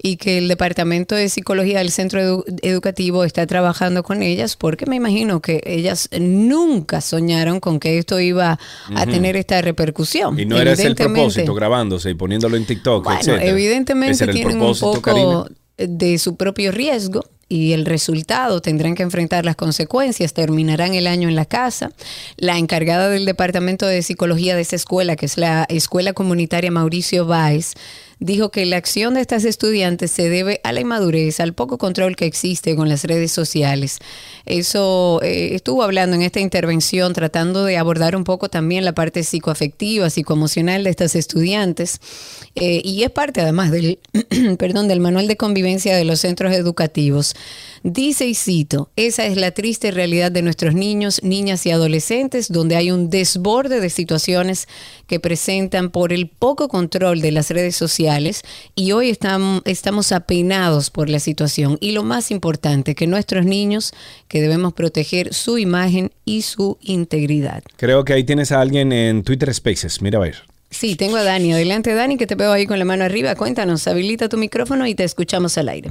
[0.07, 4.85] Y que el Departamento de Psicología del Centro Edu- Educativo está trabajando con ellas porque
[4.85, 8.59] me imagino que ellas nunca soñaron con que esto iba
[8.95, 10.39] a tener esta repercusión.
[10.39, 13.47] Y no era ese el propósito, grabándose y poniéndolo en TikTok, bueno, etcétera.
[13.47, 15.45] evidentemente tienen un poco Karina.
[15.79, 21.31] de su propio riesgo y el resultado tendrán que enfrentar las consecuencias, terminarán el año
[21.31, 21.93] en la casa.
[22.37, 27.27] La encargada del Departamento de Psicología de esa escuela, que es la Escuela Comunitaria Mauricio
[27.27, 27.73] Báez,
[28.19, 32.17] dijo que la acción de estas estudiantes se debe a la inmadurez, al poco control
[32.17, 33.99] que existe con las redes sociales.
[34.47, 39.23] Eso eh, estuvo hablando en esta intervención, tratando de abordar un poco también la parte
[39.23, 42.01] psicoafectiva, psicoemocional de estas estudiantes.
[42.55, 43.99] Eh, y es parte además del,
[44.59, 47.35] perdón, del manual de convivencia de los centros educativos.
[47.83, 52.77] Dice y cito, esa es la triste realidad de nuestros niños, niñas y adolescentes, donde
[52.77, 54.69] hay un desborde de situaciones
[55.07, 58.43] que presentan por el poco control de las redes sociales
[58.75, 61.79] y hoy estamos, estamos apenados por la situación.
[61.81, 63.93] Y lo más importante, que nuestros niños,
[64.29, 67.63] que debemos proteger su imagen y su integridad.
[67.77, 70.01] Creo que ahí tienes a alguien en Twitter Spaces.
[70.03, 70.43] Mira a ver.
[70.71, 71.53] Sí, tengo a Dani.
[71.53, 73.35] Adelante, Dani, que te veo ahí con la mano arriba.
[73.37, 75.91] Cuéntanos, habilita tu micrófono y te escuchamos al aire.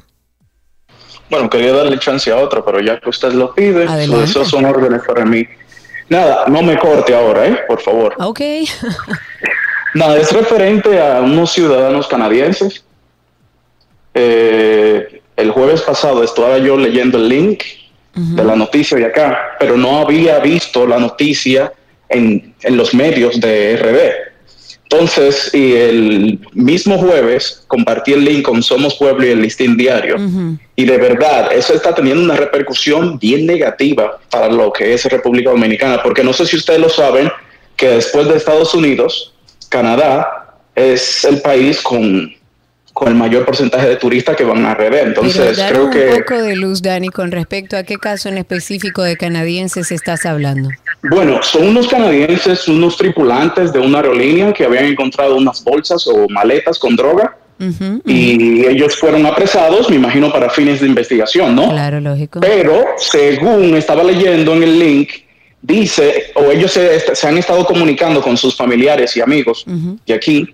[1.30, 4.26] Bueno, quería darle chance a otro, pero ya que usted lo pide, Adelante.
[4.26, 5.46] esos son órdenes para mí.
[6.14, 7.60] Nada, no me corte ahora, ¿eh?
[7.68, 8.14] Por favor.
[8.20, 8.40] Ok.
[9.96, 12.86] Nada, es referente a unos ciudadanos canadienses.
[14.14, 17.64] Eh, el jueves pasado estaba yo leyendo el link
[18.14, 21.74] de la noticia de acá, pero no había visto la noticia
[22.10, 24.33] en, en los medios de RD.
[24.84, 30.18] Entonces, y el mismo jueves compartí el link con Somos Pueblo y el Listín Diario.
[30.76, 35.50] Y de verdad, eso está teniendo una repercusión bien negativa para lo que es República
[35.50, 37.32] Dominicana, porque no sé si ustedes lo saben,
[37.76, 39.34] que después de Estados Unidos,
[39.70, 42.32] Canadá es el país con,
[42.94, 44.94] con el mayor porcentaje de turistas que van a RD.
[45.02, 46.10] Entonces, Pero creo danos que...
[46.10, 50.26] un poco de luz, Dani, con respecto a qué caso en específico de canadienses estás
[50.26, 50.70] hablando.
[51.02, 56.30] Bueno, son unos canadienses, unos tripulantes de una aerolínea que habían encontrado unas bolsas o
[56.30, 61.70] maletas con droga Ujú, y ellos fueron apresados, me imagino, para fines de investigación, ¿no?
[61.70, 62.40] Claro, lógico.
[62.42, 65.10] Pero según estaba leyendo en el link,
[65.62, 69.98] dice, o ellos se, se han estado comunicando con sus familiares y amigos Ujú.
[70.06, 70.54] de aquí,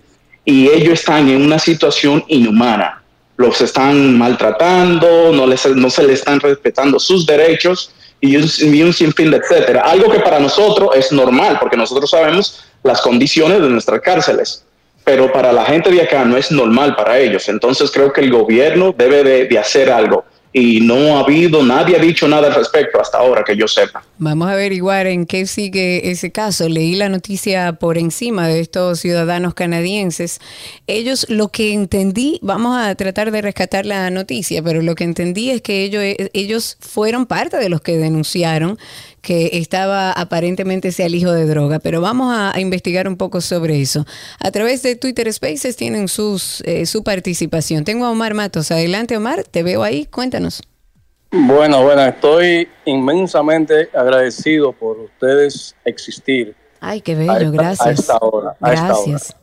[0.50, 3.00] y ellos están en una situación inhumana.
[3.36, 8.82] Los están maltratando, no, les, no se les están respetando sus derechos y un, y
[8.82, 9.82] un sinfín de etcétera.
[9.82, 14.64] Algo que para nosotros es normal, porque nosotros sabemos las condiciones de nuestras cárceles.
[15.04, 17.48] Pero para la gente de acá no es normal para ellos.
[17.48, 20.24] Entonces creo que el gobierno debe de, de hacer algo.
[20.52, 24.02] Y no ha habido, nadie ha dicho nada al respecto hasta ahora que yo sepa.
[24.18, 26.68] Vamos a averiguar en qué sigue ese caso.
[26.68, 30.40] Leí la noticia por encima de estos ciudadanos canadienses.
[30.88, 35.50] Ellos, lo que entendí, vamos a tratar de rescatar la noticia, pero lo que entendí
[35.50, 36.02] es que ellos,
[36.32, 38.76] ellos fueron parte de los que denunciaron
[39.22, 43.80] que estaba aparentemente ese alijo de droga, pero vamos a, a investigar un poco sobre
[43.80, 44.06] eso.
[44.38, 47.84] A través de Twitter Spaces tienen sus, eh, su participación.
[47.84, 48.70] Tengo a Omar Matos.
[48.70, 50.62] Adelante, Omar, te veo ahí, cuéntanos.
[51.32, 56.56] Bueno, bueno, estoy inmensamente agradecido por ustedes existir.
[56.80, 57.86] Ay, qué a bello, esta- gracias.
[57.86, 58.56] A esta hora.
[58.60, 59.30] a esta Gracias.
[59.30, 59.40] hora.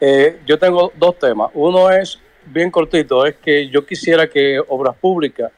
[0.00, 1.50] Eh, yo tengo dos temas.
[1.54, 5.50] Uno es bien cortito, es que yo quisiera que Obras Públicas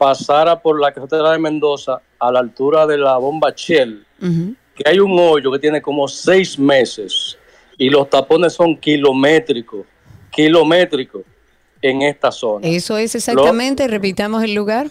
[0.00, 4.06] pasara por la carretera de Mendoza a la altura de la bomba Shell,
[4.74, 7.36] que hay un hoyo que tiene como seis meses
[7.76, 9.84] y los tapones son kilométricos,
[10.30, 11.20] kilométricos
[11.82, 12.66] en esta zona.
[12.66, 14.86] Eso es exactamente, repitamos el lugar.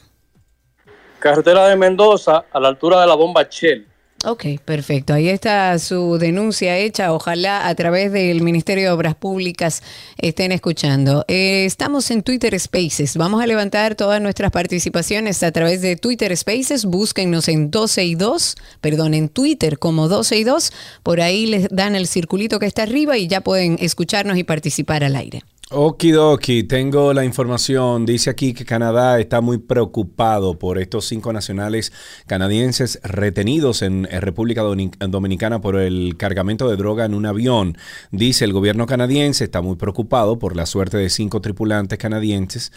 [1.18, 3.88] Carretera de Mendoza a la altura de la bomba Shell.
[4.26, 5.14] Ok, perfecto.
[5.14, 7.14] Ahí está su denuncia hecha.
[7.14, 9.82] Ojalá a través del Ministerio de Obras Públicas
[10.18, 11.24] estén escuchando.
[11.30, 13.16] Eh, estamos en Twitter Spaces.
[13.16, 16.84] Vamos a levantar todas nuestras participaciones a través de Twitter Spaces.
[16.84, 20.74] Búsquennos en 12 y 2, perdón, en Twitter como 12 y 2.
[21.02, 25.06] Por ahí les dan el circulito que está arriba y ya pueden escucharnos y participar
[25.06, 25.44] al aire.
[25.72, 28.04] Okidoki, tengo la información.
[28.04, 31.94] Dice aquí que Canadá está muy preocupado por estos cinco nacionales
[32.26, 37.78] canadienses retenidos en República Dominicana por el cargamento de droga en un avión.
[38.10, 42.72] Dice el gobierno canadiense está muy preocupado por la suerte de cinco tripulantes canadienses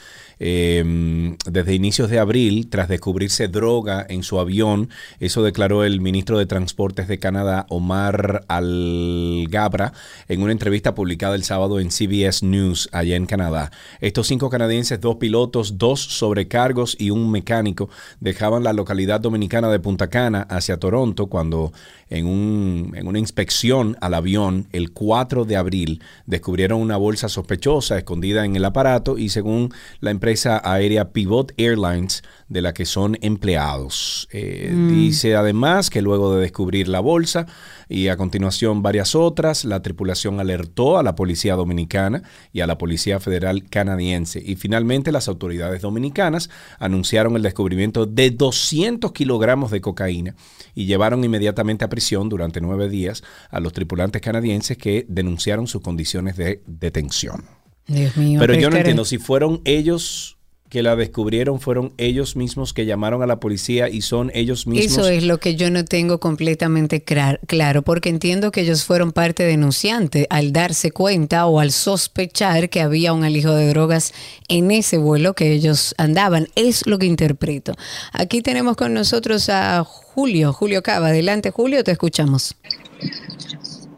[0.44, 4.90] eh, desde inicios de abril tras descubrirse droga en su avión.
[5.20, 9.92] Eso declaró el ministro de Transportes de Canadá, Omar Algabra,
[10.28, 13.70] en una entrevista publicada el sábado en CBS News allá en Canadá.
[14.00, 17.88] Estos cinco canadienses, dos pilotos, dos sobrecargos y un mecánico
[18.18, 21.72] dejaban la localidad dominicana de Punta Cana hacia Toronto cuando
[22.10, 27.96] en, un- en una inspección al avión el 4 de abril descubrieron una bolsa sospechosa
[27.96, 29.70] escondida en el aparato y según
[30.00, 34.28] la empresa aérea Pivot Airlines de la que son empleados.
[34.32, 34.94] Eh, Mm.
[34.94, 37.46] Dice además que luego de descubrir la bolsa
[37.88, 42.22] y a continuación varias otras, la tripulación alertó a la policía dominicana
[42.52, 48.30] y a la policía federal canadiense y finalmente las autoridades dominicanas anunciaron el descubrimiento de
[48.30, 50.34] 200 kilogramos de cocaína
[50.74, 55.82] y llevaron inmediatamente a prisión durante nueve días a los tripulantes canadienses que denunciaron sus
[55.82, 57.61] condiciones de detención.
[57.86, 58.38] Dios mío.
[58.40, 60.36] Pero yo no entiendo si fueron ellos
[60.72, 64.90] que la descubrieron, fueron ellos mismos que llamaron a la policía y son ellos mismos.
[64.90, 69.42] Eso es lo que yo no tengo completamente claro, porque entiendo que ellos fueron parte
[69.42, 74.14] denunciante al darse cuenta o al sospechar que había un alijo de drogas
[74.48, 76.48] en ese vuelo que ellos andaban.
[76.54, 77.74] Es lo que interpreto.
[78.14, 81.08] Aquí tenemos con nosotros a Julio, Julio Cava.
[81.08, 82.56] Adelante, Julio, te escuchamos.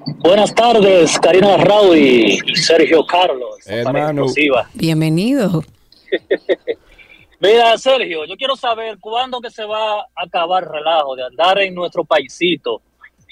[0.07, 3.57] Buenas tardes, Karina Raudi y Sergio Carlos.
[3.67, 4.27] Hermano.
[4.75, 5.65] Bienvenido.
[7.41, 11.59] Mira, Sergio, yo quiero saber cuándo que se va a acabar el relajo de andar
[11.61, 12.83] en nuestro paisito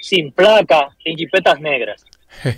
[0.01, 2.05] sin placa en jipetas negras.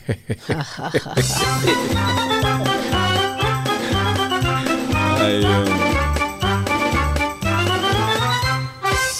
[5.16, 6.13] Ay,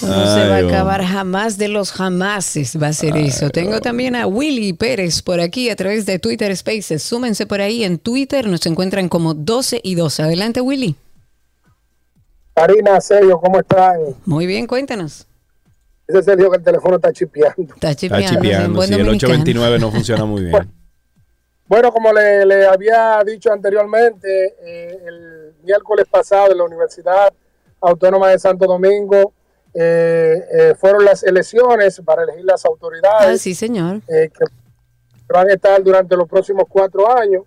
[0.03, 0.71] No se Ay, va a Dios.
[0.71, 3.49] acabar jamás de los jamases, va a ser eso.
[3.49, 7.01] Tengo también a Willy Pérez por aquí a través de Twitter Spaces.
[7.03, 10.19] Súmense por ahí en Twitter, nos encuentran como 12 y 2.
[10.21, 10.95] Adelante, Willy.
[12.53, 13.97] Karina, Sergio, ¿cómo están?
[14.25, 15.27] Muy bien, cuéntanos.
[16.07, 17.53] Dice Sergio que el teléfono está chipeando.
[17.75, 19.33] Está Está chipeando, chipeando, buen sí, el dominicano.
[19.33, 20.71] 829 no funciona muy bien.
[21.67, 27.33] Bueno, como le, le había dicho anteriormente, eh, el miércoles pasado en la Universidad
[27.81, 29.33] Autónoma de Santo Domingo
[30.77, 33.27] fueron las elecciones para elegir las autoridades.
[33.27, 33.97] Ah, sí, señor.
[34.07, 34.45] eh, que,
[35.27, 37.43] van a estar durante los próximos cuatro años,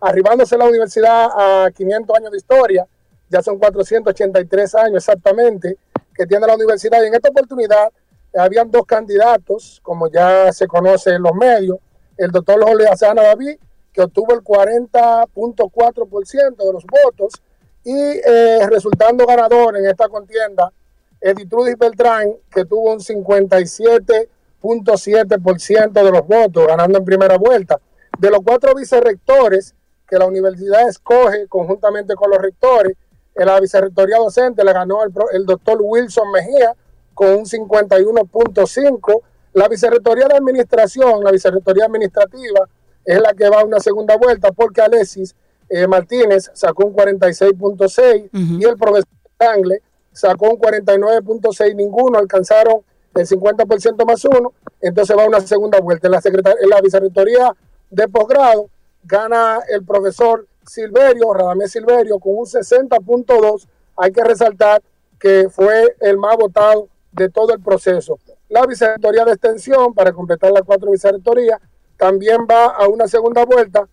[0.00, 2.86] arribándose la universidad a 500 años de historia,
[3.28, 5.76] ya son 483 años exactamente
[6.14, 7.88] que tiene la universidad y en esta oportunidad
[8.32, 11.78] eh, habían dos candidatos, como ya se conoce en los medios,
[12.16, 13.58] el doctor Jorge Azana David,
[13.92, 17.34] que obtuvo el 40.4% de los votos
[17.84, 20.72] y eh, resultando ganador en esta contienda,
[21.20, 27.78] Editrudis Beltrán, que tuvo un 57.7% de los votos, ganando en primera vuelta.
[28.18, 29.76] De los cuatro vicerrectores
[30.08, 32.96] que la universidad escoge conjuntamente con los rectores,
[33.34, 36.74] en la vicerrectoría docente le ganó el, el doctor Wilson Mejía
[37.14, 39.22] con un 51.5.
[39.52, 42.68] La vicerrectoría de administración, la vicerrectoría administrativa,
[43.04, 45.34] es la que va a una segunda vuelta porque Alexis
[45.68, 49.82] eh, Martínez sacó un 46.6 y el profesor Tangle
[50.20, 51.74] sacó un 49.6.
[51.74, 52.82] Ninguno alcanzaron
[53.14, 56.06] el 50% más uno, entonces va a una segunda vuelta.
[56.06, 56.20] En la,
[56.60, 57.54] en la vicerrectoría
[57.90, 58.70] de posgrado
[59.02, 63.66] gana el profesor Silverio, Radamés Silverio, con un 60.2.
[63.96, 64.82] Hay que resaltar
[65.18, 68.18] que fue el más votado de todo el proceso.
[68.48, 71.60] La vicerrectoría de extensión, para completar las cuatro vicerrectorías,
[71.96, 73.86] también va a una segunda vuelta.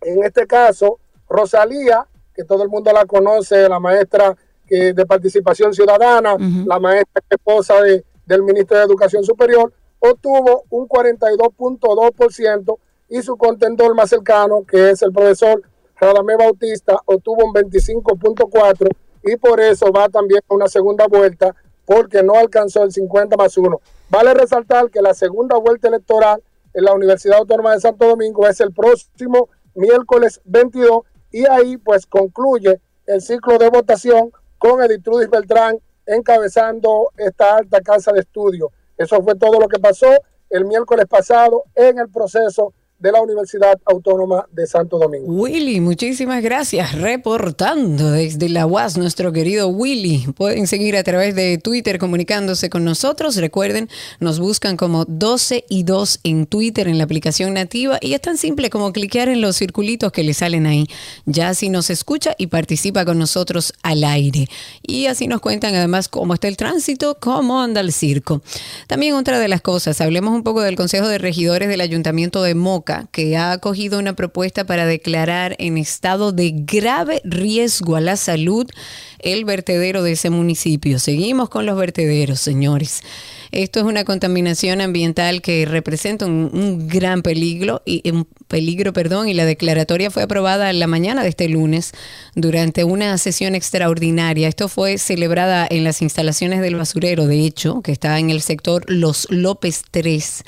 [0.00, 0.98] En este caso,
[1.28, 4.36] Rosalía, que todo el mundo la conoce, la maestra
[4.66, 6.36] que- de participación ciudadana,
[6.66, 12.78] la maestra esposa de- del ministro de Educación Superior, obtuvo un 42.2%
[13.08, 15.62] y su contendor más cercano, que es el profesor
[15.98, 18.90] Radamé Bautista, obtuvo un 25.4%
[19.22, 23.56] y por eso va también a una segunda vuelta porque no alcanzó el 50 más
[23.56, 23.80] 1.
[24.10, 26.42] Vale resaltar que la segunda vuelta electoral
[26.74, 31.00] en la Universidad Autónoma de Santo Domingo es el próximo miércoles 22
[31.32, 38.12] y ahí pues concluye el ciclo de votación con Editrudis Beltrán encabezando esta alta casa
[38.12, 38.70] de estudio.
[38.96, 40.08] Eso fue todo lo que pasó
[40.50, 45.26] el miércoles pasado en el proceso de la Universidad Autónoma de Santo Domingo.
[45.26, 46.92] Willy, muchísimas gracias.
[46.92, 50.26] Reportando desde la UAS, nuestro querido Willy.
[50.34, 53.36] Pueden seguir a través de Twitter comunicándose con nosotros.
[53.36, 57.98] Recuerden, nos buscan como 12 y 2 en Twitter, en la aplicación nativa.
[58.00, 60.86] Y es tan simple como cliquear en los circulitos que le salen ahí.
[61.26, 64.48] Ya así nos escucha y participa con nosotros al aire.
[64.82, 68.40] Y así nos cuentan además cómo está el tránsito, cómo anda el circo.
[68.86, 72.54] También otra de las cosas, hablemos un poco del Consejo de Regidores del Ayuntamiento de
[72.54, 78.16] Moca, que ha acogido una propuesta para declarar en estado de grave riesgo a la
[78.16, 78.66] salud
[79.18, 80.98] el vertedero de ese municipio.
[80.98, 83.02] Seguimos con los vertederos, señores.
[83.52, 89.34] Esto es una contaminación ambiental que representa un, gran peligro y un peligro, perdón, y
[89.34, 91.92] la declaratoria fue aprobada en la mañana de este lunes
[92.34, 94.48] durante una sesión extraordinaria.
[94.48, 98.84] Esto fue celebrada en las instalaciones del basurero, de hecho, que está en el sector
[98.88, 100.44] Los López 3.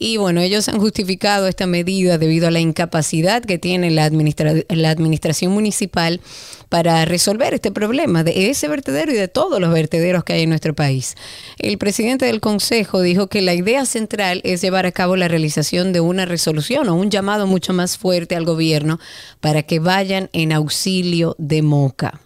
[0.00, 4.64] Y bueno, ellos han justificado esta medida debido a la incapacidad que tiene la, administra-
[4.68, 6.20] la administración municipal
[6.68, 10.50] para resolver este problema de ese vertedero y de todos los vertederos que hay en
[10.50, 11.16] nuestro país.
[11.58, 15.92] El presidente del Consejo dijo que la idea central es llevar a cabo la realización
[15.92, 19.00] de una resolución o un llamado mucho más fuerte al gobierno
[19.40, 22.20] para que vayan en auxilio de Moca.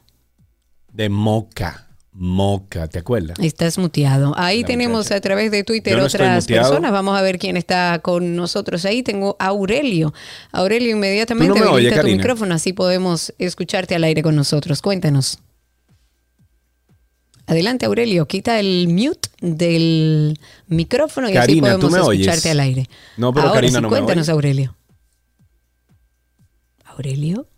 [0.93, 1.89] De Moca.
[2.15, 3.39] Moca, ¿te acuerdas?
[3.39, 4.35] Estás muteado.
[4.37, 6.93] Ahí La tenemos a través de Twitter no otras personas.
[6.93, 9.03] Vamos a ver quién está con nosotros ahí.
[9.03, 10.13] Tengo a Aurelio.
[10.53, 14.83] Aurelio, inmediatamente no tu micrófono, así podemos escucharte al aire con nosotros.
[14.83, 15.39] Cuéntanos.
[17.47, 18.27] Adelante, Aurelio.
[18.29, 22.53] Quita el mute del micrófono y Karina, así ¿tú podemos escucharte oyes?
[22.53, 22.89] al aire.
[23.17, 24.29] No, pero Ahora Karina sí, no me cuéntanos.
[24.29, 24.77] Aurelio.
[26.85, 27.49] Aurelio.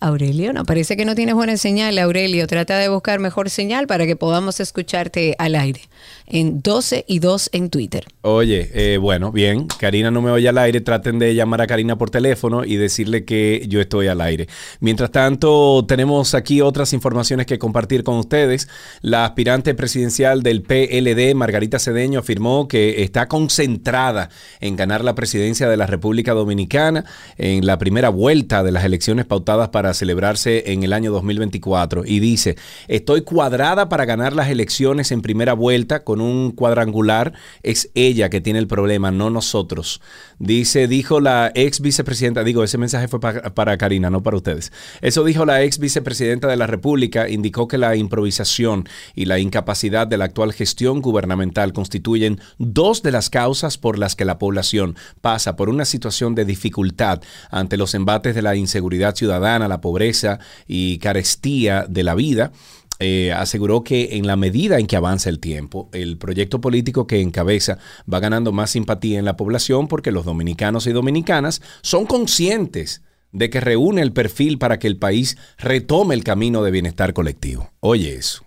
[0.00, 2.46] Aurelio, no, parece que no tienes buena señal, Aurelio.
[2.46, 5.82] Trata de buscar mejor señal para que podamos escucharte al aire.
[6.26, 8.04] En 12 y 2 en Twitter.
[8.22, 9.68] Oye, eh, bueno, bien.
[9.68, 10.80] Karina no me oye al aire.
[10.80, 14.48] Traten de llamar a Karina por teléfono y decirle que yo estoy al aire.
[14.80, 18.68] Mientras tanto, tenemos aquí otras informaciones que compartir con ustedes.
[19.02, 24.28] La aspirante presidencial del PLD, Margarita Cedeño, afirmó que está concentrada
[24.60, 27.04] en ganar la presidencia de la República Dominicana
[27.38, 32.04] en la primera vuelta de las elecciones pautadas para celebrarse en el año 2024.
[32.04, 32.56] Y dice,
[32.88, 37.32] estoy cuadrada para ganar las elecciones en primera vuelta con un cuadrangular.
[37.62, 40.00] Es ella que tiene el problema, no nosotros.
[40.38, 44.72] Dice, dijo la ex vicepresidenta, digo, ese mensaje fue pa- para Karina, no para ustedes.
[45.00, 50.06] Eso dijo la ex vicepresidenta de la República, indicó que la improvisación y la incapacidad
[50.06, 54.96] de la actual gestión gubernamental constituyen dos de las causas por las que la población
[55.20, 60.38] pasa por una situación de dificultad ante los embates de la inseguridad ciudadana, la pobreza
[60.66, 62.52] y carestía de la vida.
[62.98, 67.20] Eh, aseguró que en la medida en que avanza el tiempo, el proyecto político que
[67.20, 67.78] encabeza
[68.12, 73.02] va ganando más simpatía en la población porque los dominicanos y dominicanas son conscientes
[73.32, 77.70] de que reúne el perfil para que el país retome el camino de bienestar colectivo.
[77.80, 78.44] Oye eso.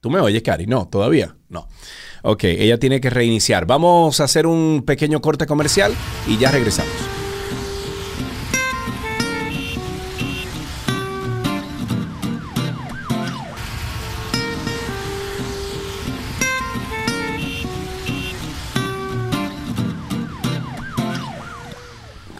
[0.00, 0.66] ¿Tú me oyes, Cari?
[0.66, 1.36] No, todavía.
[1.48, 1.68] No.
[2.22, 3.66] Ok, ella tiene que reiniciar.
[3.66, 5.94] Vamos a hacer un pequeño corte comercial
[6.26, 7.11] y ya regresamos.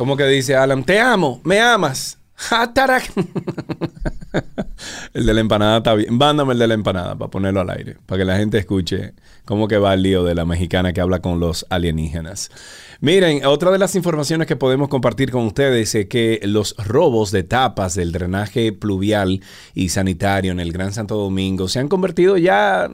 [0.03, 0.83] ¿Cómo que dice Alan?
[0.83, 2.19] Te amo, me amas.
[5.15, 6.19] El de la empanada está bien.
[6.19, 9.15] Mándame el de la empanada para ponerlo al aire, para que la gente escuche
[9.45, 12.51] cómo que va el lío de la mexicana que habla con los alienígenas.
[13.01, 17.45] Miren, otra de las informaciones que podemos compartir con ustedes es que los robos de
[17.45, 19.41] tapas del drenaje pluvial
[19.73, 22.91] y sanitario en el Gran Santo Domingo se han convertido ya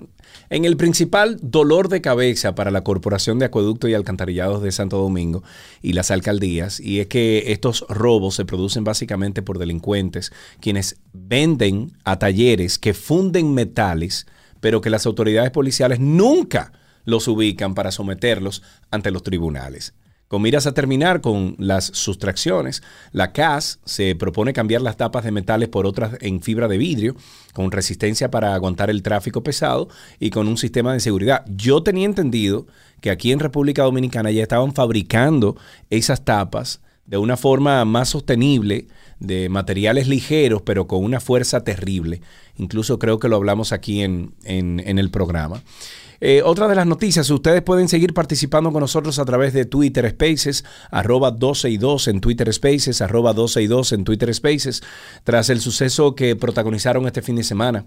[0.51, 4.99] en el principal dolor de cabeza para la Corporación de Acueducto y Alcantarillados de Santo
[4.99, 5.43] Domingo
[5.83, 11.93] y las alcaldías, y es que estos robos se producen básicamente por delincuentes quienes venden
[12.05, 14.27] a talleres que funden metales,
[14.61, 16.73] pero que las autoridades policiales nunca
[17.05, 19.95] los ubican para someterlos ante los tribunales.
[20.29, 22.83] Con miras a terminar con las sustracciones,
[23.13, 27.17] la CAS se propone cambiar las tapas de metales por otras en fibra de vidrio,
[27.55, 29.89] con resistencia para aguantar el tráfico pesado
[30.21, 31.45] y con un sistema de seguridad.
[31.49, 32.67] Yo tenía entendido
[33.01, 35.57] que aquí en República Dominicana ya estaban fabricando
[35.89, 38.87] esas tapas de una forma más sostenible,
[39.21, 42.21] de materiales ligeros, pero con una fuerza terrible.
[42.57, 45.63] Incluso creo que lo hablamos aquí en, en- en el programa.
[46.21, 50.11] Eh, otra de las noticias, ustedes pueden seguir participando con nosotros a través de Twitter
[50.11, 54.83] Spaces, arroba 12 y 2 en Twitter Spaces, arroba 12 y 2 en Twitter Spaces,
[55.23, 57.87] tras el suceso que protagonizaron este fin de semana.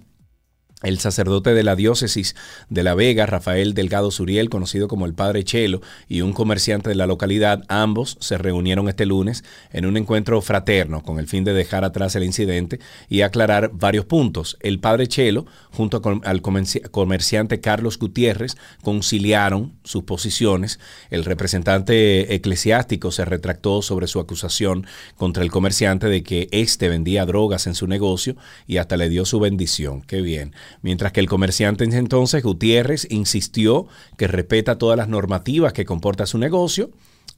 [0.84, 2.36] El sacerdote de la diócesis
[2.70, 6.96] de La Vega, Rafael Delgado Suriel, conocido como el Padre Chelo, y un comerciante de
[6.96, 11.54] la localidad, ambos se reunieron este lunes en un encuentro fraterno con el fin de
[11.54, 12.80] dejar atrás el incidente
[13.10, 14.58] y aclarar varios puntos.
[14.62, 20.80] El Padre Chelo, junto con- al comerci- comerciante Carlos Gutiérrez, conciliaron sus posiciones.
[21.10, 27.26] El representante eclesiástico se retractó sobre su acusación contra el comerciante de que éste vendía
[27.26, 28.36] drogas en su negocio
[28.68, 30.02] y hasta le dio su bendición.
[30.02, 30.54] Qué bien.
[30.82, 33.88] Mientras que el comerciante en ese entonces, Gutiérrez, insistió
[34.18, 36.92] que respeta todas las normativas que comporta su negocio.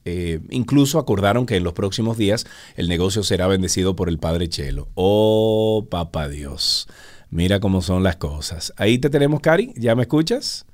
[0.04, 2.46] Eh, incluso acordaron que en los próximos días
[2.76, 4.88] el negocio será bendecido por el Padre Chelo.
[4.94, 6.88] Oh, papá Dios.
[7.30, 8.72] Mira cómo son las cosas.
[8.76, 9.72] Ahí te tenemos, Cari.
[9.76, 10.66] ¿Ya me escuchas?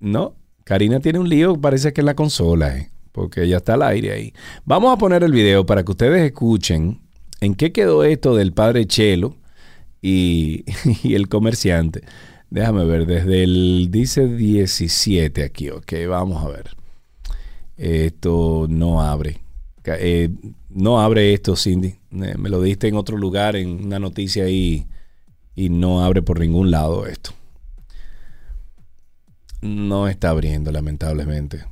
[0.00, 0.36] No.
[0.64, 2.90] Karina tiene un lío, parece que en la consola, ¿eh?
[3.12, 4.34] porque ella está al aire ahí.
[4.64, 7.00] Vamos a poner el video para que ustedes escuchen
[7.40, 9.36] en qué quedó esto del Padre Chelo
[10.02, 10.64] y,
[11.02, 12.02] y el comerciante.
[12.50, 16.76] Déjame ver, desde el, dice 17 aquí, ok, vamos a ver.
[17.78, 19.40] Esto no abre.
[19.84, 20.28] Eh,
[20.68, 21.96] no abre esto, Cindy.
[22.12, 24.86] Eh, me lo diste en otro lugar, en una noticia ahí,
[25.54, 27.32] y no abre por ningún lado esto.
[29.62, 31.64] No está abriendo, lamentablemente.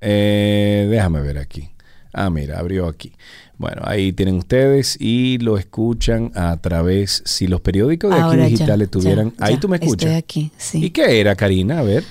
[0.00, 1.70] Eh, déjame ver aquí.
[2.12, 3.12] Ah, mira, abrió aquí.
[3.58, 8.46] Bueno, ahí tienen ustedes y lo escuchan a través, si los periódicos de aquí Ahora
[8.46, 9.34] digitales ya, tuvieran...
[9.38, 10.10] ahí ya, tú me escuchas.
[10.10, 10.84] Estoy aquí, sí.
[10.84, 11.80] ¿Y qué era, Karina?
[11.80, 12.04] A ver.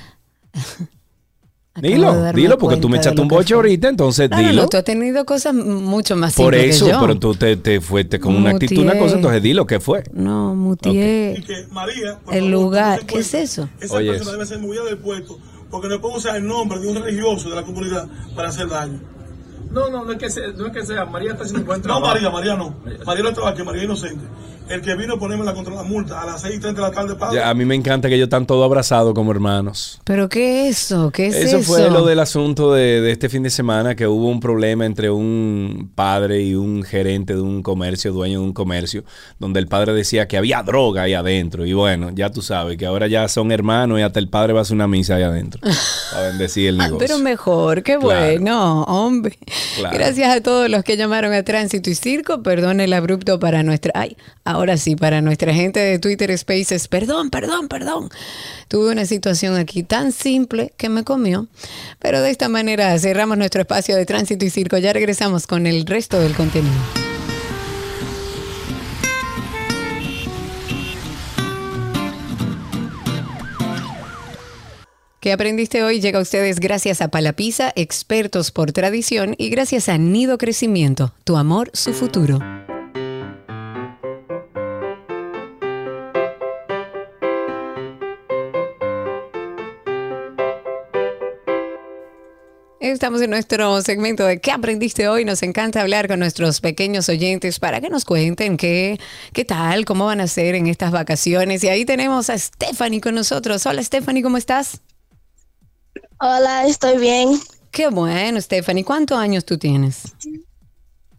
[1.80, 4.64] Dilo, dilo, porque tú me echaste un boche ahorita, entonces No, dilo.
[4.64, 7.00] no, tú has tenido cosas mucho más Por eso, que yo.
[7.00, 10.04] pero tú te, te fuiste con una actitud, una cosa, entonces dilo, ¿qué fue?
[10.12, 11.44] No, mutié
[12.32, 13.06] el lugar.
[13.06, 13.70] ¿Qué es eso?
[13.80, 15.38] Esa Oye, persona debe ser movida del puesto
[15.70, 19.00] porque no puede usar el nombre de un religioso de la comunidad para hacer daño.
[19.72, 21.06] No, no, no es que sea, no es que sea.
[21.06, 22.00] María está haciendo un buen No.
[22.00, 22.76] María, María no.
[23.06, 24.26] María no estaba aquí, María inocente.
[24.70, 26.88] El que vino a ponerme la contra la multa a las 6 y 30 de
[26.90, 27.38] la tarde, padre.
[27.38, 30.02] Ya, a mí me encanta que ellos están todos abrazados como hermanos.
[30.04, 31.10] ¿Pero qué es eso?
[31.10, 31.58] ¿Qué es eso?
[31.60, 34.86] Eso fue lo del asunto de, de este fin de semana, que hubo un problema
[34.86, 39.06] entre un padre y un gerente de un comercio, dueño de un comercio,
[39.40, 41.66] donde el padre decía que había droga ahí adentro.
[41.66, 44.60] Y bueno, ya tú sabes que ahora ya son hermanos y hasta el padre va
[44.60, 45.62] a hacer una misa ahí adentro.
[46.12, 47.08] Para bendecir el Ah, negocio.
[47.08, 48.04] pero mejor, qué Claro.
[48.40, 49.38] bueno, hombre.
[49.92, 52.44] Gracias a todos los que llamaron a Tránsito y Circo.
[52.44, 53.92] Perdón el abrupto para nuestra.
[53.96, 56.88] Ay, ahora sí, para nuestra gente de Twitter Spaces.
[56.88, 58.10] Perdón, perdón, perdón.
[58.68, 61.48] Tuve una situación aquí tan simple que me comió.
[62.00, 64.78] Pero de esta manera cerramos nuestro espacio de Tránsito y Circo.
[64.78, 67.17] Ya regresamos con el resto del contenido.
[75.28, 79.98] que aprendiste hoy llega a ustedes gracias a Palapisa, expertos por tradición, y gracias a
[79.98, 82.40] Nido Crecimiento, tu amor, su futuro.
[92.80, 95.26] Estamos en nuestro segmento de ¿Qué aprendiste hoy?
[95.26, 98.98] Nos encanta hablar con nuestros pequeños oyentes para que nos cuenten qué,
[99.34, 101.66] qué tal, cómo van a ser en estas vacaciones.
[101.66, 103.66] Y ahí tenemos a Stephanie con nosotros.
[103.66, 104.80] Hola Stephanie, ¿cómo estás?
[106.20, 107.40] Hola, estoy bien.
[107.72, 108.84] Qué bueno, Stephanie.
[108.84, 110.04] ¿Cuántos años tú tienes?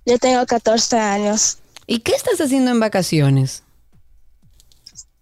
[0.04, 1.58] Yo tengo 14 años.
[1.86, 3.62] ¿Y qué estás haciendo en vacaciones?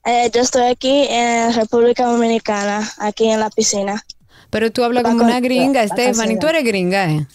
[0.05, 4.05] Eh, yo estoy aquí en República Dominicana, aquí en la piscina.
[4.51, 6.39] Pero tú hablas como una gringa, Stephanie.
[6.39, 7.27] Tú eres gringa, ¿eh?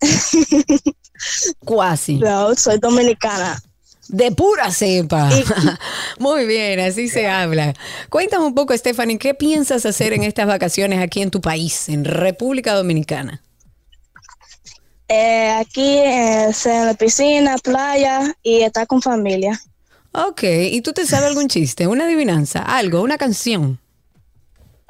[1.64, 2.16] Cuasi.
[2.16, 3.60] No, soy dominicana.
[4.12, 5.30] De pura cepa.
[6.18, 7.74] Muy bien, así se habla.
[8.08, 12.04] Cuéntame un poco, Stephanie, ¿qué piensas hacer en estas vacaciones aquí en tu país, en
[12.04, 13.40] República Dominicana?
[15.08, 19.60] Eh, aquí eh, en la piscina, playa y estar con familia.
[20.12, 23.78] Ok, ¿y tú te sabes algún chiste, una adivinanza, algo, una canción?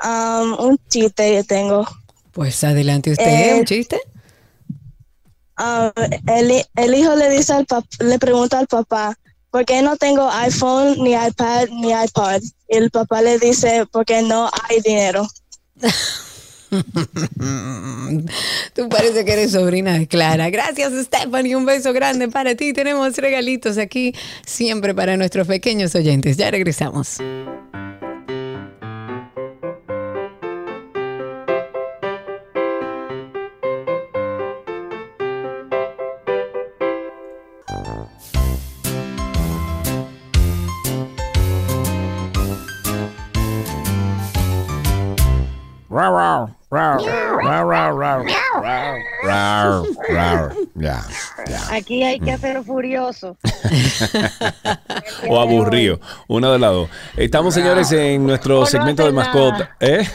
[0.03, 1.87] Um, un chiste yo tengo.
[2.33, 4.01] Pues adelante usted, Eh, un chiste.
[5.61, 5.93] Um,
[6.27, 9.15] el, el hijo le dice al pap- le pregunta al papá,
[9.51, 12.41] ¿por qué no tengo iPhone, ni iPad, ni iPod?
[12.69, 15.29] Y el papá le dice, porque no hay dinero.
[18.75, 20.51] Tú parece que eres sobrina de Clara.
[20.51, 21.57] Gracias, Stephanie.
[21.57, 22.73] Un beso grande para ti.
[22.73, 24.15] Tenemos regalitos aquí
[24.47, 26.37] siempre para nuestros pequeños oyentes.
[26.37, 27.19] Ya regresamos.
[51.71, 52.65] Aquí hay que mm.
[52.65, 53.37] furioso.
[55.29, 56.91] o aburrido, una de las dos.
[57.17, 59.77] Estamos, señores, en nuestro segmento de mascota.
[59.81, 60.09] ¿Eh?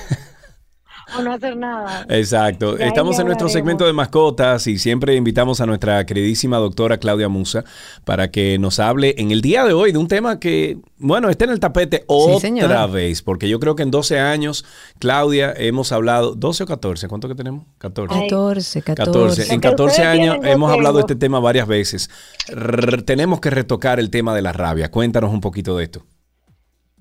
[1.17, 2.05] O no hacer nada.
[2.09, 2.77] Exacto.
[2.77, 6.97] Ya, Estamos ya en nuestro segmento de mascotas y siempre invitamos a nuestra queridísima doctora
[6.97, 7.63] Claudia Musa
[8.03, 11.45] para que nos hable en el día de hoy de un tema que, bueno, está
[11.45, 12.91] en el tapete otra señor.
[12.91, 14.65] vez, porque yo creo que en 12 años,
[14.99, 17.65] Claudia, hemos hablado, 12 o 14, ¿cuánto que tenemos?
[17.77, 18.13] 14.
[18.21, 19.11] 14, 14.
[19.11, 19.41] 14.
[19.43, 22.09] En Lo que 14 ustedes años hemos hablado de este tema varias veces.
[22.49, 24.91] R- tenemos que retocar el tema de la rabia.
[24.91, 26.03] Cuéntanos un poquito de esto.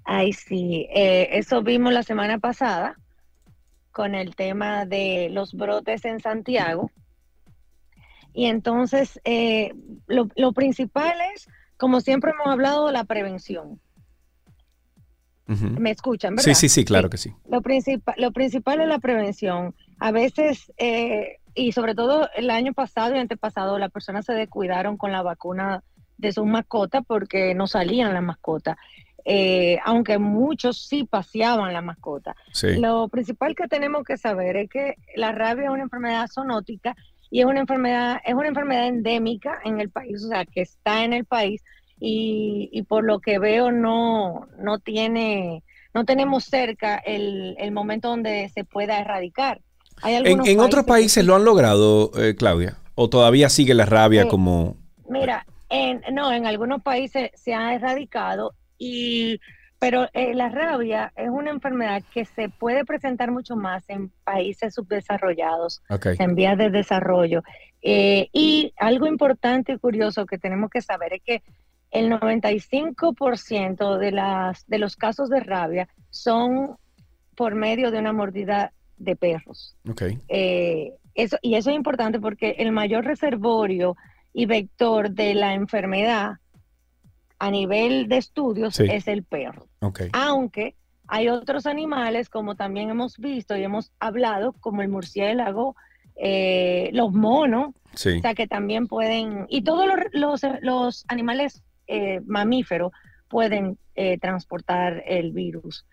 [0.04, 0.86] Ay, sí.
[0.94, 2.96] eh, eso vimos la semana pasada
[3.94, 6.90] con el tema de los brotes en Santiago.
[8.32, 9.72] Y entonces, eh,
[10.08, 13.80] lo, lo principal es, como siempre hemos hablado, la prevención.
[15.46, 16.44] ¿Me escuchan, verdad?
[16.44, 17.32] Sí, sí, sí, claro que sí.
[17.48, 19.76] Lo, principal lo principal es la prevención.
[20.00, 24.96] A veces, eh, y sobre todo el año pasado y antepasado, las personas se descuidaron
[24.96, 25.84] con la vacuna
[26.16, 28.76] de sus mascotas porque no salían las mascotas.
[29.26, 32.36] Eh, aunque muchos sí paseaban la mascota.
[32.52, 32.76] Sí.
[32.76, 36.94] Lo principal que tenemos que saber es que la rabia es una enfermedad zoonótica
[37.30, 41.04] y es una enfermedad, es una enfermedad endémica en el país, o sea, que está
[41.04, 41.62] en el país
[41.98, 45.62] y, y por lo que veo no, no tiene,
[45.94, 49.62] no tenemos cerca el, el momento donde se pueda erradicar.
[50.02, 53.86] Hay En, en otros que países lo han logrado, eh, Claudia, o todavía sigue la
[53.86, 54.28] rabia Sí.
[54.28, 54.76] como...
[55.08, 59.40] Mira, en, no, en algunos países se ha erradicado y
[59.84, 64.72] pero eh, la rabia es una enfermedad que se puede presentar mucho más en países
[64.72, 65.82] subdesarrollados,
[66.18, 67.42] en vías de desarrollo.
[67.82, 71.42] Eh, y algo importante y curioso que tenemos que saber es que
[71.90, 76.78] el 95% de, las, de los casos de rabia son
[77.36, 79.76] por medio de una mordida de perros.
[79.86, 80.02] Ok.
[80.28, 83.98] Eh, eso, y eso es importante porque el mayor reservorio
[84.32, 86.38] y vector de la enfermedad
[87.38, 88.84] a nivel de estudios Sí.
[88.90, 89.66] es el perro.
[90.12, 95.76] Aunque hay otros animales, como también hemos visto y hemos hablado, como el murciélago,
[96.16, 98.18] eh, los monos, Sí.
[98.18, 102.92] o sea que también pueden, y todos los, los, los animales eh, mamíferos
[103.28, 105.84] pueden eh, transportar el virus.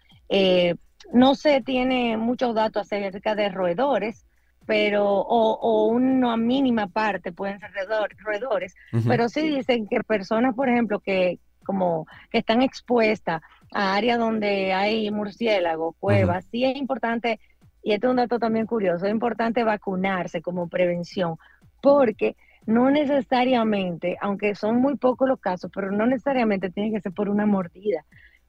[1.12, 4.26] No se tiene muchos datos acerca de roedores,
[4.66, 8.76] pero, o, o una mínima parte pueden ser roedor- roedores,
[9.08, 13.42] pero sí dicen que personas, por ejemplo, que como que están expuestas
[13.74, 17.40] a áreas donde hay murciélagos, cuevas, sí es importante,
[17.84, 21.38] y este es un dato también curioso, es importante vacunarse como prevención,
[21.82, 22.36] porque
[22.66, 27.30] no necesariamente, aunque son muy pocos los casos, pero no necesariamente tiene que ser por
[27.30, 28.06] una mordida.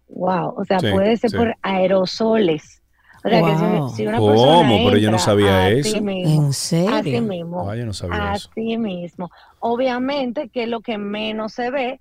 [0.09, 1.37] Wow, o sea, Sí, puede ser sí.
[1.37, 2.82] por aerosoles.
[3.24, 3.89] O sea, que Wow.
[3.90, 4.31] si, si una ¿Cómo?
[4.32, 6.03] persona Pero yo no sabía así eso.
[6.03, 6.94] mismo, ¿En serio?
[6.97, 7.70] Así mismo.
[7.70, 8.49] Ah, yo no sabía eso.
[8.51, 9.31] Así mismo.
[9.61, 12.01] Obviamente que lo que menos se ve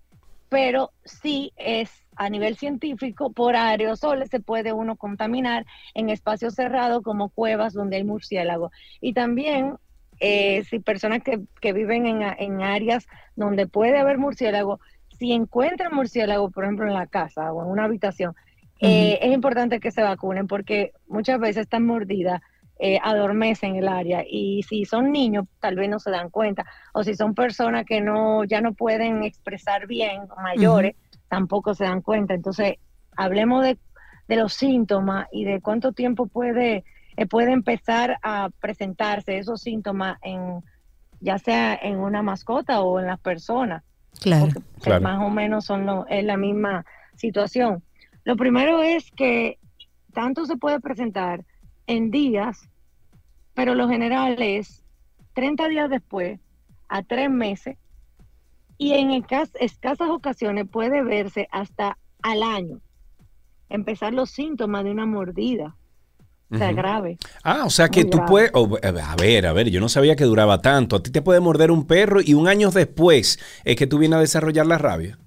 [0.49, 7.03] pero sí es a nivel científico, por aerosoles se puede uno contaminar en espacios cerrados
[7.03, 8.69] como cuevas donde hay murciélago.
[8.99, 9.75] Y también
[10.19, 13.07] eh, si personas que, que viven en, en áreas
[13.37, 14.81] donde puede haber murciélago,
[15.17, 18.35] si encuentran murciélago, por ejemplo, en la casa o en una habitación,
[18.81, 22.41] eh, es importante que se vacunen porque muchas veces estas mordidas
[22.79, 26.65] eh, adormecen el área y si son niños tal vez no se dan cuenta.
[26.93, 30.95] O si son personas que no ya no pueden expresar bien mayores
[31.27, 32.33] tampoco se dan cuenta.
[32.33, 32.75] Entonces
[33.15, 33.77] hablemos de,
[34.27, 36.83] de los síntomas y de cuánto tiempo puede
[37.17, 40.63] eh, puede empezar a presentarse esos síntomas en
[41.19, 43.83] ya sea en una mascota o en las personas.
[44.21, 44.47] Claro.
[44.83, 46.83] que más o menos son lo- es la misma
[47.15, 47.83] situación.
[48.23, 49.57] Lo primero es que
[50.13, 51.43] tanto se puede presentar
[51.87, 52.69] en días,
[53.53, 54.83] pero lo general es
[55.33, 56.39] 30 días después
[56.89, 57.77] a tres meses
[58.77, 62.79] y en escas- escasas ocasiones puede verse hasta al año.
[63.69, 65.75] Empezar los síntomas de una mordida.
[66.53, 67.17] O sea, grave.
[67.45, 68.29] Ah, o sea que Muy tú grave.
[68.29, 68.51] puedes...
[68.55, 70.97] oh, a ver, a ver, yo no sabía que duraba tanto.
[70.97, 74.17] A ti te puede morder un perro y un año después es que tú vienes
[74.17, 75.17] a desarrollar la rabia.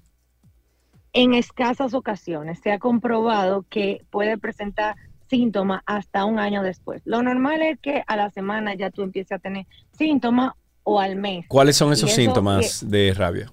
[1.17, 4.95] En escasas ocasiones se ha comprobado que puede presentar
[5.29, 7.01] síntomas hasta un año después.
[7.05, 9.65] Lo normal es que a la semana ya tú empieces a tener
[9.97, 11.45] síntomas o al mes.
[11.47, 13.49] ¿Cuáles son esos eso síntomas de rabia?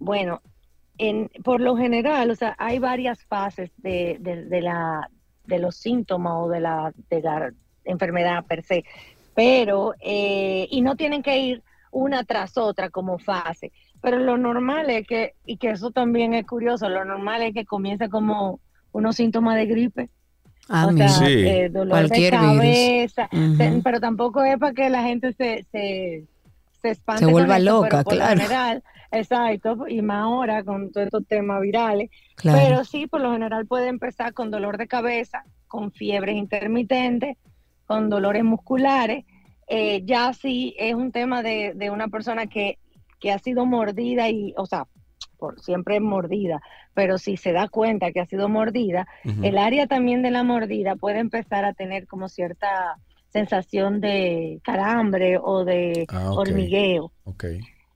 [0.00, 0.42] Bueno,
[0.98, 5.08] en, por lo general, o sea, hay varias fases de, de- de la,
[5.44, 7.52] de los síntomas o de la, de la
[7.84, 8.84] enfermedad per se,
[9.36, 11.62] pero, eh, y no tienen que ir
[11.92, 13.72] una tras otra como fase,
[14.06, 17.64] pero lo normal es que, y que eso también es curioso, lo normal es que
[17.64, 18.60] comience como
[18.92, 20.10] unos síntomas de gripe.
[20.68, 21.24] Ah, o sea, Sí.
[21.26, 22.54] eh, dolor Cualquier de virus.
[23.14, 23.28] cabeza,
[23.82, 26.24] pero tampoco es para que la gente se, se,
[26.80, 27.24] se espante.
[27.24, 28.40] Se vuelva esto, loca, por claro.
[28.40, 32.08] general, exacto, y más ahora con todos estos temas virales.
[32.36, 32.58] Claro.
[32.62, 37.36] Pero sí, por lo general puede empezar con dolor de cabeza, con fiebres intermitentes,
[37.86, 39.24] con dolores musculares.
[39.66, 42.78] Eh, ya sí es un tema de, de una persona que,
[43.20, 44.86] que ha sido mordida y, o sea,
[45.38, 46.60] por siempre es mordida,
[46.94, 49.06] pero si se da cuenta que ha sido mordida,
[49.42, 52.96] el área también de la mordida puede empezar a tener como cierta
[53.28, 57.12] sensación de calambre o de Ah, hormigueo.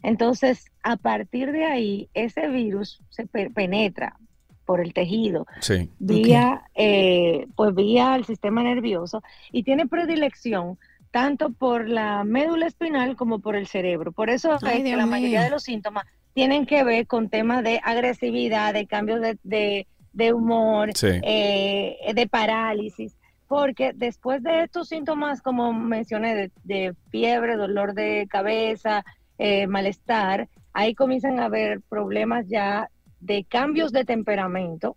[0.02, 4.16] Entonces, a partir de ahí, ese virus se pe- penetra
[4.64, 5.90] por el tejido, Sí.
[5.98, 9.22] vía, eh, pues vía el sistema nervioso
[9.52, 10.78] y tiene predilección
[11.10, 14.12] tanto por la médula espinal como por el cerebro.
[14.12, 16.04] Por eso Ay, es que Dios la mayoría de los síntomas
[16.34, 21.08] tienen que ver con temas de agresividad, de cambios de, de- de humor, Sí.
[21.22, 23.16] eh, de parálisis,
[23.46, 29.04] porque después de estos síntomas, como mencioné, de, de fiebre, dolor de cabeza,
[29.38, 32.88] eh, malestar, ahí comienzan a haber problemas ya
[33.20, 34.96] de cambios de temperamento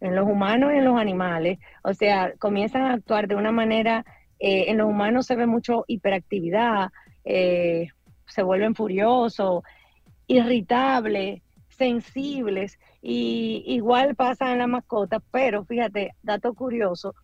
[0.00, 4.04] en los humanos y en los animales, o sea, comienzan a actuar de una manera,
[4.40, 6.88] eh, en los humanos se ve mucho hiperactividad,
[7.24, 7.88] eh,
[8.26, 9.62] se vuelven furiosos,
[10.26, 17.14] irritables, sensibles, y igual pasa en la mascota, pero fíjate, dato curioso,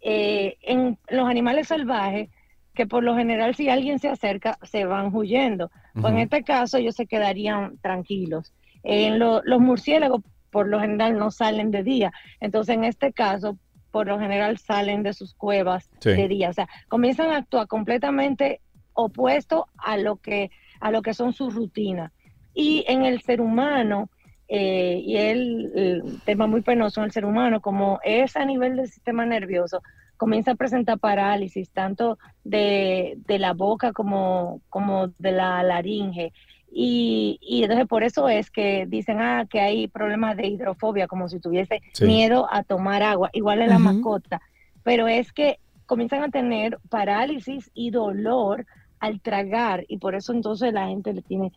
[0.00, 2.28] eh, en los animales salvajes,
[2.74, 5.70] que por lo general si alguien se acerca, se van huyendo.
[6.00, 8.52] Pues en este caso ellos se quedarían tranquilos.
[8.84, 12.12] En lo- los murciélagos por lo general no salen de día.
[12.40, 13.58] Entonces en este caso,
[13.98, 16.10] por lo general salen de sus cuevas Sí.
[16.10, 16.50] de día.
[16.50, 18.60] O sea, comienzan a actuar completamente
[18.92, 22.12] opuesto a lo que, a lo que son sus rutinas.
[22.54, 24.08] Y en el ser humano,
[24.46, 28.76] eh, y el, el tema muy penoso en el ser humano, como es a nivel
[28.76, 29.82] del sistema nervioso,
[30.16, 36.32] comienza a presentar parálisis tanto de, de la boca como, como de la laringe.
[36.70, 41.28] Y, y entonces por eso es que dicen ah, que hay problemas de hidrofobia, como
[41.28, 42.04] si tuviese Sí.
[42.04, 44.40] miedo a tomar agua, igual en la mascota.
[44.84, 48.66] Pero es que comienzan a tener parálisis y dolor
[49.00, 51.52] al tragar, y por eso entonces la gente le tiene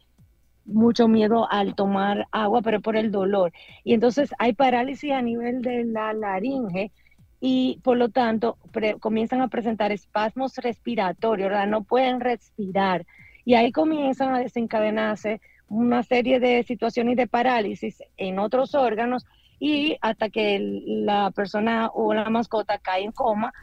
[0.64, 3.52] mucho miedo al tomar agua, pero por el dolor.
[3.84, 6.92] Y entonces hay parálisis a nivel de la laringe
[7.40, 11.68] y por lo tanto pre- comienzan a presentar espasmos respiratorios, ¿verdad?
[11.68, 13.06] No pueden respirar.
[13.46, 19.26] Y ahí comienzan a desencadenarse una serie de situaciones de parálisis en otros órganos
[19.60, 23.54] y hasta que la persona o la mascota cae en coma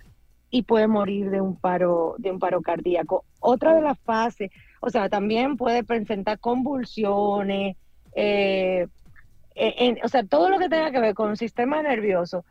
[0.50, 3.24] y puede morir de un paro de un paro cardíaco.
[3.40, 4.50] Otra de las fases,
[4.80, 7.76] o sea, también puede presentar convulsiones,
[8.14, 8.86] eh,
[10.02, 12.44] o sea, todo lo que tenga que ver con el sistema nervioso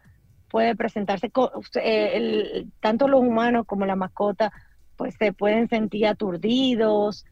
[0.50, 1.32] puede presentarse,
[1.82, 4.52] eh, tanto los humanos como la mascota,
[4.98, 7.26] pues se pueden sentir aturdidos.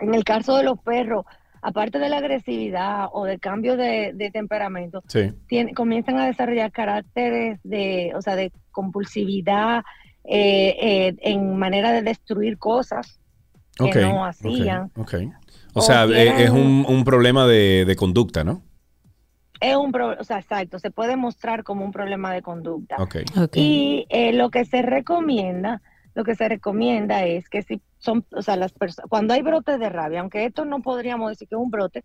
[0.00, 1.24] En el caso de los perros,
[1.62, 5.32] aparte de la agresividad o de cambio de, de temperamento, Sí.
[5.46, 9.82] tiene- comienzan a desarrollar caracteres de, o sea, de compulsividad
[10.24, 13.18] eh, eh, en manera de destruir cosas
[13.78, 14.90] que no hacían.
[14.94, 18.62] O O sea, eh, quieren- es un, un problema de, de conducta, ¿no?
[19.60, 22.96] Es un pro- o sea, exacto, se puede mostrar como un problema de conducta.
[23.54, 25.80] Y eh, lo que se recomienda,
[26.14, 29.78] lo que se recomienda es que si son, o sea, las personas, cuando hay brotes
[29.78, 32.02] de rabia, aunque esto no podríamos decir que es un brote,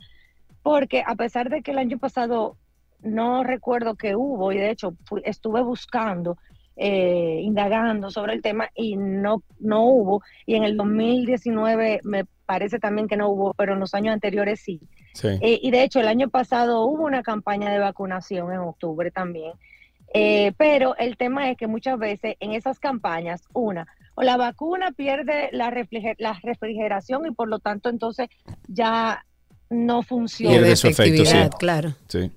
[0.61, 2.57] porque a pesar de que el año pasado
[3.01, 6.37] no recuerdo que hubo, y de hecho estuve buscando,
[6.75, 12.79] eh, indagando sobre el tema y no, no hubo, y en el 2019 me parece
[12.79, 14.79] también que no hubo, pero en los años anteriores sí.
[15.13, 15.29] Sí.
[15.41, 19.53] Eh, y de hecho, el año pasado hubo una campaña de vacunación en octubre también.
[20.17, 23.85] Eh, pero el tema es que muchas veces en esas campañas, una,
[24.15, 28.29] o la vacuna pierde la, refriger- la refrigeración y por lo tanto entonces
[28.69, 29.25] ya
[29.69, 30.55] no funciona.
[30.55, 31.21] Pierde su efecto, sí.
[31.21, 31.93] efectividad, claro.
[32.07, 32.31] Sí.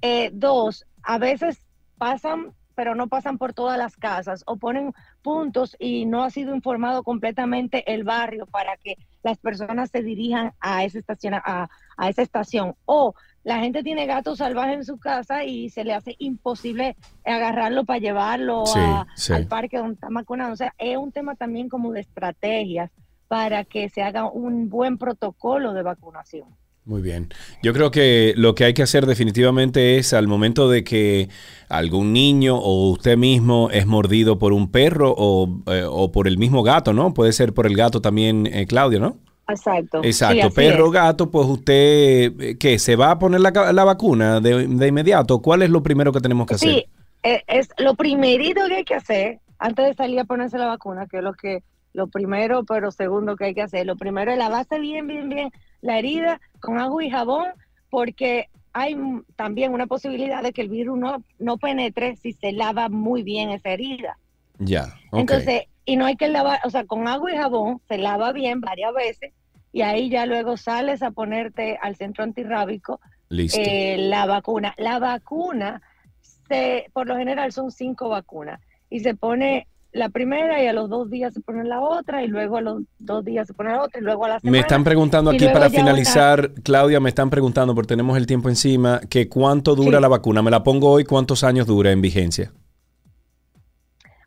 [0.00, 1.58] Eh, dos, a veces
[1.98, 6.54] pasan, pero no pasan por todas las casas o ponen puntos y no ha sido
[6.54, 11.68] informado completamente el barrio para que las personas se dirijan a esa estación, a,
[11.98, 12.74] a esa estación.
[12.86, 13.14] O
[13.44, 17.98] la gente tiene gatos salvajes en su casa y se le hace imposible agarrarlo para
[17.98, 19.32] llevarlo Sí, a- sí.
[19.32, 20.52] al parque donde está vacunado.
[20.52, 22.90] O sea, es un tema también como de estrategias
[23.28, 26.48] para que se haga un buen protocolo de vacunación.
[26.84, 27.28] Muy bien.
[27.62, 31.28] Yo creo que lo que hay que hacer definitivamente es al momento de que
[31.68, 36.38] algún niño o usted mismo es mordido por un perro o, eh, o por el
[36.38, 37.14] mismo gato, ¿no?
[37.14, 39.16] Puede ser por el gato también, eh, Claudio, ¿no?
[39.52, 40.02] Exacto.
[40.02, 40.92] Sí, Exacto, así perro, es.
[40.92, 42.78] gato, pues usted, eh, ¿qué?
[42.78, 45.40] ¿Se va a poner la, la vacuna de, de inmediato?
[45.40, 46.68] ¿Cuál es lo primero que tenemos que hacer?
[46.70, 46.86] Sí,
[47.22, 51.06] eh, es lo primerito que hay que hacer antes de salir a ponerse la vacuna,
[51.06, 51.62] que es lo que
[51.92, 53.86] lo primero, pero segundo que hay que hacer.
[53.86, 55.50] Lo primero es lavarse bien, bien, bien
[55.82, 57.48] la herida con agua y jabón,
[57.90, 58.96] porque hay
[59.36, 63.50] también una posibilidad de que el virus no, no penetre si se lava muy bien
[63.50, 64.18] esa herida.
[64.58, 64.94] Ya.
[65.12, 68.60] Entonces, y no hay que lavar, o sea, con agua y jabón se lava bien
[68.60, 69.32] varias veces
[69.72, 73.00] y ahí ya luego sales a ponerte al centro antirrábico
[73.30, 74.74] eh, la vacuna.
[74.76, 75.80] La vacuna,
[76.48, 80.88] se, por lo general son cinco vacunas y se pone la primera y a los
[80.88, 83.82] dos días se pone la otra y luego a los dos días se pone la
[83.82, 84.52] otra y luego a la semana.
[84.52, 88.48] Me están preguntando aquí para una- finalizar, Claudia, me están preguntando, porque tenemos el tiempo
[88.48, 90.02] encima, que cuánto dura Sí.
[90.02, 90.40] la vacuna.
[90.42, 92.52] Me la pongo hoy, ¿cuántos años dura en vigencia?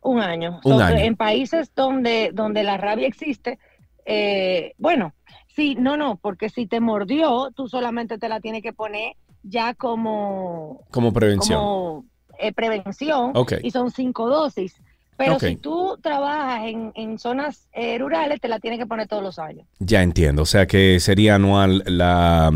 [0.02, 0.60] Un año.
[0.64, 0.98] Un So, año.
[0.98, 3.58] En países donde, donde la rabia existe,
[4.04, 5.14] eh, bueno,
[5.56, 9.74] sí, no, no, porque si te mordió, tú solamente te la tienes que poner ya
[9.74, 11.58] como, Como prevención.
[11.58, 12.04] como
[12.38, 14.80] eh, prevención y son cinco dosis.
[15.16, 19.22] Pero si tú trabajas en, en zonas eh, rurales, te la tienes que poner todos
[19.22, 19.66] los años.
[19.78, 22.52] Ya entiendo, o sea que sería anual la,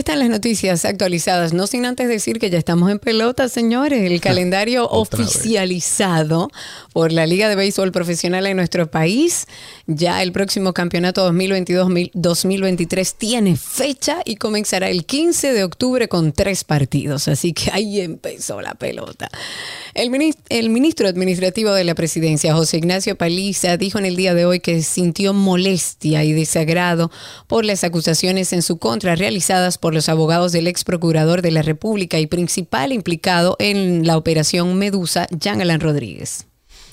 [0.00, 4.10] Están las noticias actualizadas, no sin antes decir que ya estamos en pelota, señores.
[4.10, 4.90] El calendario vez.
[4.92, 6.50] oficializado
[6.92, 9.46] por la Liga de Béisbol Profesional en nuestro país.
[9.86, 16.64] Ya el próximo campeonato 2022-2023 tiene fecha y comenzará el 15 de octubre con tres
[16.64, 17.28] partidos.
[17.28, 19.30] Así que ahí empezó la pelota.
[19.94, 24.34] El ministro, el ministro administrativo de la presidencia, José Ignacio Paliza, dijo en el día
[24.34, 27.10] de hoy que sintió molestia y desagrado
[27.46, 31.62] por las acusaciones en su contra realizadas por los abogados del ex procurador de la
[31.62, 36.49] República y principal implicado en la operación Medusa, Jean Alain Rodríguez.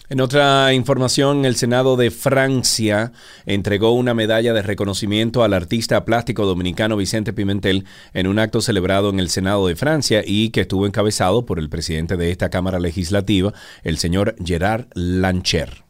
[0.10, 3.12] En otra información, el Senado de Francia
[3.46, 9.10] entregó una medalla de reconocimiento al artista plástico dominicano Vicente Pimentel en un acto celebrado
[9.10, 12.80] en el Senado de Francia y que estuvo encabezado por el presidente de esta Cámara
[12.80, 13.54] Legislativa,
[13.84, 15.86] el señor Gerard Lancher.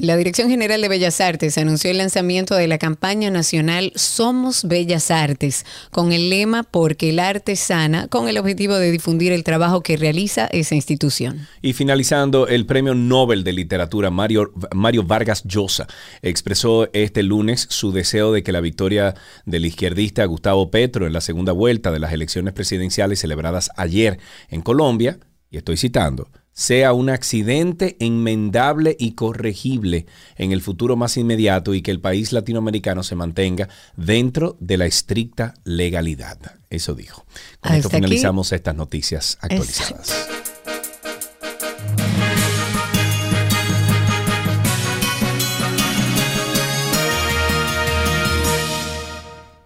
[0.00, 5.10] La Dirección General de Bellas Artes anunció el lanzamiento de la campaña nacional Somos Bellas
[5.10, 9.82] Artes, con el lema Porque el arte sana, con el objetivo de difundir el trabajo
[9.82, 11.46] que realiza esa institución.
[11.60, 15.86] Y finalizando, el Premio Nobel de Literatura Mario, Mario Vargas Llosa
[16.22, 19.14] expresó este lunes su deseo de que la victoria
[19.44, 24.18] del izquierdista Gustavo Petro en la segunda vuelta de las elecciones presidenciales celebradas ayer
[24.48, 25.18] en Colombia,
[25.50, 30.06] y estoy citando, sea un accidente enmendable y corregible
[30.36, 34.86] en el futuro más inmediato y que el país latinoamericano se mantenga dentro de la
[34.86, 36.38] estricta legalidad.
[36.68, 37.24] Eso dijo.
[37.60, 38.06] Con esto Hasta aquí.
[38.06, 40.28] finalizamos estas noticias actualizadas.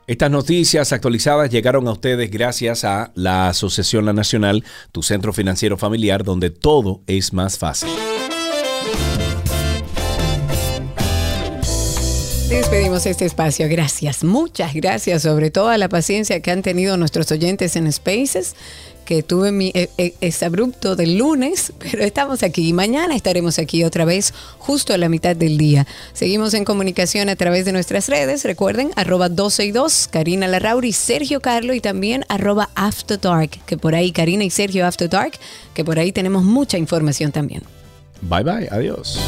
[0.07, 4.63] Estas noticias actualizadas llegaron a ustedes gracias a la Asociación La Nacional,
[4.93, 7.89] tu centro financiero familiar, donde todo es más fácil.
[12.51, 13.67] Despedimos este espacio.
[13.71, 18.57] Gracias, muchas gracias, sobre toda la paciencia que han tenido nuestros oyentes en Spaces,
[19.05, 23.59] que tuve mi eh, eh, es abrupto del lunes, pero estamos aquí y mañana estaremos
[23.59, 25.87] aquí otra vez justo a la mitad del día.
[26.13, 30.93] Seguimos en comunicación a través de nuestras redes, recuerden, arroba 12 y 2, Karina Larrauri,
[30.93, 35.33] Sergio Carlo y también arroba After Dark, que por ahí, Karina y Sergio After Dark,
[35.75, 37.63] que por ahí tenemos mucha información también.
[38.23, 39.19] Bye bye, adiós.